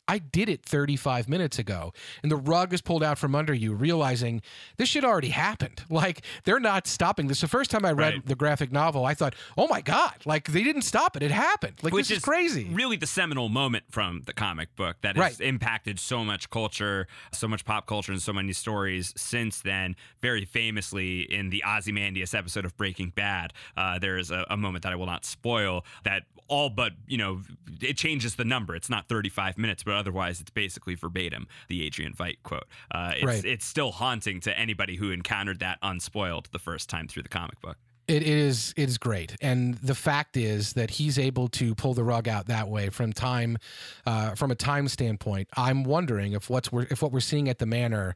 [0.10, 1.94] I did it 35 minutes ago.
[2.24, 4.42] And the rug is pulled out from under you, realizing
[4.78, 5.84] this shit already happened.
[5.90, 7.42] Like, they're not stopping this.
[7.42, 8.26] The first time I read Right.
[8.26, 11.24] the graphic novel, I thought, oh my God, like they didn't stop it.
[11.24, 11.76] It happened.
[11.84, 12.70] Like, Which this is, crazy.
[12.72, 15.42] Really, the seminal moment from the comic book that has Right.
[15.42, 19.96] impacted so much culture, so much pop culture, and so many stories since then.
[20.22, 24.84] Very famously, in the Ozymandias episode of Breaking Bad, uh, there is a, a moment
[24.84, 27.42] that I will not spoil that all but you know
[27.80, 28.76] it changes the number.
[28.76, 32.66] It's not 35 minutes, but otherwise it's basically verbatim the Adrian Veidt quote.
[32.90, 33.46] Uh, it's, Right.
[33.46, 37.60] it's still haunting to anybody who encountered that unspoiled the first time through the comic
[37.62, 37.78] book.
[38.08, 42.04] It is it is great, and the fact is that he's able to pull the
[42.04, 43.60] rug out that way from time,
[44.08, 45.48] uh, from a time standpoint.
[45.56, 48.16] I'm wondering if what's we're, if what we're seeing at the manor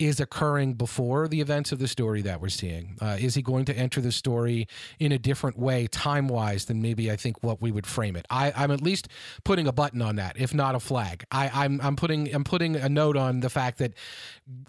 [0.00, 2.96] is occurring before the events of the story that we're seeing.
[3.02, 4.66] Uh, is he going to enter the story
[4.98, 8.26] in a different way, time wise, than maybe I think what we would frame it?
[8.30, 9.08] I, I'm at least
[9.44, 11.24] putting a button on that, if not a flag.
[11.30, 13.92] I, I'm I'm putting I'm putting a note on the fact that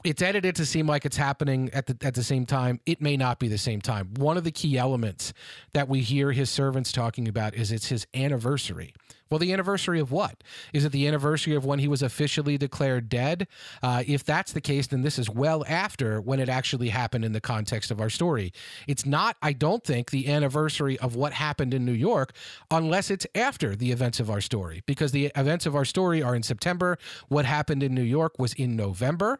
[0.03, 2.82] it's edited to seem like it's happening at the at the same time.
[2.86, 4.14] It may not be the same time.
[4.18, 5.32] One of the key elements
[5.74, 8.94] that we hear his servants talking about is it's his anniversary.
[9.32, 10.44] Well, the anniversary of what?
[10.74, 13.48] Is it the anniversary of when he was officially declared dead?
[13.82, 17.32] Uh, if that's the case, then this is well after when it actually happened in
[17.32, 18.52] the context of our story.
[18.88, 22.34] It's not, I don't think, the anniversary of what happened in New York,
[22.70, 26.36] unless it's after the events of our story, because the events of our story are
[26.36, 26.98] in September.
[27.30, 29.40] What happened in New York was in November.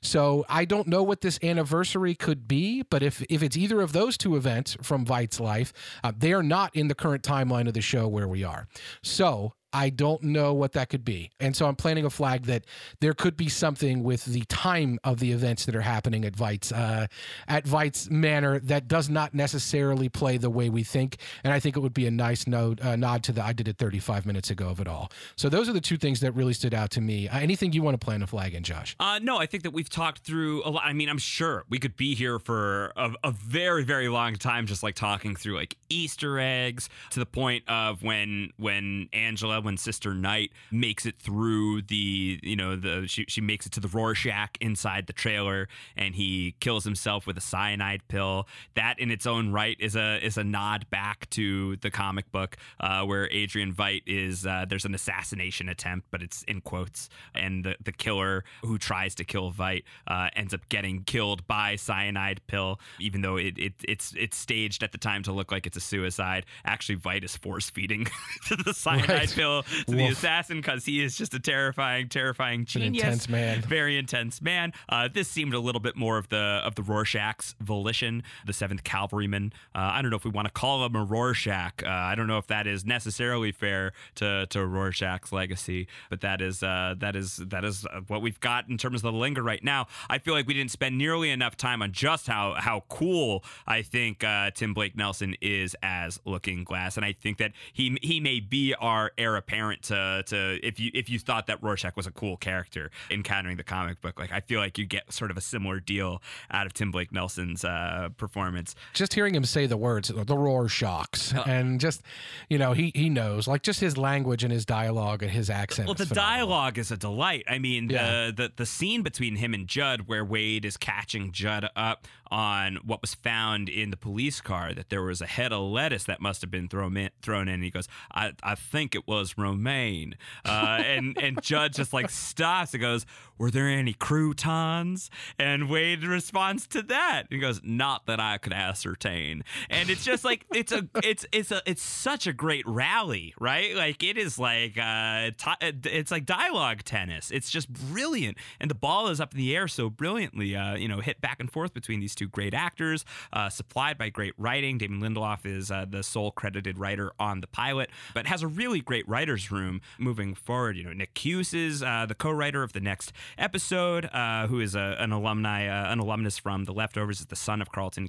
[0.00, 3.92] So I don't know what this anniversary could be, but if if it's either of
[3.92, 5.72] those two events from Veidt's life,
[6.04, 8.68] uh, they are not in the current timeline of the show where we are.
[9.02, 11.30] So show I don't know what that could be.
[11.40, 12.64] And so I'm planting a flag that
[13.00, 16.72] there could be something with the time of the events that are happening at Veidt's,
[16.72, 17.06] uh,
[17.48, 21.16] at Veidt's manor that does not necessarily play the way we think.
[21.44, 23.68] And I think it would be a nice nod, uh, nod to the I did
[23.68, 25.10] it 35 minutes ago of it all.
[25.36, 27.28] So those are the two things that really stood out to me.
[27.28, 28.94] Uh, anything you want to plant a flag in, Josh?
[29.00, 30.84] Uh, no, I think that we've talked through a lot.
[30.84, 34.66] I mean, I'm sure we could be here for a, a very, very long time,
[34.66, 39.76] just like talking through like Easter eggs to the point of when when Angela, when
[39.76, 43.88] Sister Night makes it through the, you know, the she she makes it to the
[43.88, 48.46] Rorschach inside the trailer, and he kills himself with a cyanide pill.
[48.74, 52.56] That in its own right is a is a nod back to the comic book
[52.80, 57.64] uh, where Adrian Veidt is uh, there's an assassination attempt, but it's in quotes, and
[57.64, 62.40] the the killer who tries to kill Veidt uh, ends up getting killed by cyanide
[62.46, 65.76] pill, even though it, it it's it's staged at the time to look like it's
[65.76, 66.44] a suicide.
[66.64, 68.06] Actually, Veidt is force feeding
[68.48, 69.30] to the cyanide Right.
[69.34, 69.51] pill
[69.86, 73.02] to the assassin because he is just a terrifying, terrifying an genius.
[73.02, 73.60] intense man.
[73.62, 74.72] Very intense man.
[74.88, 78.84] Uh, this seemed a little bit more of the of the Rorschach's volition, the Seventh
[78.84, 79.52] Cavalryman.
[79.74, 81.82] Uh, I don't know if we want to call him a Rorschach.
[81.84, 86.40] Uh, I don't know if that is necessarily fair to to Rorschach's legacy, but that
[86.40, 89.42] is uh, that is that is uh, what we've got in terms of the linger
[89.42, 89.86] right now.
[90.08, 93.82] I feel like we didn't spend nearly enough time on just how how cool I
[93.82, 98.20] think uh, Tim Blake Nelson is as Looking Glass, and I think that he he
[98.20, 99.12] may be our
[99.42, 103.56] apparent to to if you if you thought that Rorschach was a cool character encountering
[103.56, 106.66] the comic book, like I feel like you get sort of a similar deal out
[106.66, 108.74] of Tim Blake Nelson's uh, performance.
[108.94, 112.02] just hearing him say the words the Rorschachs Uh, and just
[112.48, 115.86] you know he he knows like just his language and his dialogue and his accent
[115.88, 116.46] Well, the phenomenal.
[116.48, 117.44] dialogue is a delight.
[117.48, 118.26] I mean, Yeah.
[118.26, 122.78] the, the the scene between him and Judd, where Wade is catching Judd up on
[122.82, 126.20] what was found in the police car, that there was a head of lettuce that
[126.20, 127.10] must have been thrown in.
[127.20, 127.54] Thrown in.
[127.54, 132.08] And he goes, "I I think it was romaine," uh, and and Judd just like
[132.08, 133.04] stops and goes,
[133.36, 137.24] "Were there any croutons?" And Wade responds to that.
[137.28, 141.50] He goes, "Not that I could ascertain." And it's just like it's a it's it's
[141.52, 143.76] a it's such a great rally, right?
[143.76, 147.30] Like it is like uh, ti- it's like dialogue tennis.
[147.30, 150.56] It's just brilliant, and the ball is up in the air so brilliantly.
[150.56, 154.08] Uh, you know, hit back and forth between these two great actors, uh, supplied by
[154.08, 154.78] great writing.
[154.78, 158.80] Damon Lindelof is uh, the sole credited writer on the pilot, but has a really
[158.80, 160.76] great writers' room moving forward.
[160.76, 164.74] You know, Nick Cuse is uh, the co-writer of the next episode, uh, who is
[164.74, 168.08] a, an alumni, uh, an alumnus from The Leftovers, is the son of Carlton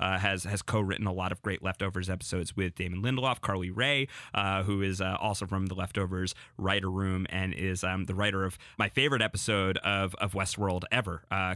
[0.00, 4.08] uh, has has co-written a lot of great Leftovers episodes with Damon Lindelof, Carly Wray,
[4.34, 8.44] uh, who is uh, also from The Leftovers writer room and is um, the writer
[8.44, 11.54] of my favorite episode of of Westworld ever, uh,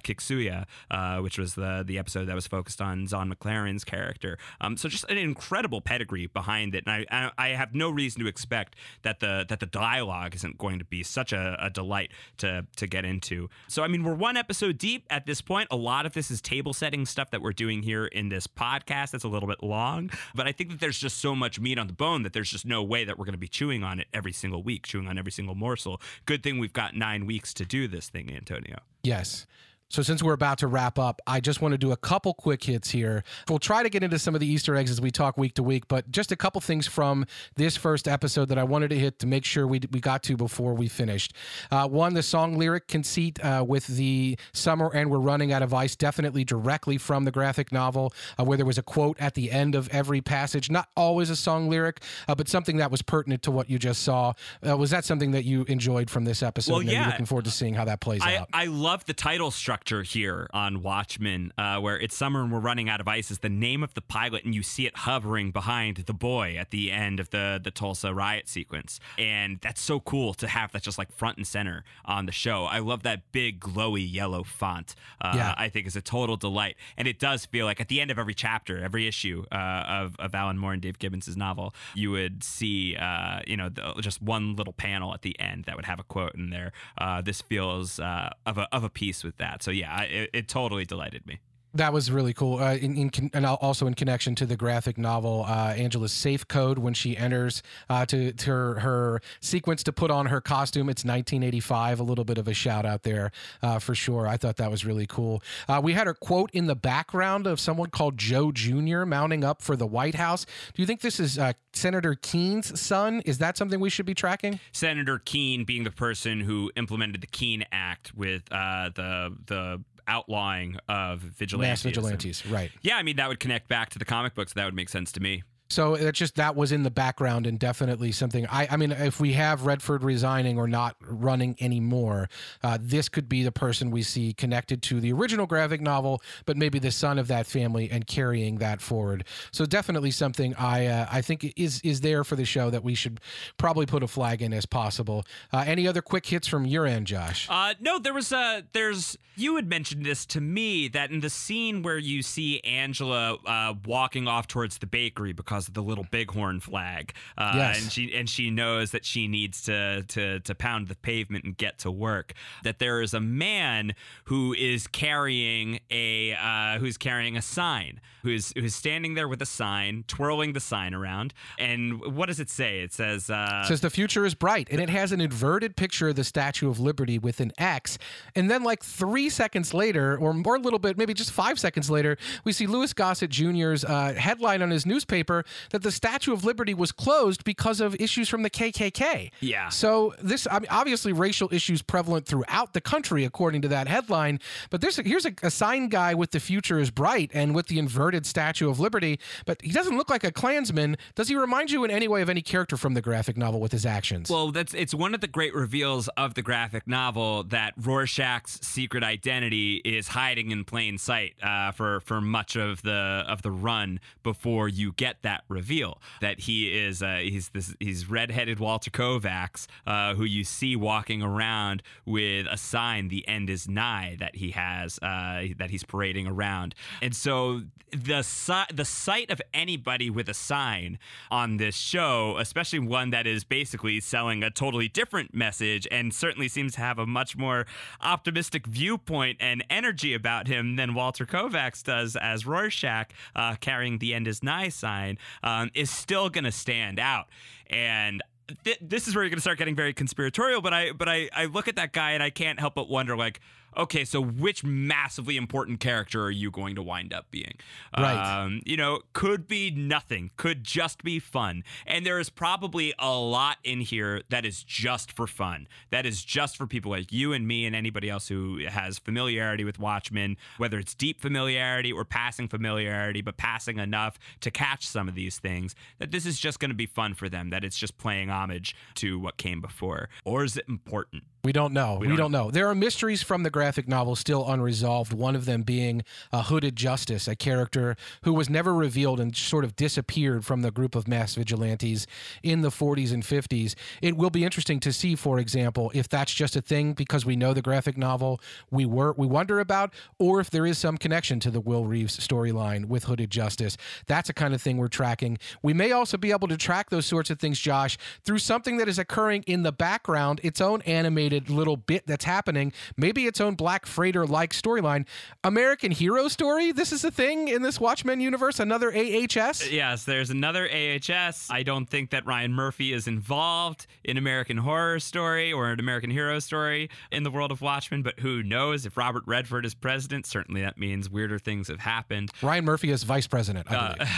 [0.90, 4.38] uh, which was the the episode that was focused on Zahn McClarnon's character.
[4.60, 8.28] Um, so just an incredible pedigree behind it, and I, I have no reason to
[8.28, 12.66] expect that the that the dialogue isn't going to be such a, a delight to
[12.76, 13.50] to get into.
[13.68, 15.68] So I mean, we're one episode deep at this point.
[15.70, 19.10] A lot of this is table setting stuff that we're doing here in this podcast.
[19.10, 21.88] That's a little bit long, but I think that there's just so much meat on
[21.88, 24.06] the bone that there's just no way that we're going to be chewing on it
[24.14, 26.00] every single week, chewing on every single morsel.
[26.26, 28.78] Good thing we've got nine weeks to do this thing, Antonio.
[29.02, 29.46] Yes.
[29.90, 32.62] So since we're about to wrap up, I just want to do a couple quick
[32.62, 33.24] hits here.
[33.48, 35.64] We'll try to get into some of the Easter eggs as we talk week to
[35.64, 37.26] week, but just a couple things from
[37.56, 40.36] this first episode that I wanted to hit to make sure we, we got to
[40.36, 41.34] before we finished.
[41.72, 45.74] Uh, one, the song lyric conceit uh, with the summer and we're running out of
[45.74, 49.50] ice, definitely directly from the graphic novel, uh, where there was a quote at the
[49.50, 50.70] end of every passage.
[50.70, 54.04] Not always a song lyric, uh, but something that was pertinent to what you just
[54.04, 54.34] saw.
[54.64, 56.72] Uh, was that something that you enjoyed from this episode?
[56.74, 57.06] Well, and yeah.
[57.06, 58.48] looking forward to seeing how that plays I, out.
[58.52, 62.88] I love the title structure here on Watchmen, uh, where it's summer and we're running
[62.88, 65.96] out of ice is the name of the pilot, and you see it hovering behind
[65.96, 70.34] the boy at the end of the the Tulsa riot sequence, and that's so cool
[70.34, 72.66] to have that just like front and center on the show.
[72.66, 74.94] I love that big glowy yellow font.
[75.20, 75.54] Uh, Yeah.
[75.56, 78.18] I think is a total delight, and it does feel like at the end of
[78.18, 79.56] every chapter, every issue uh,
[79.88, 83.94] of of Alan Moore and Dave Gibbons' novel, you would see uh, you know the,
[84.00, 86.72] just one little panel at the end that would have a quote in there.
[86.98, 89.62] Uh, this feels uh, of a of a piece with that.
[89.62, 91.40] So yeah, I- it, it totally delighted me.
[91.74, 92.58] That was really cool.
[92.58, 96.78] Uh, in, in and also in connection to the graphic novel, uh, Angela's safe code
[96.78, 100.88] when she enters uh, to, to her, her sequence to put on her costume.
[100.88, 102.00] It's 1985.
[102.00, 103.30] A little bit of a shout out there
[103.62, 104.26] uh, for sure.
[104.26, 105.42] I thought that was really cool.
[105.68, 109.04] Uh, we had her quote in the background of someone called Joe Jr.
[109.04, 110.46] mounting up for the White House.
[110.74, 113.22] Do you think this is uh, Senator Keene's son?
[113.24, 114.58] Is that something we should be tracking?
[114.72, 121.20] Senator Keene being the person who implemented the Keene Act with the the outlawing of
[121.20, 121.70] vigilantes.
[121.70, 122.70] Mass vigilantes, right.
[122.82, 124.52] Yeah, I mean that would connect back to the comic books.
[124.54, 125.42] That would make sense to me.
[125.70, 128.46] So it's just that was in the background and definitely something.
[128.48, 132.28] I, I mean, if we have Redford resigning or not running anymore,
[132.62, 136.56] uh, this could be the person we see connected to the original graphic novel, but
[136.56, 139.24] maybe the son of that family and carrying that forward.
[139.52, 142.94] So definitely something I uh, I think is is there for the show that we
[142.96, 143.20] should
[143.56, 145.24] probably put a flag in as possible.
[145.52, 147.46] Uh, any other quick hits from your end, Josh?
[147.48, 151.30] Uh, no, there was a there's you had mentioned this to me that in the
[151.30, 156.60] scene where you see Angela uh, walking off towards the bakery because the little bighorn
[156.60, 157.82] flag, uh, Yes.
[157.82, 161.56] and she and she knows that she needs to to to pound the pavement and
[161.56, 162.32] get to work.
[162.64, 168.00] That there is a man who is carrying a uh, who's carrying a sign.
[168.22, 171.32] Who's who's standing there with a sign, twirling the sign around.
[171.58, 172.80] And what does it say?
[172.80, 176.08] It says, uh, It says the future is bright, and it has an inverted picture
[176.08, 177.98] of the Statue of Liberty with an X.
[178.34, 181.90] And then, like three seconds later, or more a little bit, maybe just five seconds
[181.90, 186.44] later, we see Louis Gossett Jr.'s uh, headline on his newspaper that the Statue of
[186.44, 189.30] Liberty was closed because of issues from the KKK.
[189.40, 189.68] Yeah.
[189.68, 194.40] So this, I mean, obviously, racial issues prevalent throughout the country, according to that headline.
[194.70, 197.78] But there's here's a, a sign guy with the future is bright and with the
[197.78, 200.96] inverted Statue of Liberty, but he doesn't look like a Klansman.
[201.14, 203.72] Does he remind you in any way of any character from the graphic novel with
[203.72, 204.30] his actions?
[204.30, 209.02] Well, that's it's one of the great reveals of the graphic novel that Rorschach's secret
[209.04, 214.00] identity is hiding in plain sight uh, for for much of the of the run
[214.22, 219.66] before you get that reveal that he is uh, he's this he's redheaded Walter Kovacs
[219.86, 224.50] uh, who you see walking around with a sign "The end is nigh" that he
[224.52, 227.62] has uh, that he's parading around, and so
[228.04, 230.98] the si- the sight of anybody with a sign
[231.30, 236.48] on this show, especially one that is basically selling a totally different message and certainly
[236.48, 237.66] seems to have a much more
[238.00, 244.14] optimistic viewpoint and energy about him than Walter Kovacs does as Rorschach, uh, carrying the
[244.14, 247.28] end is nigh sign, um, is still going to stand out.
[247.68, 248.22] And
[248.64, 250.60] th- this is where you're going to start getting very conspiratorial.
[250.60, 253.16] But I, but I, I look at that guy and I can't help but wonder,
[253.16, 253.40] like,
[253.76, 257.54] okay, so which massively important character are you going to wind up being?
[257.96, 258.42] Right.
[258.42, 261.64] Um, you know, could be nothing, could just be fun.
[261.86, 265.68] And there is probably a lot in here that is just for fun.
[265.90, 269.64] That is just for people like you and me and anybody else who has familiarity
[269.64, 275.08] with Watchmen, whether it's deep familiarity or passing familiarity, but passing enough to catch some
[275.08, 277.78] of these things, that this is just going to be fun for them, that it's
[277.78, 280.08] just playing homage to what came before.
[280.24, 281.24] Or is it important?
[281.42, 281.96] We don't know.
[281.98, 282.50] We, don't don't, know.
[282.50, 285.14] There are mysteries from the graphic novel still unresolved.
[285.14, 286.02] One of them being
[286.32, 290.70] a hooded justice, a character who was never revealed and sort of disappeared from the
[290.70, 292.06] group of mass vigilantes
[292.42, 293.74] in the 40s and 50s.
[294.02, 297.36] It will be interesting to see, for example, if that's just a thing because we
[297.36, 298.38] know the graphic novel
[298.70, 302.18] we were we wonder about, or if there is some connection to the Will Reeves
[302.18, 303.78] storyline with hooded justice.
[304.06, 305.38] That's a kind of thing we're tracking.
[305.62, 308.88] We may also be able to track those sorts of things, Josh, through something that
[308.88, 313.54] is occurring in the background, its own animated little bit that's happening, maybe its own
[313.54, 315.06] Black Freighter like storyline.
[315.44, 316.72] American Hero Story?
[316.72, 318.60] This is a thing in this Watchmen universe?
[318.60, 319.70] Another AHS?
[319.70, 321.48] Yes, there's another AHS.
[321.50, 326.10] I don't think that Ryan Murphy is involved in American Horror Story or an American
[326.10, 330.26] Hero Story in the world of Watchmen, but who knows if Robert Redford is president?
[330.26, 332.30] Certainly that means weirder things have happened.
[332.42, 334.08] Ryan Murphy is vice president, I believe.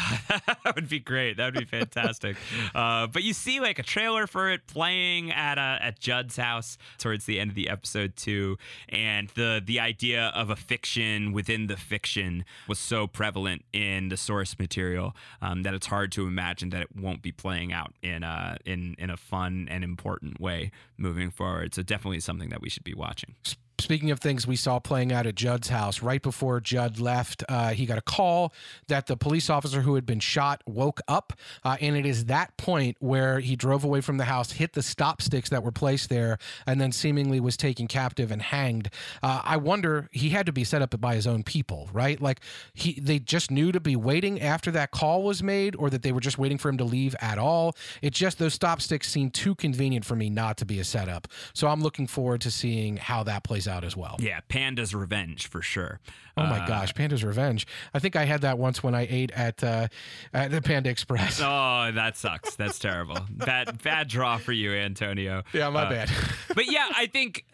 [0.65, 1.37] that would be great.
[1.37, 2.37] That would be fantastic.
[2.75, 6.79] uh, but you see like a trailer for it playing at uh, at Judd's house
[7.03, 8.57] towards the end of the episode too,
[8.89, 14.17] and the the idea of a fiction within the fiction was so prevalent in the
[14.17, 18.23] source material um, that it's hard to imagine that it won't be playing out in
[18.23, 21.75] a in in a fun and important way moving forward.
[21.75, 23.35] So definitely something that we should be watching.
[23.83, 27.71] Speaking of things we saw playing out at Judd's house, right before Judd left, uh,
[27.71, 28.55] he got a call
[28.87, 31.33] that the police officer who had been shot woke up.
[31.65, 34.85] Uh, and it is that point where he drove away from the house, hit the
[34.85, 38.89] stop sticks that were placed there, and then seemingly was taken captive and hanged.
[39.21, 42.23] Uh, I wonder, he had to be set up by his own people, right?
[42.23, 42.39] Like
[42.75, 46.13] he, they just knew to be waiting after that call was made, or that they
[46.13, 47.75] were just waiting for him to leave at all.
[48.01, 51.27] It just, those stop sticks seem too convenient for me not to be a setup.
[51.53, 54.17] So I'm looking forward to seeing how that plays out as well.
[54.21, 56.01] Yeah, Panda's Revenge for sure.
[56.37, 57.67] Oh my Uh, gosh, Panda's Revenge.
[57.93, 59.89] I think I had that once when I ate at uh,
[60.33, 61.41] at the Panda Express.
[61.43, 62.57] Oh, that sucks.
[62.57, 63.19] That's terrible.
[63.31, 65.43] bad bad draw for you, Antonio.
[65.53, 66.11] Yeah, my Uh, bad.
[66.55, 67.45] but yeah, I think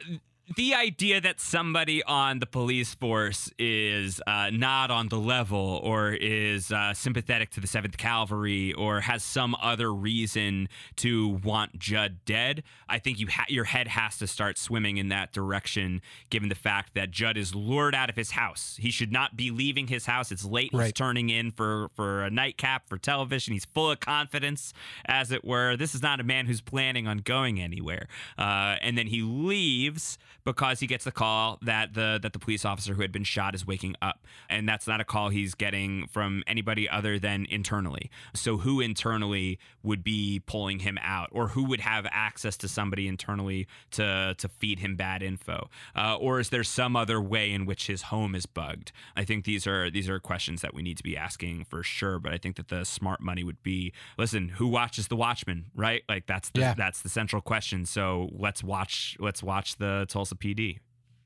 [0.57, 6.12] the idea that somebody on the police force is uh, not on the level or
[6.12, 12.25] is uh, sympathetic to the 7th Cavalry or has some other reason to want Judd
[12.25, 16.01] dead, I think you ha- your head has to start swimming in that direction
[16.31, 18.77] given the fact that Judd is lured out of his house.
[18.81, 20.33] He should not be leaving his house.
[20.33, 20.70] It's late.
[20.73, 23.53] He's turning in for, for a nightcap for television.
[23.53, 24.73] He's full of confidence,
[25.05, 25.77] as it were.
[25.77, 28.09] This is not a man who's planning on going anywhere.
[28.39, 30.19] Uh, and then he leaves
[30.53, 33.55] because he gets the call that the that the police officer who had been shot
[33.55, 38.11] is waking up, and that's not a call he's getting from anybody other than internally.
[38.35, 43.07] So who internally would be pulling him out, or who would have access to somebody
[43.09, 47.66] internally to to feed him bad info, uh, or is there some other way in
[47.66, 48.93] which his home is bugged?
[49.16, 52.19] I think these are these are questions that we need to be asking for sure.
[52.19, 56.03] But I think that the smart money would be listen, who watches The Watchmen, right?
[56.09, 56.75] Like that's the, Yeah.
[56.75, 57.87] that's the central question.
[57.87, 60.78] So let's watch let's watch the Tulsa PD.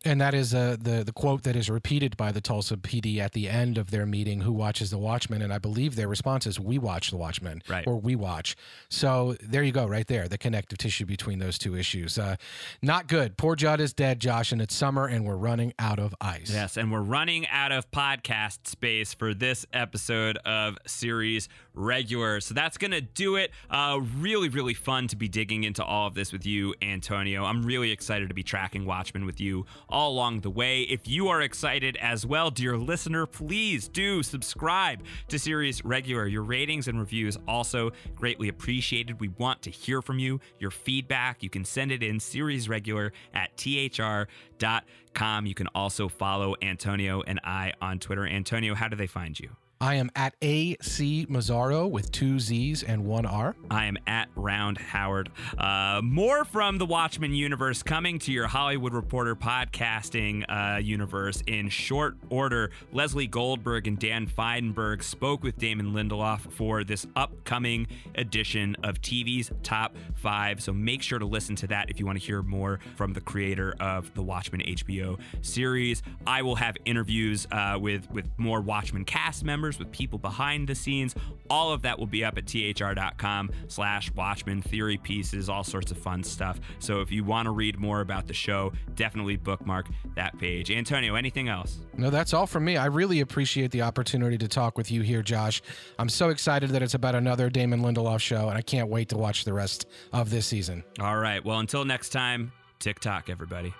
[0.04, 3.32] And that is uh, the the quote that is repeated by the Tulsa PD at
[3.32, 4.40] the end of their meeting.
[4.40, 5.42] Who watches the Watchmen?
[5.42, 7.86] And I believe their response is, "We watch the Watchmen," Right.
[7.86, 8.56] or "We watch."
[8.88, 12.18] So there you go, right there, the connective tissue between those two issues.
[12.18, 12.34] Uh,
[12.82, 13.36] not good.
[13.36, 16.50] Poor Judd is dead, Josh, and it's summer, and we're running out of ice.
[16.52, 22.40] Yes, and we're running out of podcast space for this episode of series regular.
[22.40, 23.50] So that's going to do it.
[23.70, 27.44] Uh, really, really fun to be digging into all of this with you, Antonio.
[27.44, 30.82] I'm really excited to be tracking Watchmen with you all along the way.
[30.82, 36.26] If you are excited as well, dear listener, please do subscribe to series regular.
[36.26, 39.20] Your ratings and reviews also greatly appreciated.
[39.20, 41.42] We want to hear from you, your feedback.
[41.42, 45.46] You can send it in series regular at thr.com.
[45.46, 48.26] You can also follow Antonio and I on Twitter.
[48.26, 49.50] Antonio, how do they find you?
[49.82, 53.56] I am at AC Mazzaro with two Z's and one R.
[53.68, 55.28] I am at Round Howard.
[55.58, 61.68] Uh, more from the Watchmen universe coming to your Hollywood Reporter podcasting uh, universe in
[61.68, 62.70] short order.
[62.92, 69.50] Lesley Goldberg and Dan Fienberg spoke with Damon Lindelof for this upcoming edition of TV's
[69.64, 70.62] Top 5.
[70.62, 73.20] So make sure to listen to that if you want to hear more from the
[73.20, 76.04] creator of the Watchmen HBO series.
[76.24, 80.74] I will have interviews uh, with, with more Watchmen cast members, with people behind the
[80.74, 81.14] scenes.
[81.50, 85.98] All of that will be up at thr.com slash Watchmen theory pieces, all sorts of
[85.98, 86.60] fun stuff.
[86.78, 89.86] So if you want to read more about the show, definitely bookmark
[90.16, 90.70] that page.
[90.70, 91.78] Antonio, anything else?
[91.96, 92.76] No, that's all from me.
[92.76, 95.62] I really appreciate the opportunity to talk with you here, Josh.
[95.98, 99.18] I'm so excited that it's about another Damon Lindelof show, and I can't wait to
[99.18, 100.84] watch the rest of this season.
[101.00, 101.44] All right.
[101.44, 103.72] Well, until next time, TikTok, everybody.